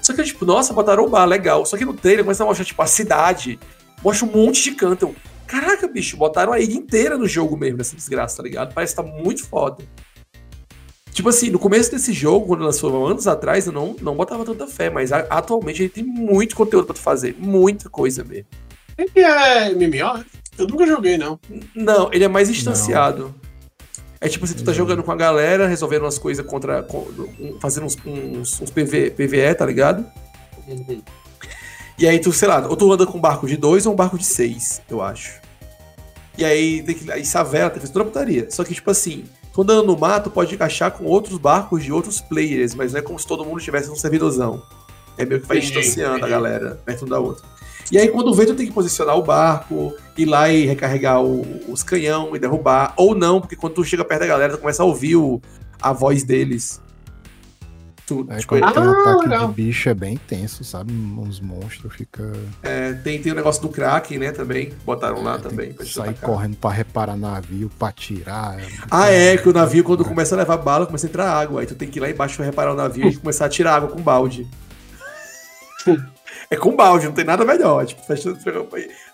[0.07, 1.65] Só que, tipo, nossa, botaram o bar, legal.
[1.65, 3.59] Só que no trailer começa a mostrar, tipo, a cidade.
[4.01, 5.13] Mostra um monte de canto.
[5.45, 8.73] Caraca, bicho, botaram a ilha inteira no jogo mesmo, nessa desgraça, tá ligado?
[8.73, 9.83] Parece que tá muito foda.
[11.11, 14.65] Tipo assim, no começo desse jogo, quando lançou anos atrás, eu não, não botava tanta
[14.65, 17.35] fé, mas a, atualmente ele tem muito conteúdo pra tu fazer.
[17.37, 18.45] Muita coisa mesmo.
[18.97, 20.23] Ele é MMO?
[20.57, 21.37] Eu nunca joguei, não.
[21.75, 23.23] Não, ele é mais instanciado.
[23.23, 23.46] Não.
[24.19, 26.85] É tipo assim, tu tá jogando com a galera, resolvendo umas coisas contra.
[27.59, 30.05] fazendo uns, uns, uns PV, PVE, tá ligado?
[30.67, 31.01] Uhum.
[31.97, 33.95] E aí tu, sei lá, ou tu anda com um barco de dois ou um
[33.95, 35.39] barco de seis, eu acho.
[36.37, 37.11] E aí tem que.
[37.11, 38.49] Aí Savela, tem que fazer toda putaria.
[38.51, 39.25] Só que, tipo assim,
[39.57, 43.01] Tu andando no mato, pode encaixar com outros barcos de outros players, mas não é
[43.01, 44.61] como se todo mundo estivesse num servidorzão.
[45.17, 47.43] É meio que vai distanciando a galera perto um da outra.
[47.91, 51.45] E aí, quando vê, tu tem que posicionar o barco, ir lá e recarregar o,
[51.71, 52.93] os canhão e derrubar.
[52.97, 55.41] Ou não, porque quando tu chega perto da galera, tu começa a ouvir o,
[55.81, 56.81] a voz deles.
[58.07, 59.47] Tu, é, tipo, quando tem um ataque legal.
[59.49, 60.93] de bicho é bem tenso, sabe?
[60.93, 62.31] Uns monstros fica.
[62.63, 64.31] É, tem, tem o negócio do Kraken, né?
[64.31, 64.71] Também.
[64.85, 65.73] Botaram é, lá também.
[65.73, 66.29] Pra sair atacar.
[66.29, 68.59] correndo pra reparar navio, pra tirar.
[68.59, 70.07] É ah, é, que o navio, quando é.
[70.07, 71.59] começa a levar bala, começa a entrar água.
[71.59, 73.75] Aí tu tem que ir lá embaixo pra reparar o navio e começar a tirar
[73.75, 74.47] água com balde.
[76.49, 77.85] é com balde, não tem nada melhor.
[77.85, 78.01] Tipo,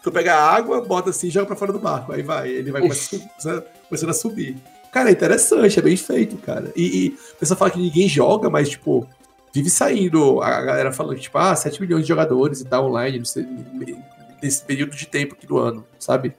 [0.02, 2.12] tu pega a água, bota assim e joga pra fora do barco.
[2.12, 4.58] Aí vai, ele vai começando a subir.
[4.92, 6.72] Cara, é interessante, é bem feito, cara.
[6.76, 9.08] E, e a pessoa fala que ninguém joga, mas, tipo,
[9.52, 13.20] vive saindo a galera falando, tipo, ah, 7 milhões de jogadores e tal online
[14.42, 16.36] nesse período de tempo aqui do ano, sabe?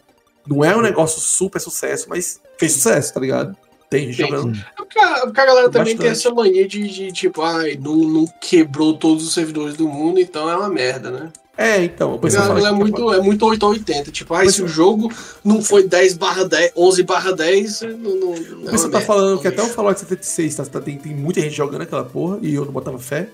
[0.46, 3.56] Não é um negócio super sucesso, mas fez sucesso, tá ligado?
[3.90, 4.56] Tem gente jogando.
[4.56, 7.96] É porque, a, porque a galera também tem essa mania de, de tipo, ai, não,
[7.96, 11.30] não quebrou todos os servidores do mundo, então é uma merda, né?
[11.56, 12.20] É, então.
[12.20, 14.10] Não, é, muito, é muito 8 ou 80.
[14.10, 15.12] Tipo, ah, se o jogo
[15.44, 19.40] não foi 10 barra 10, 11 barra 10, não, não, não é Você tá falando
[19.40, 22.54] que até o Fallout 76 tá, tá, tem, tem muita gente jogando aquela porra e
[22.54, 23.28] eu não botava fé.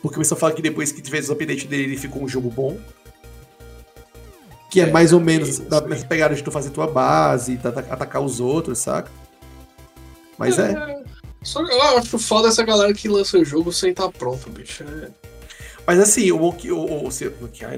[0.00, 2.48] Porque o pessoal fala que depois que tiver os updates dele, ele ficou um jogo
[2.48, 2.76] bom.
[4.70, 7.58] Que é, é mais ou menos é, nessa pegada de tu fazer tua base,
[7.90, 9.10] atacar os outros, saca?
[10.38, 10.72] Mas é.
[10.72, 11.02] é.
[11.42, 14.84] Só, eu acho foda essa galera que lança o jogo sem estar tá pronto, bicho.
[14.84, 15.08] É.
[15.86, 17.10] Mas assim, o, o, o, o,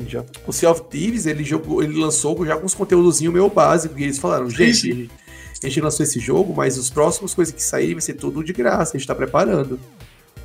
[0.07, 3.99] já, o Sea of Thieves, ele, jogou, ele lançou já com os conteúdos meio básicos,
[3.99, 5.11] e eles falaram, gente,
[5.63, 8.53] a gente lançou esse jogo, mas os próximos coisas que saírem vai ser tudo de
[8.53, 9.81] graça, a gente tá preparando.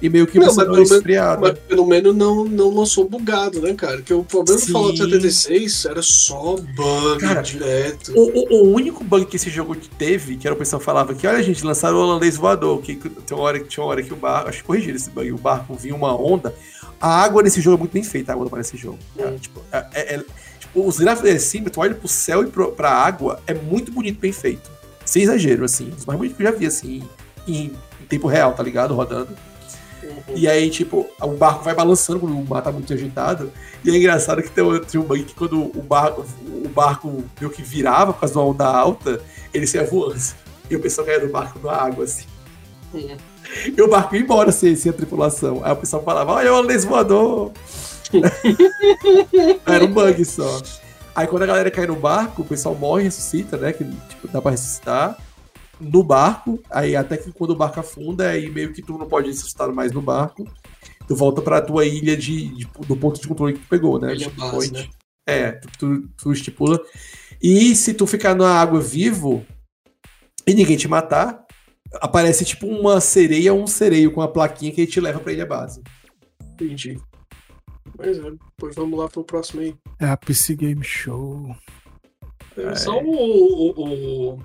[0.01, 1.41] E meio que não, mas pelo, esfriado.
[1.41, 4.01] mas pelo menos não, não lançou bugado, né, cara?
[4.01, 4.67] Que o problema Sim.
[4.67, 8.13] do Fallout 76 era só bug cara, direto.
[8.15, 11.27] O, o, o, único bug que esse jogo teve, que era o pessoal falava que,
[11.27, 14.15] olha, gente, lançaram o holandês voador, que tem uma hora, tinha uma hora que o
[14.15, 16.55] barco, acho que corrigiram esse bug, o barco vinha uma onda,
[16.99, 18.99] a água nesse jogo é muito bem feita, a água nesse jogo.
[19.17, 20.25] É, tipo, é, é, é,
[20.59, 23.91] tipo, os gráficos é assim, tu olha pro céu e pro, pra água, é muito
[23.91, 24.69] bonito, bem feito.
[25.03, 25.91] Sem exagero, assim.
[25.97, 27.03] Os mais bonitos que eu já vi, assim,
[27.47, 28.93] em, em tempo real, tá ligado?
[28.93, 29.29] Rodando.
[30.09, 30.35] Uhum.
[30.35, 33.51] E aí, tipo, o barco vai balançando quando o mar tá muito agitado.
[33.83, 37.51] E é engraçado que tem, tem um bug que quando o barco, o barco meio
[37.51, 39.21] que virava por causa de uma onda alta,
[39.53, 40.19] ele saia voando.
[40.69, 42.25] E o pessoal caía do barco na água, assim.
[42.93, 43.17] Uhum.
[43.75, 45.61] E o barco ia embora sem, sem a tripulação.
[45.63, 47.51] Aí o pessoal falava, olha o holandês voador.
[49.65, 50.61] Era um bug só.
[51.15, 53.73] Aí quando a galera cai no barco, o pessoal morre e ressuscita, né?
[53.73, 55.17] Que tipo, dá pra ressuscitar.
[55.79, 59.27] No barco, aí até que quando o barco afunda, aí meio que tu não pode
[59.27, 60.45] ressuscitar mais no barco.
[61.07, 64.13] tu volta pra tua ilha de, de do ponto de controle que tu pegou, né?
[64.13, 64.87] Ilha base, né?
[65.27, 66.79] É, tu, tu, tu, estipula.
[67.41, 69.45] E se tu ficar na água vivo
[70.45, 71.45] e ninguém te matar,
[71.95, 75.45] aparece tipo uma sereia ou um sereio com a plaquinha que te leva pra ilha
[75.45, 75.81] base.
[76.53, 76.99] Entendi.
[77.97, 79.75] Mas é, pois vamos lá pro próximo aí.
[79.99, 81.55] É a PC Game Show.
[82.57, 84.39] É, só o, o, o,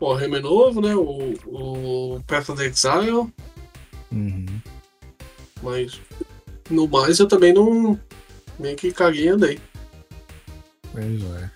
[0.00, 0.94] o Warhammer novo, né?
[0.94, 3.32] O, o Path of the Exile.
[4.12, 4.46] Uhum.
[5.62, 6.00] Mas
[6.70, 7.98] no mais eu também não.
[8.58, 9.60] Meio que caguei e andei.
[10.92, 11.50] Pois é.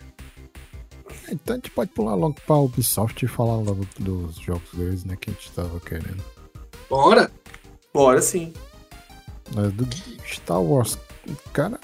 [1.30, 5.16] Então a gente pode pular logo pra Ubisoft e falar logo dos jogos deles, né?
[5.16, 6.22] Que a gente tava querendo.
[6.88, 7.30] Bora!
[7.94, 8.52] Bora sim.
[9.56, 9.88] É, do
[10.26, 10.98] Star Wars,
[11.52, 11.80] cara.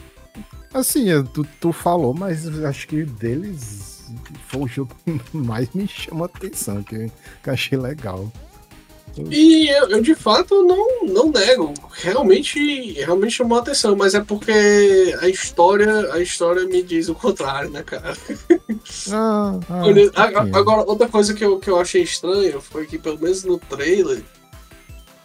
[0.74, 3.95] Assim, tu, tu falou, mas acho que deles
[4.48, 7.10] foi o jogo que mais me chamou a atenção, que,
[7.42, 8.30] que eu achei legal.
[9.30, 14.20] E eu, eu, de fato não, não nego, realmente realmente chamou a atenção, mas é
[14.20, 14.52] porque
[15.22, 18.16] a história a história me diz o contrário, né, cara?
[19.10, 23.42] Ah, ah, Agora, outra coisa que eu, que eu achei estranho foi que pelo menos
[23.42, 24.22] no trailer,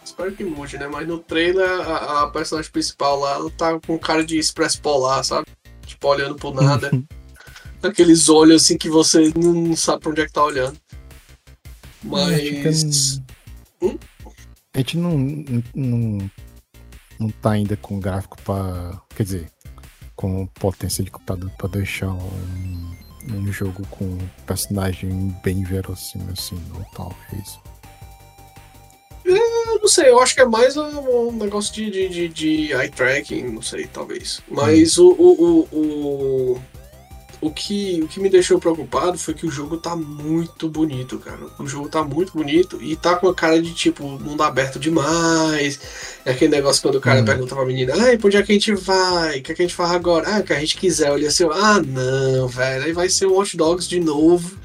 [0.04, 0.88] espero que mude, né?
[0.88, 5.46] Mas no trailer a, a personagem principal lá tá com cara de expresso polar, sabe?
[5.86, 6.90] Tipo, olhando por nada.
[7.82, 10.76] Aqueles olhos assim que você não sabe pra onde é que tá olhando.
[12.02, 13.20] Mas.
[13.80, 13.98] Hum?
[14.74, 15.18] A gente não,
[15.74, 16.30] não,
[17.20, 19.52] não tá ainda com gráfico para Quer dizer,
[20.16, 22.96] com potência de computador para deixar um,
[23.30, 27.58] um jogo com personagem bem verossímil assim, ou talvez.
[29.24, 32.72] É, não sei, eu acho que é mais um, um negócio de, de, de, de,
[32.72, 34.40] eye tracking, não sei, talvez.
[34.50, 35.14] Mas hum.
[35.18, 36.62] o, o, o, o
[37.42, 41.40] o que, o que me deixou preocupado foi que o jogo tá muito bonito, cara.
[41.58, 45.80] O jogo tá muito bonito e tá com a cara de tipo, mundo aberto demais.
[46.24, 47.24] É aquele negócio quando o cara hum.
[47.24, 49.40] pergunta pra menina, ai, pra onde é que a gente vai?
[49.40, 50.36] O que, é que a gente faz agora?
[50.36, 51.10] Ah, o que a gente quiser.
[51.10, 52.84] Olha assim, ah, não, velho.
[52.84, 54.56] Aí vai ser um Watch Dogs de novo.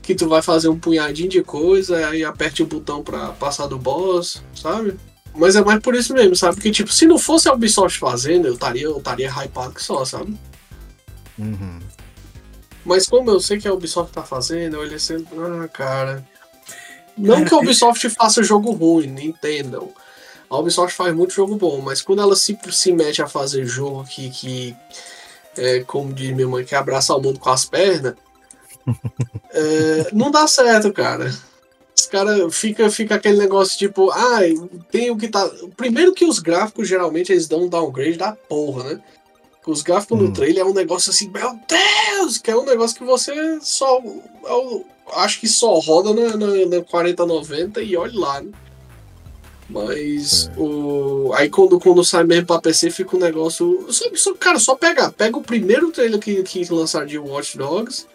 [0.00, 3.78] Que tu vai fazer um punhadinho de coisa, aí aperte o botão pra passar do
[3.78, 4.94] boss, sabe?
[5.34, 6.54] Mas é mais por isso mesmo, sabe?
[6.54, 10.04] Porque, tipo, se não fosse a Ubisoft fazendo, eu estaria eu estaria hypado que só,
[10.04, 10.36] sabe?
[11.38, 11.78] Uhum.
[12.90, 16.26] Mas como eu sei que a Ubisoft tá fazendo, eu olhei assim, ah, cara.
[17.16, 19.92] Não que a Ubisoft faça jogo ruim, entendam.
[20.50, 24.02] A Ubisoft faz muito jogo bom, mas quando ela se, se mete a fazer jogo
[24.02, 24.76] que, que
[25.56, 28.16] é, como diz minha mãe, que abraça o mundo com as pernas,
[29.54, 31.32] é, não dá certo, cara.
[31.96, 34.40] Os caras fica, fica aquele negócio tipo, ah,
[34.90, 35.48] tem o que tá.
[35.76, 39.00] Primeiro que os gráficos geralmente eles dão um downgrade da porra, né?
[39.66, 40.22] Os gráficos hum.
[40.24, 42.38] no trailer é um negócio assim, meu Deus!
[42.38, 44.00] Que é um negócio que você só.
[44.44, 48.50] Eu é acho que só roda na, na, na 4090 e olhe lá, né?
[49.68, 50.60] Mas é.
[50.60, 51.32] o.
[51.34, 53.86] Aí quando, quando sai mesmo pra PC fica um negócio.
[53.90, 55.12] Só, só, cara, só pega.
[55.12, 58.06] Pega o primeiro trailer que, que lançaram de Watch Dogs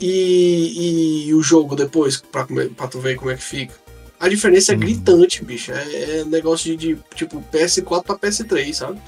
[0.00, 2.46] e, e o jogo depois, pra,
[2.76, 3.74] pra tu ver como é que fica.
[4.18, 4.80] A diferença é hum.
[4.80, 5.72] gritante, bicho.
[5.72, 9.00] É, é negócio de, de tipo PS4 pra PS3, sabe?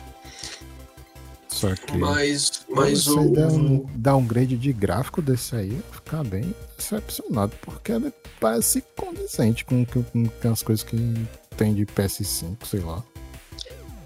[1.56, 1.96] Só que.
[1.96, 3.30] Mas, mas o.
[3.30, 9.82] Der um downgrade de gráfico desse aí, ficar bem decepcionado, porque ele parece condizente com,
[9.86, 10.96] com, com as coisas que
[11.56, 13.02] tem de PS5, sei lá.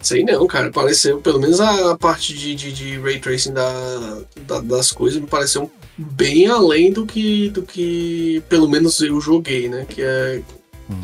[0.01, 0.71] Sei não, cara.
[0.71, 5.27] Pareceu, pelo menos a parte de, de, de ray tracing da, da, das coisas me
[5.27, 5.69] pareceu
[5.99, 9.85] bem além do que, do que pelo menos eu joguei, né?
[9.89, 10.41] Que é.
[10.89, 11.03] Hum.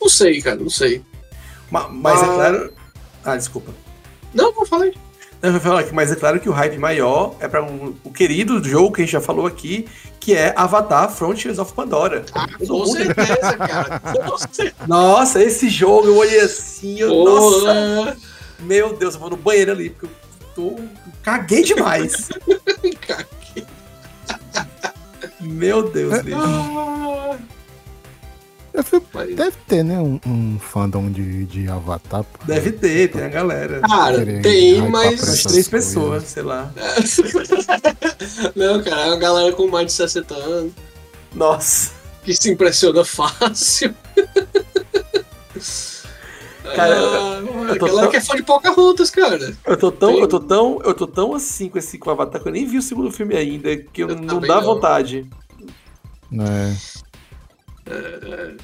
[0.00, 1.00] Não sei, cara, não sei.
[1.70, 2.28] Mas, mas é ah...
[2.28, 2.72] é claro.
[3.24, 3.72] Ah, desculpa.
[4.34, 4.66] Não, vou
[5.44, 5.54] falar.
[5.54, 8.62] Eu falar aqui, mas é claro que o hype maior é para um, o querido
[8.62, 9.86] jogo que a gente já falou aqui,
[10.18, 12.24] que é Avatar Frontiers of Pandora.
[12.34, 14.00] Ah, com certeza, cara.
[14.86, 18.16] Nossa, esse jogo eu olhei assim, eu, nossa.
[18.60, 20.10] Meu Deus, eu vou no banheiro ali, porque eu
[20.54, 20.76] tô.
[21.22, 22.28] Caguei demais.
[23.06, 23.66] Caguei.
[25.40, 26.38] Meu Deus, bicho.
[29.12, 29.36] Mas...
[29.36, 30.00] Deve ter, né?
[30.00, 32.24] Um, um fandom de, de Avatar.
[32.44, 33.80] Deve ter, tem a galera.
[33.80, 35.44] Cara, tem, mas.
[35.44, 36.72] Três pessoas, sei lá.
[38.56, 40.72] Não, cara, é uma galera com mais de 60 anos.
[41.32, 41.92] Nossa.
[42.24, 43.94] Que se impressiona fácil.
[46.74, 48.10] Cara, ah, eu tô tão...
[48.10, 49.54] que é fã de Pocahontas, cara.
[49.66, 52.48] Eu tô tão, eu tô tão, eu tô tão assim com esse com Avatar que
[52.48, 54.62] eu nem vi o segundo filme ainda, que eu, eu não dá não.
[54.62, 55.28] vontade.
[56.32, 56.74] É.
[57.86, 58.56] É,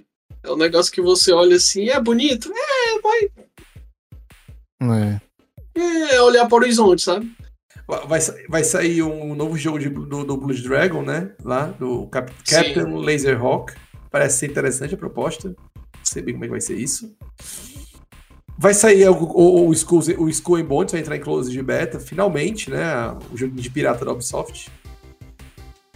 [0.43, 2.53] é um negócio que você olha assim, é bonito?
[2.53, 3.31] É, vai.
[4.83, 5.21] É.
[6.13, 7.31] É olhar para o horizonte, sabe?
[8.07, 11.33] Vai, vai sair um novo jogo de, do, do Blood Dragon, né?
[11.45, 13.75] Lá, do Cap, Captain Laserhawk.
[14.11, 15.49] Parece ser interessante a proposta.
[15.49, 17.15] Não sei bem como é que vai ser isso.
[18.57, 21.63] Vai sair o, o, o, Skull, o Skull and Bones, vai entrar em close de
[21.63, 22.85] beta, finalmente, né?
[23.33, 24.71] O jogo de pirata da Ubisoft.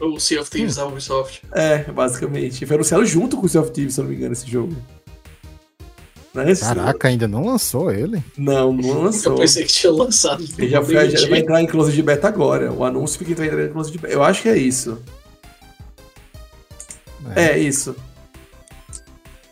[0.00, 0.80] O Sea of Thieves hum.
[0.80, 1.42] da Ubisoft.
[1.52, 2.66] É, basicamente.
[2.66, 4.74] Foi anunciado junto com o Sea of Thieves, se eu não me engano, esse jogo.
[6.36, 8.22] É Caraca, ainda não lançou ele?
[8.36, 9.34] Não, não lançou.
[9.34, 10.44] Eu pensei que tinha lançado.
[10.58, 12.72] Ele já, foi, já vai entrar em close de beta agora.
[12.72, 14.12] O anúncio fica entrando em close de beta.
[14.12, 15.00] Eu acho que é isso.
[17.36, 17.94] É, é isso.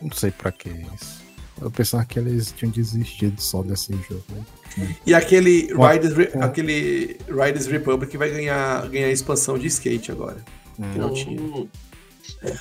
[0.01, 1.23] Não sei pra que isso.
[1.61, 4.25] Eu pensava que eles tinham desistido só desse jogo.
[5.05, 10.37] E aquele Riders, aquele Riders Republic vai ganhar, ganhar expansão de skate agora.
[10.79, 10.91] Hum.
[10.91, 11.67] Que não tinha.
[12.43, 12.53] É.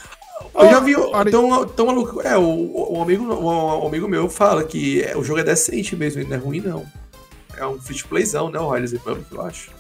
[0.55, 0.95] Eu já vi.
[1.31, 2.21] Tão, tão maluco.
[2.23, 6.21] É, o, o, amigo, o, amigo meu fala que é, o jogo é decente mesmo,
[6.21, 6.85] ele não é ruim, não.
[7.57, 8.59] É um free to playzão, né?
[8.59, 9.71] O Riders Republic, eu acho.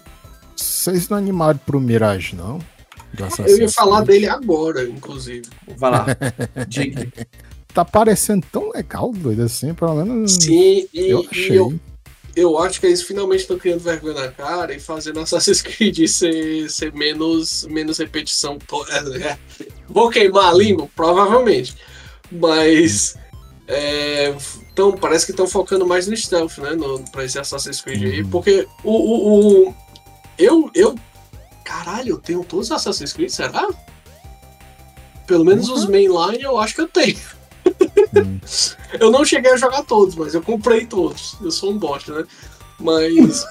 [0.57, 2.59] Vocês não animaram pro Mirage, não?
[3.47, 5.43] Eu ia falar dele agora, inclusive.
[5.77, 6.07] Vai lá.
[6.67, 7.07] Diga
[7.73, 10.35] tá parecendo tão legal, doido, assim, pelo menos.
[10.35, 11.53] Sim, e, eu achei.
[11.53, 11.81] E eu,
[12.35, 16.71] eu acho que eles finalmente estão criando vergonha na cara e fazendo Assassin's Creed ser,
[16.71, 18.59] ser menos, menos repetição.
[18.89, 19.39] É, é.
[19.89, 20.89] Vou queimar a língua?
[20.95, 21.77] Provavelmente.
[22.31, 23.17] Mas.
[23.69, 24.35] É,
[24.73, 26.71] então, parece que estão focando mais no stealth, né?
[26.71, 28.23] No, pra esse Assassin's Creed aí.
[28.23, 28.31] Uhum.
[28.31, 29.75] Porque o, o, o.
[30.39, 30.95] eu, eu.
[31.65, 33.69] Caralho, eu tenho todos os Assassin's Creed, será?
[35.27, 35.75] Pelo menos uhum.
[35.75, 37.19] os mainline eu acho que eu tenho
[39.01, 41.37] eu não cheguei a jogar todos, mas eu comprei todos.
[41.41, 42.27] Eu sou um bosta, né?
[42.79, 43.45] Mas.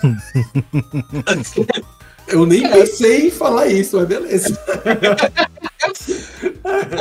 [2.28, 4.60] eu nem pensei em falar isso, mas beleza.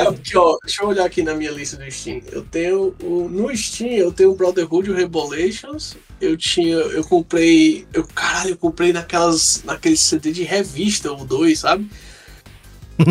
[0.07, 2.21] Aqui, ó, deixa eu olhar aqui na minha lista do Steam.
[2.31, 2.95] Eu tenho.
[3.03, 5.95] O, no Steam eu tenho o Brotherhood o Revelations.
[6.19, 6.75] Eu tinha.
[6.75, 7.85] Eu comprei.
[7.93, 9.63] Eu, caralho, eu comprei naquelas.
[9.63, 11.89] naquele CD de revista, o 2, sabe?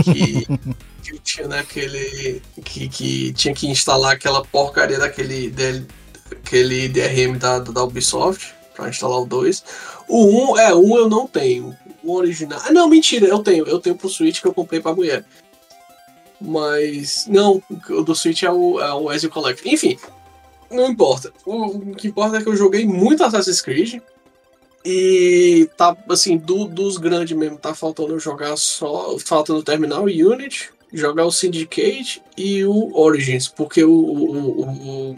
[0.05, 0.47] Que
[1.11, 2.41] que tinha naquele.
[2.65, 5.53] Que, que tinha que instalar aquela porcaria daquele.
[6.31, 9.65] aquele DRM da, da Ubisoft para instalar o 2.
[10.09, 11.77] O 1, é, o 1 eu não tenho.
[12.03, 12.61] O original.
[12.65, 13.66] Ah, não, mentira, eu tenho.
[13.66, 15.24] Eu tenho pro Switch que eu comprei pra mulher.
[16.41, 17.27] Mas.
[17.27, 19.69] Não, o do Switch é o, é o Ezio Collect.
[19.69, 19.99] Enfim,
[20.70, 21.32] não importa.
[21.45, 24.01] O, o, que importa é que eu joguei muito Assassin's Creed.
[24.82, 29.19] E tá, assim, do, dos grandes mesmo, tá faltando jogar só.
[29.19, 35.17] Faltando terminar o Unity, jogar o Syndicate e o Origins, porque o, o, o,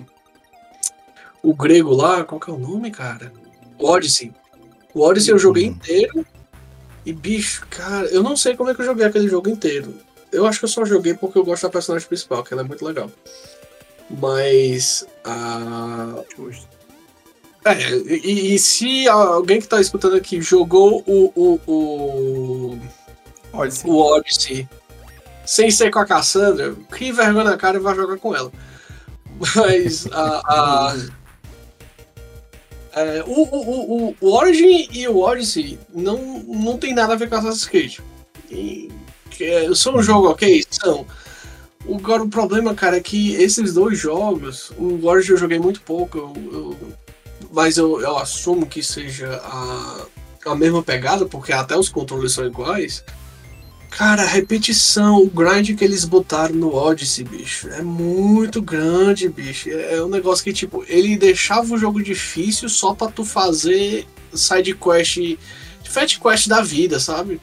[1.43, 3.33] o, grego lá, qual que é o nome, cara?
[3.79, 4.33] O Odyssey.
[4.95, 5.73] O Odyssey eu joguei uhum.
[5.73, 6.27] inteiro.
[7.05, 9.95] E bicho, cara, eu não sei como é que eu joguei aquele jogo inteiro.
[10.31, 12.67] Eu acho que eu só joguei porque eu gosto da personagem principal, que ela é
[12.67, 13.11] muito legal.
[14.09, 15.07] Mas.
[15.25, 16.23] a
[17.65, 21.33] É, e, e, se alguém que tá escutando aqui jogou o.
[21.35, 22.79] o, o...
[23.53, 23.91] Odyssey.
[23.91, 24.69] O Odyssey
[25.45, 28.53] sem ser com a Cassandra, crie vergonha na cara e vai jogar com ela.
[29.57, 30.43] Mas a.
[30.47, 30.97] a
[32.95, 37.29] é, o, o, o, o Origin e o Odyssey não, não tem nada a ver
[37.29, 37.99] com Assassin's Creed.
[38.51, 38.91] E,
[39.41, 40.63] é, são um jogo ok?
[40.71, 41.07] São.
[41.89, 46.19] Agora o problema, cara, é que esses dois jogos, o Origin eu joguei muito pouco,
[46.19, 46.77] eu, eu,
[47.51, 50.07] mas eu, eu assumo que seja a,
[50.47, 53.03] a mesma pegada, porque até os controles são iguais.
[53.97, 59.69] Cara, a repetição, o grind que eles botaram no Odyssey, bicho, é muito grande, bicho.
[59.71, 64.75] É um negócio que, tipo, ele deixava o jogo difícil só pra tu fazer side
[64.75, 65.19] quest,
[65.85, 67.39] fat quest da vida, sabe?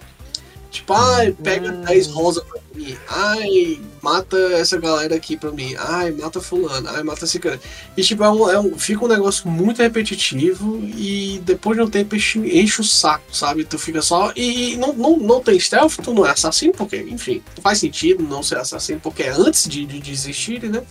[0.72, 1.82] Tipo, ai, pega hum.
[1.82, 2.96] 10 rosas pra mim.
[3.08, 5.74] Ai, mata essa galera aqui pra mim.
[5.78, 6.88] Ai, mata fulano.
[6.90, 7.60] Ai, mata esse cara.
[7.98, 11.90] E tipo, é um, é um, fica um negócio muito repetitivo e depois de um
[11.90, 13.64] tempo enche, enche o saco, sabe?
[13.64, 14.32] Tu fica só.
[14.36, 18.24] E, e não, não, não tem stealth, tu não é assassino, porque, enfim, faz sentido
[18.24, 20.84] não ser assassino, porque é antes de, de desistirem, né?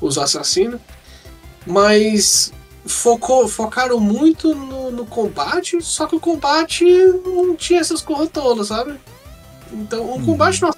[0.00, 0.80] Os assassinos.
[1.66, 2.52] Mas
[2.84, 6.84] focou, focaram muito no, no, combate, só que o combate
[7.24, 8.98] não tinha essas coisas todas, sabe?
[9.72, 10.26] Então, o uhum.
[10.26, 10.68] combate no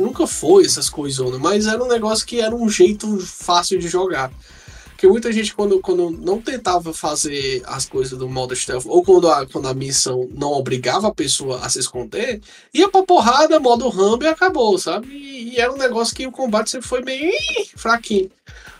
[0.00, 4.32] nunca foi essas coisas, mas era um negócio que era um jeito fácil de jogar.
[5.02, 9.28] Porque muita gente, quando, quando não tentava fazer as coisas do modo stealth, ou quando
[9.28, 12.40] a, quando a missão não obrigava a pessoa a se esconder,
[12.72, 15.08] ia pra porrada, modo Rambo e acabou, sabe?
[15.08, 17.32] E, e era um negócio que o combate sempre foi bem
[17.76, 18.30] fraquinho.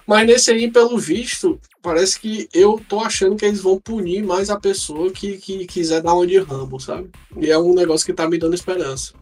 [0.07, 4.49] Mas nesse aí, pelo visto, parece que eu tô achando que eles vão punir mais
[4.49, 7.11] a pessoa que, que quiser dar uma de Rambo, sabe?
[7.37, 9.13] E é um negócio que tá me dando esperança.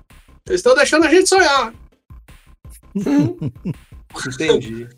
[0.46, 1.74] Eles estão deixando a gente sonhar.
[4.26, 4.88] Entendi.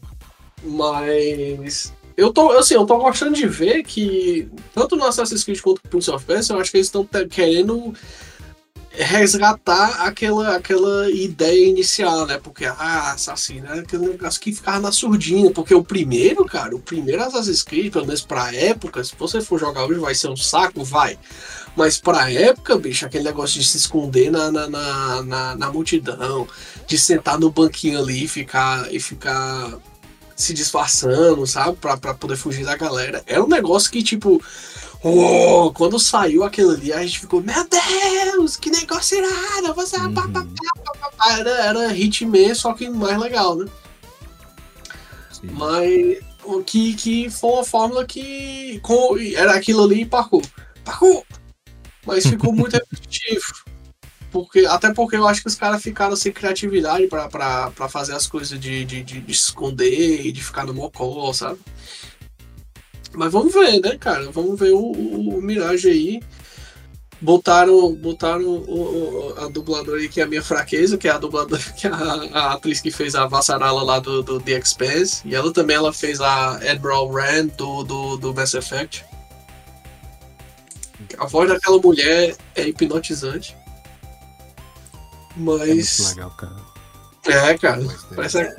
[0.65, 5.81] Mas eu tô, assim, eu tô gostando de ver que tanto no Assassin's Creed quanto
[5.85, 7.95] no Prince of Persia, eu acho que eles estão querendo
[9.03, 12.39] resgatar aquela, aquela ideia inicial, né?
[12.43, 15.51] Porque, ah, assassino é aquele negócio que ficava na surdina.
[15.51, 19.59] Porque o primeiro, cara, o primeiro Assassin's Creed, pelo menos pra época, se você for
[19.59, 21.19] jogar hoje vai ser um saco, vai.
[21.77, 26.47] Mas pra época, bicho, aquele negócio de se esconder na, na, na, na, na multidão,
[26.87, 29.79] de sentar no banquinho ali e ficar, e ficar
[30.37, 31.77] se disfarçando, sabe?
[31.77, 33.23] Pra, pra poder fugir da galera.
[33.27, 34.43] Era um negócio que, tipo,
[35.05, 39.74] Oh, quando saiu aquilo ali, a gente ficou, meu Deus, que negócio irado!
[39.74, 40.15] Você uhum.
[40.15, 40.47] pá, pá,
[41.16, 43.66] pá, era, era Hitman, só que mais legal, né?
[45.33, 45.49] Sim.
[45.51, 46.19] Mas
[46.65, 50.43] que, que foi uma fórmula que com, era aquilo ali e parkour.
[50.85, 51.24] Parkour!
[52.07, 53.65] Mas ficou muito repetitivo.
[54.31, 58.59] Porque, até porque eu acho que os caras ficaram sem criatividade para fazer as coisas
[58.59, 61.59] de, de, de, de esconder e de ficar no mocó, sabe?
[63.15, 64.31] Mas vamos ver, né, cara?
[64.31, 66.23] Vamos ver o, o, o Mirage aí.
[67.21, 71.63] Botaram, botaram o, a dubladora aí, que é a minha fraqueza, que é a dubladora,
[71.77, 71.97] que é a,
[72.33, 75.23] a atriz que fez a Vassarala lá do, do The Expanse.
[75.25, 79.05] E ela também ela fez a Admiral Rand do, do, do Mass Effect.
[81.19, 83.57] A voz daquela mulher é hipnotizante.
[85.37, 85.61] Mas.
[85.61, 86.57] É muito legal, cara.
[87.27, 87.83] É, cara.
[88.15, 88.57] Parece,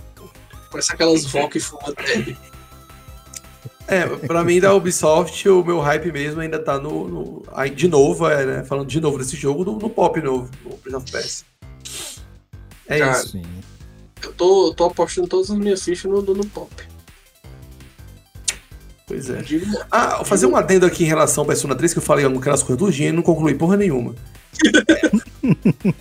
[0.72, 1.94] parece aquelas vozes que fumam
[3.88, 7.08] é, pra mim da Ubisoft, o meu hype mesmo ainda tá no.
[7.08, 8.64] no aí, de novo, é, né?
[8.64, 11.46] Falando de novo desse jogo, no, no pop novo, no Prince of Persia.
[12.88, 13.30] É Cara, isso.
[13.30, 13.44] Sim.
[14.24, 16.72] Eu tô, tô apostando todas as minhas fichas no, no, no pop.
[19.06, 19.44] Pois é.
[19.92, 22.64] Ah, vou fazer um adendo aqui em relação ao Persona 3, que eu falei aquelas
[22.64, 24.16] coisas tudinho e não concluí porra nenhuma.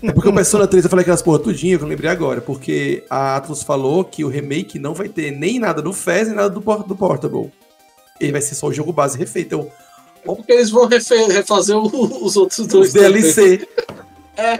[0.02, 3.02] é porque o Persona 3 eu falei aquelas porra tudinho, que eu lembrei agora, porque
[3.10, 6.48] a Atlus falou que o remake não vai ter nem nada do FES nem nada
[6.48, 7.50] do, do Portable
[8.24, 9.52] ele vai ser só o jogo base refeito.
[9.52, 9.70] Eu,
[10.24, 12.88] Ou porque eles vão refazer os outros dois.
[12.88, 13.66] Os DLC.
[14.36, 14.58] é.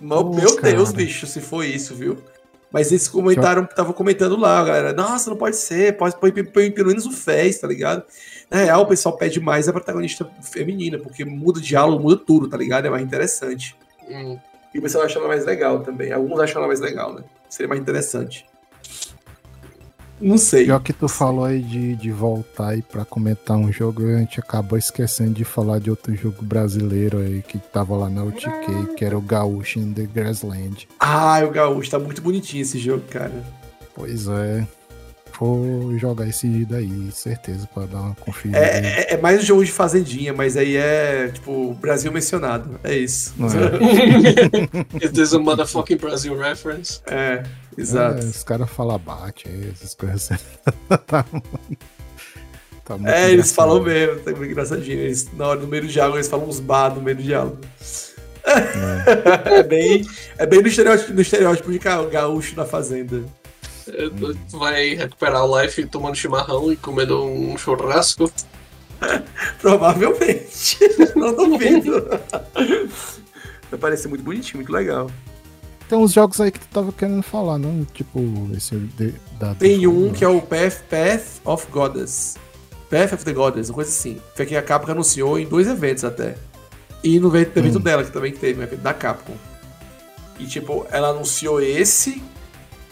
[0.00, 2.16] Meu, meu Deus, bicho, se foi isso, viu?
[2.72, 4.92] Mas eles comentaram, tava comentando lá, galera.
[4.92, 8.04] Nossa, não pode ser, pode põe pelo menos o Fez, tá ligado?
[8.48, 12.56] Na real, o pessoal pede mais a protagonista feminina, porque muda diálogo, muda tudo, tá
[12.56, 12.86] ligado?
[12.86, 13.76] É mais interessante.
[14.08, 14.38] Hum.
[14.72, 16.12] E o pessoal acha ela mais legal também.
[16.12, 17.24] Alguns acham ela mais legal, né?
[17.48, 18.46] Seria mais interessante.
[20.20, 20.66] Não sei.
[20.66, 24.38] Pior que tu falou aí de, de voltar aí pra comentar um jogo, a gente
[24.38, 29.04] acabou esquecendo de falar de outro jogo brasileiro aí que tava lá na UTK, que
[29.04, 30.86] era o Gaúcho in the Grassland.
[30.98, 33.32] Ah, o Gaúcho, tá muito bonitinho esse jogo, cara.
[33.94, 34.66] Pois é.
[35.40, 38.58] Vou jogar esse daí, certeza, pra dar uma conferida.
[38.58, 42.78] É, é, é, mais um jogo de fazendinha, mas aí é, tipo, Brasil mencionado.
[42.84, 43.34] É isso.
[43.40, 45.00] É.
[45.02, 47.00] Is this a motherfucking Brasil reference?
[47.06, 47.42] É.
[47.80, 48.20] Exato.
[48.20, 50.28] É, os caras falam bate, essas coisas
[50.88, 51.24] tá, tá
[53.04, 54.98] é, eles falam mesmo, tá muito engraçadinho.
[54.98, 57.58] Eles, na hora, no meio do diálogo, eles falam uns bar no meio do diálogo.
[58.44, 60.04] É, é bem,
[60.38, 63.22] é bem no estereótipo, no estereótipo de gaúcho na fazenda.
[63.88, 64.08] É,
[64.50, 68.30] tu vai recuperar o life tomando chimarrão e comendo um churrasco?
[69.60, 70.78] Provavelmente.
[71.16, 72.08] Não duvido.
[73.70, 75.10] Vai parecer muito bonitinho, muito legal.
[75.90, 77.84] Tem uns jogos aí que tu tava querendo falar, não?
[77.84, 78.20] Tipo,
[78.56, 79.56] esse de, da.
[79.56, 82.36] Tem um que é o Path, Path of Goddess.
[82.88, 84.20] Path of the Goddess, uma coisa assim.
[84.36, 86.36] Foi que a Capcom anunciou em dois eventos até.
[87.02, 87.80] E no evento hum.
[87.80, 89.34] dela, que também teve, no evento da Capcom.
[90.38, 92.22] E tipo, ela anunciou esse,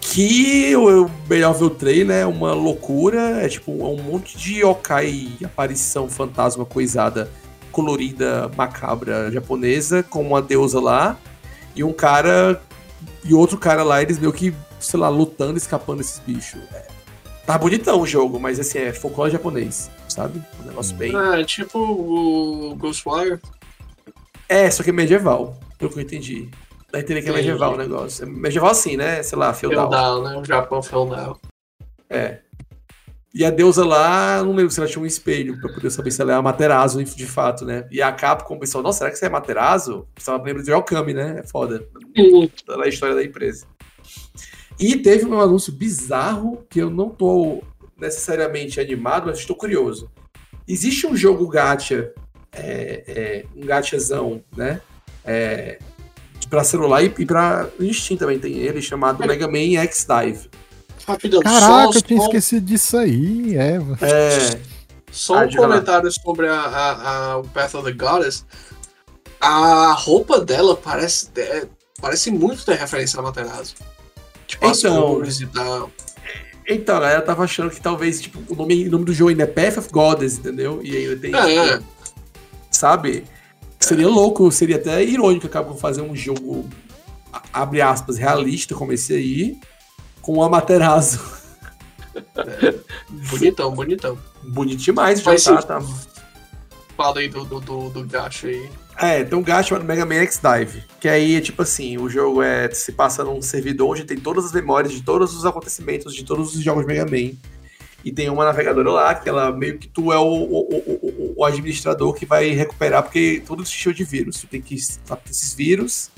[0.00, 3.44] que o melhor ver o trailer é uma loucura.
[3.44, 7.30] É tipo um monte de yokai, aparição fantasma coisada,
[7.70, 11.16] colorida, macabra japonesa, com uma deusa lá.
[11.76, 12.60] E um cara
[13.28, 16.60] e outro cara lá, eles meio que, sei lá, lutando, escapando desses bichos.
[16.72, 16.86] É,
[17.46, 20.42] tá bonitão o jogo, mas assim, é folclore japonês, sabe?
[20.62, 21.14] Um negócio bem.
[21.14, 23.38] Ah, é tipo o Ghostwire.
[24.48, 26.50] É, só que é medieval, pelo que eu entendi.
[26.90, 28.24] Dá entender que é medieval o negócio.
[28.24, 29.22] É medieval assim, né?
[29.22, 29.90] Sei lá, feudal.
[29.90, 30.38] Feudal, né?
[30.38, 31.38] O Japão feudal.
[32.08, 32.38] É.
[33.34, 36.22] E a deusa lá, não lembro se ela tinha um espelho pra poder saber se
[36.22, 37.86] ela é a Materazo de fato, né?
[37.90, 40.08] E a Capcom pensou, nossa, será que você é Materazo?
[40.16, 41.40] Você lembra de Okami, né?
[41.40, 41.86] É foda.
[42.16, 42.48] Uhum.
[42.66, 43.66] Tá a história da empresa.
[44.80, 47.62] E teve um anúncio bizarro que eu não tô
[47.98, 50.10] necessariamente animado, mas estou curioso.
[50.66, 52.12] Existe um jogo gacha,
[52.52, 54.80] é, é, um gachazão, né?
[55.24, 55.78] É,
[56.48, 60.48] para celular e, e para Steam também tem ele, chamado Mega Man X Dive.
[61.08, 62.26] Rapidão, Caraca, só, eu tinha só...
[62.26, 63.78] esquecido disso aí, é.
[64.02, 64.60] É.
[65.10, 68.44] Só ah, um comentário sobre a, a, a, o Path of the Goddess.
[69.40, 71.66] A roupa dela parece, é,
[71.98, 73.74] parece muito ter referência a Materazzo.
[74.46, 75.90] Tipo, então, as cores e tal.
[76.68, 79.44] Então, a galera tava achando que talvez tipo, o, nome, o nome do jogo ainda
[79.44, 80.80] é Path of Goddess, entendeu?
[80.82, 81.34] E aí tem.
[81.34, 81.78] É.
[81.78, 81.84] Tipo,
[82.70, 83.24] sabe?
[83.80, 86.68] Seria louco, seria até irônico acabar fazer um jogo,
[87.50, 89.58] abre aspas, realista como esse aí,
[90.28, 91.38] com o Amaterasu.
[92.36, 92.74] É,
[93.30, 94.18] bonitão, bonitão.
[94.42, 95.82] Bonito demais, já tá, tá.
[96.96, 98.68] Fala aí do, do, do, do gacha aí.
[98.96, 102.42] É, tem um gacha chamado Mega Man X-Dive, que aí é tipo assim, o jogo
[102.42, 106.24] é se passa num servidor onde tem todas as memórias de todos os acontecimentos de
[106.24, 107.36] todos os jogos Mega Man.
[108.04, 111.44] E tem uma navegadora lá, que ela meio que tu é o, o, o, o
[111.44, 114.40] administrador que vai recuperar, porque tudo se encheu de vírus.
[114.40, 116.10] Tu tem que estar esses vírus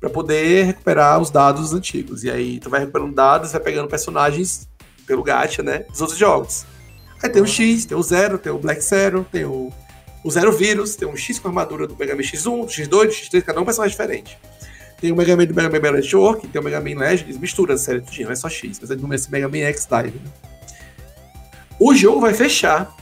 [0.00, 2.24] para poder recuperar os dados antigos.
[2.24, 4.68] E aí tu vai recuperando dados, vai pegando personagens
[5.06, 5.80] pelo gacha, né?
[5.90, 6.66] Dos outros jogos.
[7.22, 9.72] Aí tem o X, tem o Zero, tem o Black Zero, tem o
[10.26, 12.98] o Zero Vírus, tem um X com armadura do Mega Man X1, do X2, do
[13.12, 14.36] X3, cada um é um personagem diferente.
[15.00, 17.74] Tem o Mega Man do Mega Man Battle Network, tem o Mega Man Legends, mistura
[17.74, 20.18] a série tudinho, não é só X, mas é do Mega Man X Dive.
[20.18, 20.32] Né?
[21.78, 22.92] O jogo vai fechar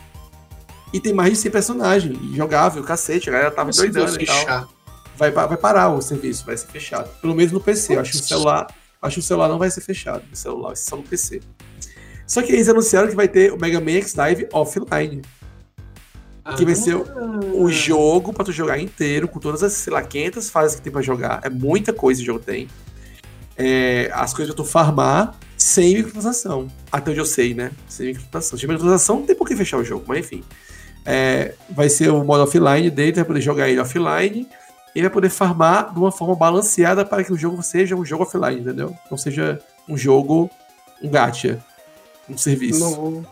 [0.93, 4.69] e tem mais de 100 personagens, jogável, cacete, a galera tava doidando e tal.
[5.17, 7.09] Vai, vai parar o serviço, vai ser fechado.
[7.21, 8.67] Pelo menos no PC, eu acho que o celular,
[9.01, 11.41] acho que o celular não vai ser fechado, o celular vai ser só no PC.
[12.27, 15.23] Só que eles anunciaram que vai ter o Mega Man X Dive offline
[16.57, 20.51] que vai ser o, jogo pra tu jogar inteiro, com todas as, sei lá, 500
[20.51, 21.41] fases que tem pra jogar.
[21.43, 22.69] É muita coisa o jogo tem.
[23.57, 26.69] É, as coisas pra tu farmar sem microtransação.
[26.93, 27.71] Até onde eu sei, né?
[27.89, 28.59] Sem microtransação.
[28.59, 30.45] Sem microtransação não tem por que fechar o jogo, mas enfim.
[31.07, 34.47] É, vai ser o modo offline dele, tu vai poder jogar ele offline
[34.95, 38.23] e vai poder farmar de uma forma balanceada para que o jogo seja um jogo
[38.23, 38.97] offline, entendeu?
[39.11, 40.51] Não seja um jogo,
[41.03, 41.59] um gacha,
[42.29, 42.81] um serviço.
[42.81, 43.25] Não.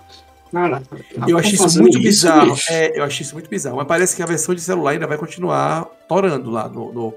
[1.27, 2.55] Eu achei isso muito isso, bizarro.
[2.69, 3.77] É, eu achei isso muito bizarro.
[3.77, 7.15] Mas parece que a versão de celular ainda vai continuar torando lá no, no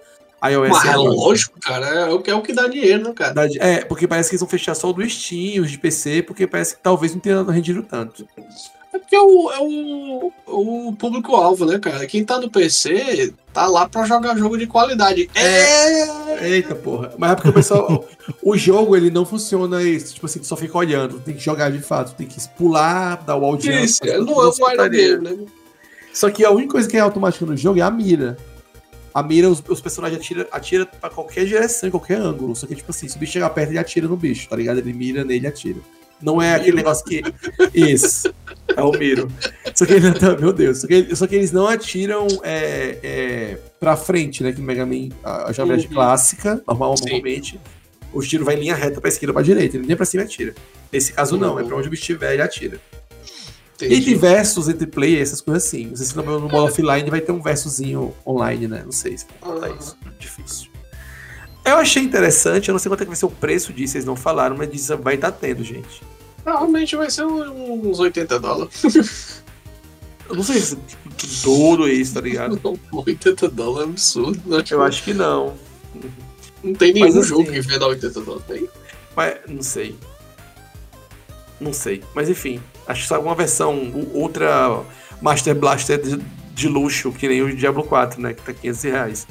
[0.47, 0.69] iOS.
[0.69, 1.87] Mas é lógico, cara.
[1.87, 3.49] É o, que, é o que dá dinheiro, né, cara?
[3.59, 6.47] É, porque parece que eles vão fechar só o do Steam, os de PC, porque
[6.47, 8.25] parece que talvez não tenha rendido tanto.
[8.95, 10.31] É porque é o, é o,
[10.87, 12.07] o público-alvo, né, cara?
[12.07, 15.29] Quem tá no PC tá lá pra jogar jogo de qualidade.
[15.35, 16.47] É!
[16.47, 17.13] Eita porra.
[17.17, 18.05] Mas é porque o pessoal.
[18.41, 20.13] o jogo ele não funciona isso.
[20.13, 21.19] Tipo assim, tu só fica olhando.
[21.19, 22.15] Tem que jogar de fato.
[22.15, 24.05] Tem que pular, dar o audiência.
[24.05, 25.37] Isso, é, não é o aerodeiro, né?
[26.13, 28.37] Só que a única coisa que é automática no jogo é a mira.
[29.13, 32.55] A mira, os, os personagens atiram atira pra qualquer direção, em qualquer ângulo.
[32.55, 34.77] Só que, tipo assim, se o bicho chegar perto, ele atira no bicho, tá ligado?
[34.77, 35.79] Ele mira nele e atira.
[36.21, 37.21] Não é aquele negócio que.
[37.73, 38.33] Isso.
[38.75, 39.31] É o Miro.
[39.73, 40.81] Só que ele tá, Meu Deus.
[40.81, 44.51] Só que, só que eles não atiram é, é, pra frente, né?
[44.51, 45.93] Que no Mega Man, a jogabilidade uhum.
[45.93, 47.59] clássica, normal, normalmente,
[48.13, 49.77] o tiro vai em linha reta pra esquerda ou pra direita.
[49.77, 50.55] Ele nem pra cima atira.
[50.91, 51.59] Nesse caso, não.
[51.59, 52.79] É pra onde o bicho estiver, ele atira.
[53.75, 53.95] Entendi.
[53.95, 55.87] E de versos entre play, essas coisas assim.
[55.87, 58.81] Não sei se no, no modo offline vai ter um versozinho online, né?
[58.85, 59.75] Não sei se pode ah.
[59.77, 59.97] isso.
[60.17, 60.74] Difícil.
[61.65, 64.05] Eu achei interessante, eu não sei quanto é que vai ser o preço disso, vocês
[64.05, 66.03] não falaram, mas diz, vai estar tá tendo, gente.
[66.43, 69.43] Provavelmente vai ser uns 80 dólares.
[70.29, 71.09] Eu não sei se tipo,
[71.43, 72.59] tudo isso, tá ligado?
[72.91, 74.41] 80 dólares é absurdo.
[74.45, 74.63] Né?
[74.69, 75.55] Eu acho que não.
[76.63, 78.69] Não tem nenhum mas, assim, jogo que venda 80 dólares, tem?
[79.15, 79.95] Mas, não sei.
[81.59, 82.03] Não sei.
[82.13, 83.75] Mas enfim, acho que só uma versão
[84.13, 84.83] ultra
[85.21, 86.19] Master Blaster de,
[86.53, 88.33] de, luxo, que nem o Diablo 4, né?
[88.33, 89.27] Que tá 500 reais.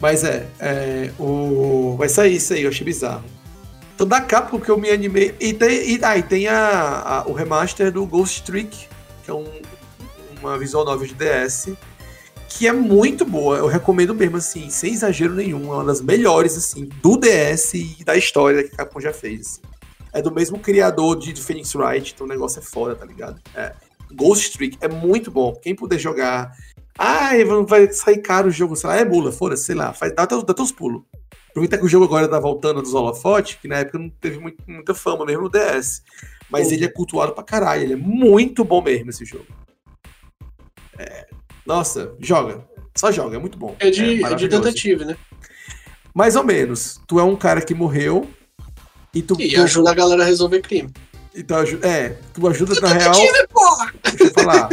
[0.00, 1.96] Mas é, é, o...
[1.96, 3.24] vai sair isso aí, eu achei bizarro.
[3.94, 5.34] Então da capa que eu me animei.
[5.40, 8.86] E tem, e, ah, e tem a, a, o remaster do Ghost Trick,
[9.24, 9.50] que é um,
[10.40, 11.70] uma visual novel de DS,
[12.48, 13.56] que é muito boa.
[13.56, 15.72] Eu recomendo mesmo, assim, sem exagero nenhum.
[15.72, 19.40] É uma das melhores, assim, do DS e da história que a Capcom já fez.
[19.40, 19.60] Assim.
[20.12, 23.40] É do mesmo criador de, de Phoenix Wright, então o negócio é foda, tá ligado?
[23.54, 23.72] É.
[24.12, 25.54] Ghost Trick é muito bom.
[25.60, 26.54] Quem puder jogar
[26.98, 27.30] ah,
[27.66, 30.36] vai sair caro o jogo, sei lá, é bula, foda-se, sei lá, faz, dá, dá,
[30.40, 31.02] dá teus pulos.
[31.50, 34.62] Aproveita que o jogo agora tá voltando dos holofotes, que na época não teve muito,
[34.66, 36.02] muita fama mesmo no DS.
[36.50, 39.46] Mas ele é cultuado pra caralho, ele é muito bom mesmo esse jogo.
[40.98, 41.26] É,
[41.66, 42.64] nossa, joga.
[42.94, 43.74] Só joga, é muito bom.
[43.78, 45.16] É de, é, é de detetive, né?
[46.14, 47.00] Mais ou menos.
[47.06, 48.28] Tu é um cara que morreu
[49.14, 49.36] e tu.
[49.40, 49.62] E tu...
[49.62, 50.90] ajuda a galera a resolver crime.
[51.36, 53.14] Então, é, tu ajuda na real.
[53.52, 53.92] Porra!
[54.02, 54.68] Deixa eu falar.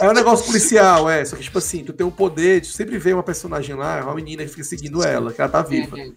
[0.00, 1.24] É um negócio policial, é.
[1.24, 4.04] Só que, tipo assim, tu tem o um poder de sempre ver uma personagem lá,
[4.04, 5.96] uma menina que fica seguindo ela, que ela tá viva.
[5.96, 6.14] Uhum.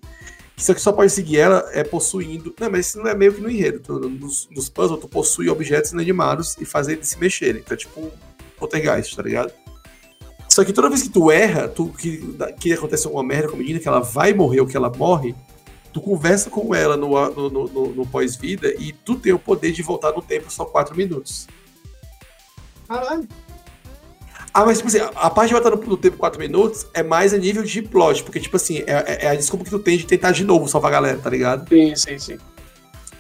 [0.56, 2.54] Só que só pode seguir ela é possuindo.
[2.60, 3.80] Não, mas isso não é meio que no enredo.
[3.80, 7.62] Tu, nos, nos puzzles, tu possui objetos inanimados e faz eles se mexerem.
[7.66, 8.12] Então é tipo um
[8.58, 9.52] poltergeist, tá ligado?
[10.50, 13.60] Só que toda vez que tu erra, tu, que, que acontece alguma merda com a
[13.60, 15.34] menina, que ela vai morrer ou que ela morre,
[15.92, 19.82] tu conversa com ela no, no, no, no pós-vida e tu tem o poder de
[19.82, 21.48] voltar no tempo só 4 minutos.
[22.88, 23.28] Caralho.
[24.54, 27.38] Ah, mas tipo assim, a parte de voltar no, tempo 4 minutos é mais a
[27.38, 30.32] nível de plot, porque, tipo assim, é, é, a desculpa que tu tem de tentar
[30.32, 31.70] de novo salvar a galera, tá ligado?
[31.70, 32.38] Sim, sim, sim.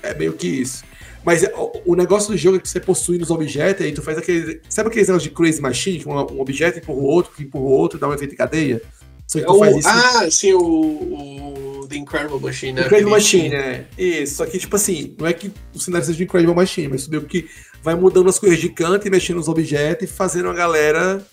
[0.02, 0.84] É meio que isso.
[1.24, 4.02] Mas o, o, negócio do jogo é que você possui nos objetos, e aí tu
[4.02, 4.62] faz aquele.
[4.70, 7.64] Sabe aqueles negócios de Crazy Machine, que um, um objeto empurra o outro, que empurra
[7.64, 8.82] o outro, dá um efeito de cadeia?
[9.30, 9.88] Só que tu é o, faz isso.
[9.88, 12.86] Ah, sim, o, o The Incredible Machine, né?
[12.88, 13.86] Incredible Machine, é.
[13.96, 14.38] Isso.
[14.38, 17.12] Só que, tipo assim, não é que o cenário seja de Incredible Machine, mas tu
[17.12, 17.48] deu que
[17.84, 21.24] vai mudando as coisas de canto e mexendo nos objetos e fazendo a galera.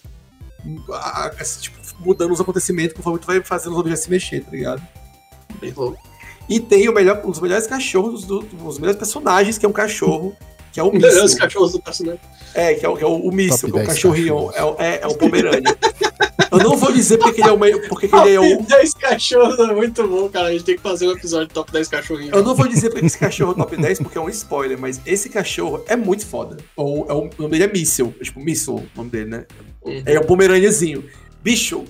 [0.91, 4.51] A, a, tipo, mudando os acontecimentos conforme tu vai fazendo os objetos se mexer, tá
[4.51, 4.83] ligado?
[5.59, 5.99] Bem louco.
[6.51, 9.73] E tem o melhor, um dos melhores cachorros, do, dos melhores personagens, que é um
[9.73, 10.37] cachorro,
[10.71, 11.09] que é o Míssil.
[11.09, 12.21] Melhores cachorros do personagem.
[12.53, 15.01] É, que é o, que é o, o Míssil, que é o cachorrinho, é, é,
[15.03, 15.75] é o Pomerânia.
[16.51, 18.59] Eu não vou dizer porque ele é o porque ele é o.
[18.59, 20.49] Top 10 cachorros é muito bom, cara.
[20.49, 22.37] A gente tem que fazer um episódio de top 10 cachorrinhos.
[22.37, 25.01] Eu não vou dizer porque esse cachorro é top 10 porque é um spoiler, mas
[25.07, 26.57] esse cachorro é muito foda.
[26.77, 28.15] Ou, é o, o nome dele é Míssil.
[28.21, 29.47] É tipo, Míssil, o nome dele, né?
[29.83, 30.03] Uhum.
[30.05, 31.05] É o Pomerâniazinho.
[31.43, 31.85] Bicho,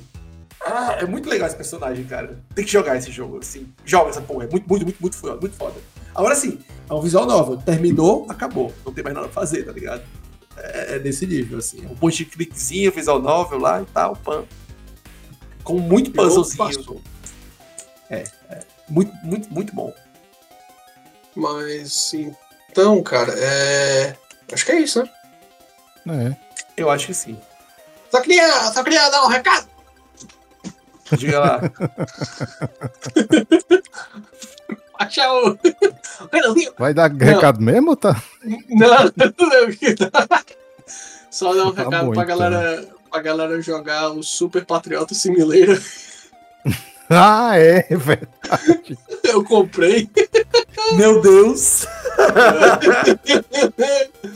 [0.65, 2.39] ah, é muito legal esse personagem, cara.
[2.55, 3.69] Tem que jogar esse jogo, assim.
[3.85, 4.45] Joga essa porra.
[4.45, 5.37] É muito, muito, muito, muito foda.
[5.41, 5.75] Muito foda.
[6.15, 6.59] Agora sim,
[6.89, 7.57] é um visual novo.
[7.59, 8.73] Terminou, acabou.
[8.85, 10.03] Não tem mais nada pra fazer, tá ligado?
[10.57, 11.85] É, é desse nível, assim.
[11.87, 14.45] Um ponto de cliquezinho, visual novel lá e tal, pan.
[15.63, 17.03] Com muito puzzlezinho.
[18.11, 18.61] É, é.
[18.89, 19.93] Muito, muito, muito bom.
[21.35, 22.13] Mas,
[22.71, 24.17] então, cara, é.
[24.53, 25.11] Acho que é isso, né?
[26.09, 26.37] É.
[26.77, 27.37] Eu acho que sim.
[28.11, 29.69] Só queria, só queria dar um recado.
[31.17, 31.61] Diga lá.
[34.99, 35.59] Acha o.
[36.79, 37.27] Vai dar não.
[37.27, 38.21] recado mesmo, tá?
[38.69, 39.03] Não, não.
[41.31, 45.79] Só dar um tá recado pra, galera, pra galera jogar o Super Patriota Simulator.
[47.11, 48.99] Ah, é, é verdade.
[49.23, 50.09] Eu comprei.
[50.95, 51.87] Meu Deus.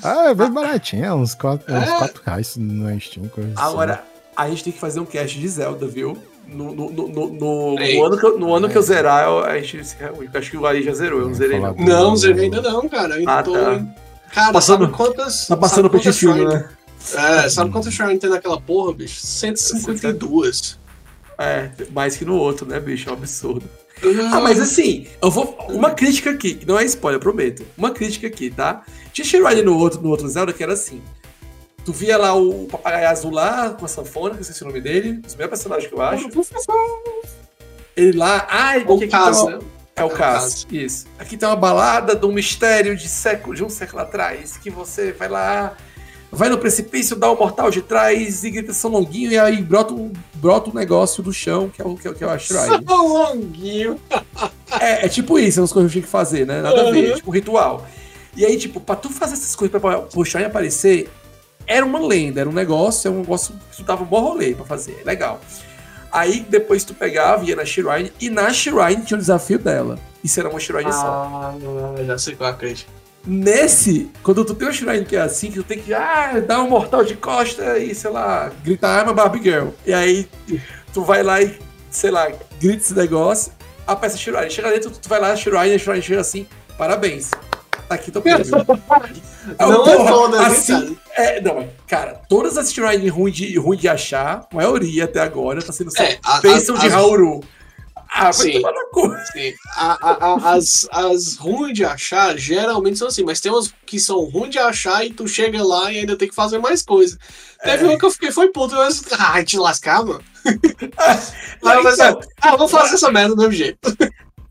[0.02, 1.80] ah, é bem baratinho, é uns 4, é.
[2.26, 3.28] reais no Steam.
[3.28, 4.02] Coisa Agora, assim.
[4.36, 6.18] a gente tem que fazer um cast de Zelda, viu?
[6.50, 9.58] No, no, no, no, no ano, que eu, no ano que eu zerar, eu, a
[9.60, 11.74] gente eu acho que o Ali já zerou, eu não zerei não.
[11.74, 13.14] Não, zerei ainda não, cara.
[13.14, 13.52] Ainda ah, tô.
[13.52, 13.84] Tá.
[14.32, 15.46] Cara, passando, sabe quantas.
[15.46, 16.68] Tá passando o Petit né?
[17.14, 19.20] É, sabe quantas Shrine tem naquela porra, bicho?
[19.24, 20.78] 152.
[21.38, 23.08] É, mais que no outro, né, bicho?
[23.08, 23.64] É um absurdo.
[24.32, 25.56] Ah, mas assim, eu vou.
[25.70, 27.64] Uma crítica aqui, que não é spoiler, prometo.
[27.76, 28.82] Uma crítica aqui, tá?
[29.12, 31.00] Tinha Shrine no outro, no outro Zelda que era assim.
[31.84, 34.80] Tu via lá o papagaio azul lá, com a sanfona, que eu esqueci o nome
[34.80, 36.28] dele, os meus personagens que eu acho.
[37.96, 39.58] Ele lá, ai, o caso, né?
[39.96, 41.06] É o, é caso, caso, isso.
[41.18, 45.12] Aqui tem uma balada de um mistério de século, de um século atrás, que você
[45.12, 45.76] vai lá,
[46.30, 49.60] vai no precipício, dá o um mortal de trás e grita São Longuinho, e aí
[49.60, 52.40] brota um, brota um negócio do chão, que é o que, é, que é o.
[52.40, 54.00] São Longuinho!
[54.80, 56.62] é, é tipo isso, é umas coisas que a gente tem que fazer, né?
[56.62, 57.86] Nada a ver, tipo ritual.
[58.36, 61.10] E aí, tipo, pra tu fazer essas coisas pra puxar e aparecer,
[61.70, 64.54] era uma lenda, era um negócio, era um negócio que tu dava um bom rolê
[64.56, 65.40] pra fazer, legal.
[66.10, 69.96] Aí depois tu pegava, ia na Shrine, e na Shrine tinha o desafio dela.
[70.24, 71.54] Isso era uma Shrine ah, só.
[71.96, 72.74] Ah, já sei qual é a
[73.24, 76.60] Nesse, quando tu tem uma Shrine que é assim, que tu tem que ah, dar
[76.60, 79.68] um mortal de costa e, sei lá, gritar I'm a Barbie Girl.
[79.86, 80.28] E aí
[80.92, 81.56] tu vai lá e,
[81.88, 83.52] sei lá, grita esse negócio,
[83.86, 84.50] a peça Shrine.
[84.50, 87.30] Chega dentro, tu vai lá, Shrine, a Shrine chega assim, parabéns.
[87.90, 88.46] Tá aqui teu prêmio.
[89.58, 94.46] não é foda, assim, é, não, cara, todas as Shrine ruins de, ruim de achar,
[94.48, 97.40] a maioria até agora, tá sendo só é, bênção de Hauru.
[98.08, 98.62] Ah, sim,
[99.32, 99.54] sim.
[99.74, 103.98] A, a, a, as, as ruins de achar geralmente são assim, mas tem umas que
[103.98, 107.18] são ruins de achar e tu chega lá e ainda tem que fazer mais coisa.
[107.64, 107.88] Teve é.
[107.88, 110.22] uma que eu fiquei, foi puto, eu disse, ai, te lascar, mano.
[110.96, 111.18] ah,
[111.60, 113.80] mas, então, ah, vou fazer essa merda do mesmo jeito.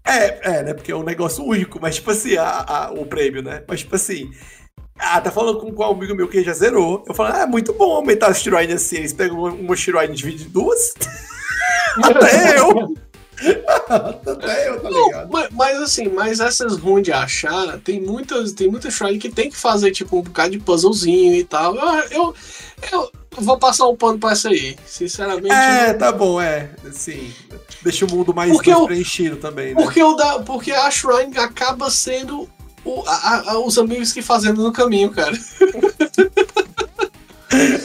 [0.09, 0.73] É, é, né?
[0.73, 3.63] Porque é um negócio único, mas tipo assim, a, a, o prêmio, né?
[3.67, 4.31] Mas tipo assim.
[4.97, 7.05] Ah, tá falando com, um amigo meu que já zerou.
[7.07, 8.97] Eu falo, ah, é muito bom aumentar as Shrine assim.
[8.97, 10.93] Eles pegam uma, uma e dividem em duas.
[12.03, 13.08] Até eu!
[13.89, 15.29] Até eu, tá ligado?
[15.31, 19.49] mas, mas, assim, mas essas ruins de achar, tem muitas, tem muitas Shrine que tem
[19.49, 21.75] que fazer, tipo, um bocado de puzzlezinho e tal.
[21.75, 22.35] Eu, eu,
[22.91, 25.53] eu vou passar um pano pra essa aí, sinceramente.
[25.53, 26.69] É, tá bom, é.
[26.91, 27.33] Sim.
[27.81, 29.81] Deixa o mundo mais, mais preenchido também, né?
[29.81, 32.49] Porque, o da, porque a Shrine acaba sendo
[32.83, 35.37] o, a, a, os amigos que fazendo no caminho, cara.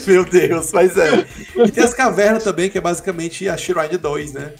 [0.05, 1.25] Meu Deus, mas é.
[1.55, 4.53] E tem as cavernas também, que é basicamente a Shrine 2, né?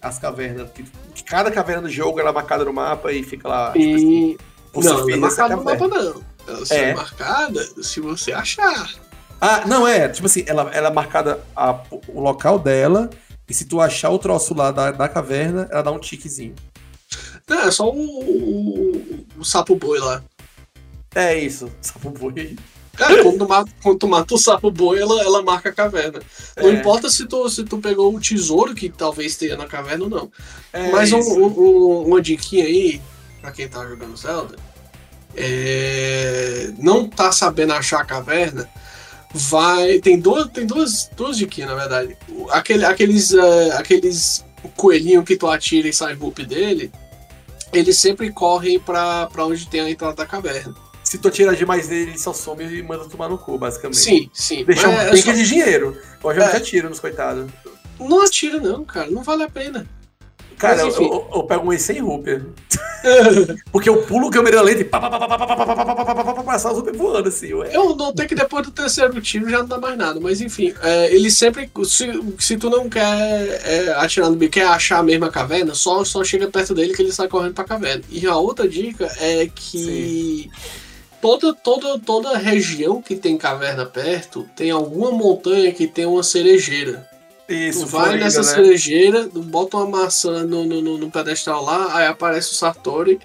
[0.00, 0.70] As cavernas.
[0.72, 3.72] Que, que cada caverna do jogo ela é marcada no mapa e fica lá.
[3.72, 4.36] Tipo e...
[4.66, 6.22] Tipo assim, não, não é marcada no mapa, não.
[6.46, 6.90] Ela só é.
[6.90, 8.90] é marcada se você achar.
[9.40, 10.08] Ah, não, é.
[10.08, 13.10] Tipo assim, ela, ela é marcada a, o local dela.
[13.48, 16.54] E se tu achar o troço lá da, da caverna, ela dá um tiquezinho.
[17.48, 20.22] Não, é só o, o, o sapo boi lá.
[21.14, 22.56] É isso, sapo boi.
[22.96, 26.20] Cara, quando tu mata, quando tu mata o sapo boi, ela, ela marca a caverna.
[26.56, 26.72] Não é.
[26.72, 30.30] importa se tu, se tu pegou o tesouro que talvez tenha na caverna ou não.
[30.72, 33.00] É Mas um, um, uma diquinha aí,
[33.40, 34.56] pra quem tá jogando Zelda,
[35.36, 38.68] é, não tá sabendo achar a caverna,
[39.34, 39.98] vai.
[39.98, 42.16] Tem duas, tem duas, duas diquinhas, na verdade.
[42.50, 44.44] Aquele, aqueles, uh, aqueles
[44.76, 46.90] coelhinho que tu atira e sai rup dele,
[47.72, 50.74] eles sempre correm pra, pra onde tem a entrada da caverna.
[51.06, 54.00] Se tu atirar demais nele, ele só some e manda tomar no cu, basicamente.
[54.00, 54.64] Sim, sim.
[54.64, 55.32] Deixa um é, só...
[55.32, 55.96] de dinheiro.
[56.20, 56.56] Pode já é.
[56.56, 57.48] atira nos coitados.
[57.96, 59.08] Não atira, não, cara.
[59.08, 59.86] Não vale a pena.
[60.58, 62.44] Cara, eu, eu, eu, pego um e 100 rúpia.
[63.70, 64.84] Porque eu pulo câmera lenta e
[66.44, 67.54] passar os rúpias voando assim.
[67.54, 67.70] Ué.
[67.72, 70.18] Eu notei que depois do terceiro tiro já não dá mais nada.
[70.18, 71.70] Mas enfim, é, ele sempre.
[71.84, 76.02] Se, se tu não quer é, atirar no bico, quer achar a mesma caverna, só,
[76.04, 78.02] só chega perto dele que ele sai correndo pra caverna.
[78.10, 80.50] E a outra dica é que.
[81.20, 87.08] Toda, toda, toda região que tem caverna perto tem alguma montanha que tem uma cerejeira.
[87.48, 88.44] Isso, tu vai nessa né?
[88.44, 93.20] cerejeira, bota uma maçã no, no, no, pedestal lá, aí aparece o Sartori.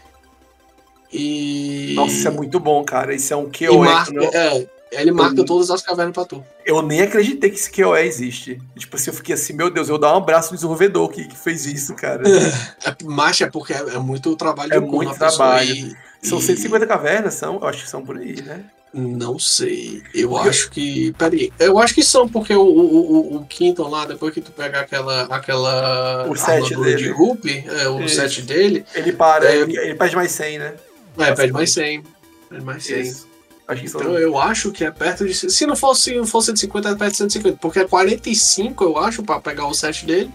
[1.12, 1.94] E.
[1.96, 3.14] Nossa, isso é muito bom, cara.
[3.16, 3.80] Isso é um QOE.
[3.80, 4.38] Marca?
[4.38, 6.44] É, ele marca eu, todas as cavernas pra tu.
[6.64, 8.62] Eu nem acreditei que esse QOE existe.
[8.78, 11.28] Tipo assim, eu fiquei assim, meu Deus, eu vou dar um abraço no desenvolvedor que,
[11.28, 12.22] que fez isso, cara.
[12.86, 15.74] é, mas é porque é, é muito trabalho É muito trabalho.
[15.74, 17.56] E, são 150 cavernas, são?
[17.56, 18.66] Eu acho que são por aí, né?
[18.94, 20.04] Não sei.
[20.14, 21.14] Eu acho que.
[21.14, 21.52] Peraí.
[21.58, 25.24] Eu acho que são, porque o, o, o Quinton lá, depois que tu pega aquela.
[25.24, 26.98] aquela o set dele.
[26.98, 28.16] de Rup, é, o Isso.
[28.16, 28.86] set dele.
[28.94, 30.74] Ele para, é, ele, ele pede mais 100, né?
[31.18, 32.04] É, pede mais 100.
[32.50, 33.02] Pede mais 100.
[33.02, 33.32] Isso.
[33.66, 34.20] Acho então são...
[34.20, 35.34] eu acho que é perto de.
[35.34, 37.58] Se não fosse, se fosse 150, é perto de 150.
[37.62, 40.30] Porque é 45, eu acho, pra pegar o set dele.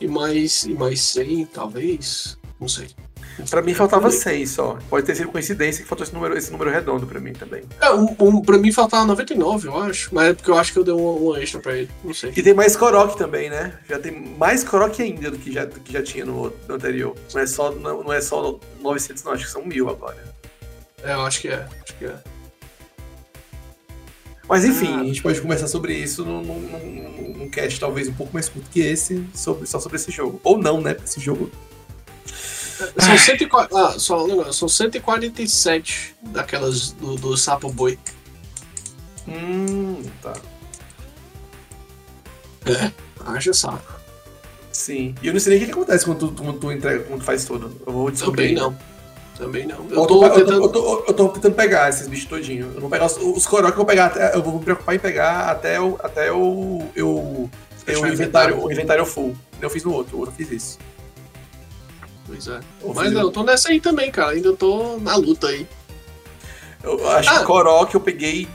[0.00, 2.38] E mais, e mais 100, talvez.
[2.60, 2.86] Não sei.
[3.50, 4.78] Pra mim faltava 6 só.
[4.88, 7.62] Pode ter sido coincidência que faltou esse número, esse número redondo pra mim também.
[7.80, 10.14] É, um, um, pra mim faltava 99, eu acho.
[10.14, 11.90] Mas é porque eu acho que eu dei um, um extra pra ele.
[12.02, 12.32] Não sei.
[12.34, 13.78] E tem mais Korok também, né?
[13.88, 17.14] Já tem mais Korok ainda do que já, do que já tinha no, no anterior.
[17.34, 19.32] Não é, só, não, não é só 900, não.
[19.32, 20.16] Acho que são mil agora.
[21.02, 21.66] É, eu acho que é.
[21.82, 22.14] Acho que é.
[24.48, 28.12] Mas enfim, ah, a gente pode conversar sobre isso num, num, num, cast talvez um
[28.12, 30.40] pouco mais curto que esse, sobre, só sobre esse jogo.
[30.44, 30.96] Ou não, né?
[31.04, 31.50] Esse jogo
[32.98, 37.98] são, 140, ah, só, são 147 daquelas do, do Sapo Boi.
[39.28, 40.34] Hum, tá.
[42.66, 42.90] É,
[43.24, 43.94] haja sapo.
[44.72, 45.14] Sim.
[45.22, 47.24] E eu não sei nem o que, acontece quando tu, quando tu entrega, quando tu
[47.24, 47.80] faz tudo.
[47.86, 48.54] Eu vou descobrir.
[48.54, 48.78] Também não.
[49.36, 49.86] Também não.
[49.90, 50.62] Eu, eu, tô, tentando...
[50.62, 52.74] eu, tô, eu, tô, tentando pegar esses bichos todinhos.
[52.74, 54.98] Eu vou pegar os, os que eu vou pegar até, Eu vou me preocupar em
[54.98, 55.96] pegar até o.
[56.02, 56.86] Até o.
[56.94, 57.50] Eu,
[57.86, 59.34] eu, o inventário, o inventário full.
[59.60, 60.78] Eu fiz no outro, outro fiz isso.
[62.26, 62.60] Pois é.
[62.94, 64.32] Mas eu tô nessa aí também, cara.
[64.32, 65.66] Ainda tô na luta aí.
[66.82, 67.38] Eu acho ah.
[67.38, 68.48] que Korok eu peguei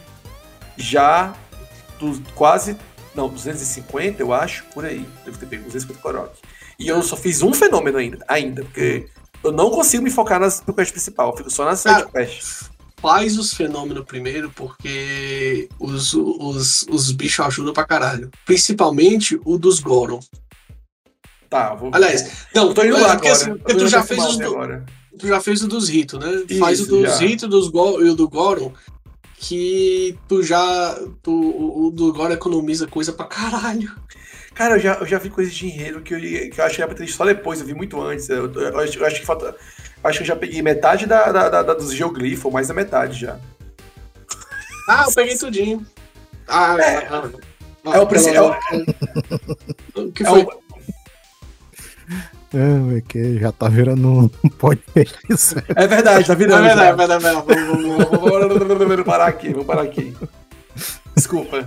[0.77, 1.34] já
[1.99, 2.77] dos quase.
[3.14, 5.06] Não, 250, eu acho, por aí.
[5.26, 6.38] Devo ter pego 250 Korok.
[6.80, 9.07] E eu só fiz um fenômeno ainda, ainda porque
[9.43, 12.72] eu não consigo me focar nas, no quest principal, eu fico só nas side quests.
[13.02, 18.30] Faz os fenômenos primeiro, porque os, os, os bichos ajudam pra caralho.
[18.45, 20.19] Principalmente o dos Goron.
[21.52, 21.91] Tá, vou.
[21.94, 23.34] Aliás, não, tô indo lá agora.
[23.34, 24.56] Assim, tu já fez os do,
[25.19, 26.45] Tu já fez o dos ritos, né?
[26.49, 28.72] Isso, Faz o dos ritos dos Go, e o do Goron.
[29.36, 30.98] Que tu já.
[31.22, 33.94] Tu, o, o do Goron economiza coisa pra caralho.
[34.53, 37.07] Cara, eu já, eu já vi coisas de enredo que eu, que eu achei pra
[37.07, 38.30] só depois, eu vi muito antes.
[38.30, 39.53] Eu, eu, eu, acho, eu acho que falta.
[40.02, 42.73] Acho que eu já peguei metade da, da, da, da dos geoglifos, ou mais da
[42.73, 43.38] metade já.
[44.88, 45.86] Ah, eu peguei tudinho.
[46.48, 46.82] Ah, é.
[46.82, 48.57] é, é, é o principal.
[49.94, 50.48] O que foi?
[52.54, 55.56] É é, é que já tá virando um podcast.
[55.76, 56.66] É verdade, tá virando.
[56.66, 58.76] É verdade, é verdade, é verdade.
[58.86, 60.14] Vamos parar aqui, vamos parar aqui.
[61.16, 61.66] Desculpa.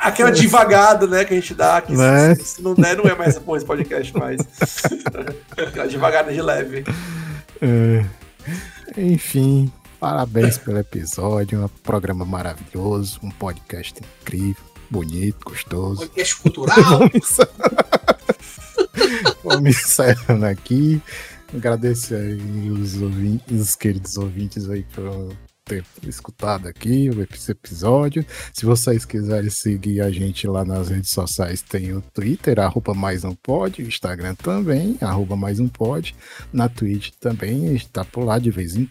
[0.00, 2.34] aquela devagada, né, que a gente dá, que né?
[2.34, 4.40] se, se, não der, não é mais porra esse podcast mais.
[5.56, 6.84] aquela devagada de leve.
[7.62, 8.04] É.
[8.96, 16.00] Enfim, parabéns pelo episódio, um programa maravilhoso, um podcast incrível, bonito, gostoso.
[16.00, 17.00] Podcast cultural.
[19.44, 21.00] Vamos encerrando aqui.
[21.54, 25.34] Agradecer aí os, ouvintes, os queridos ouvintes aí por
[25.64, 28.26] ter escutado aqui esse episódio.
[28.52, 33.24] Se vocês quiserem seguir a gente lá nas redes sociais, tem o Twitter, arroba mais
[33.24, 36.14] um pod, o Instagram também, arroba mais um pod,
[36.52, 38.90] na Twitch também, está por lá de vez em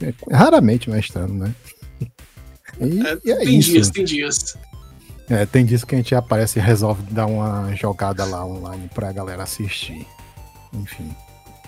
[0.00, 1.54] é, raramente mas estando, né?
[2.80, 3.70] E, é, e é tem isso.
[3.70, 4.56] dias, tem dias.
[5.30, 9.12] É, tem disso que a gente aparece e resolve dar uma jogada lá online pra
[9.12, 10.06] galera assistir.
[10.72, 11.14] Enfim.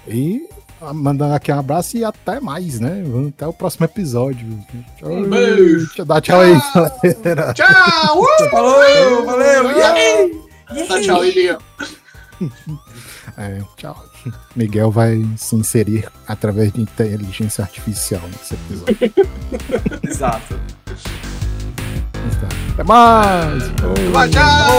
[0.06, 0.46] E
[0.92, 3.02] mandando aqui um abraço e até mais, né?
[3.28, 4.46] Até o próximo episódio.
[4.98, 6.04] Tchau, um beijo.
[6.04, 6.60] Dá tchau, aí,
[7.02, 7.54] galera.
[7.54, 8.24] Tchau!
[8.24, 8.50] Uh!
[8.50, 9.70] Falou, valeu!
[9.76, 10.40] E aí?
[10.88, 11.56] Dá tchau aí,
[13.36, 14.04] É, tchau.
[14.54, 18.96] Miguel vai se inserir através de inteligência artificial nesse episódio.
[20.08, 20.58] Exato.
[22.74, 23.70] Até mais!
[24.32, 24.74] Tchau!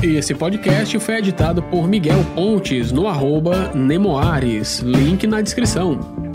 [0.00, 6.27] Esse podcast foi editado por Miguel Pontes no arroba Nemoares, link na descrição.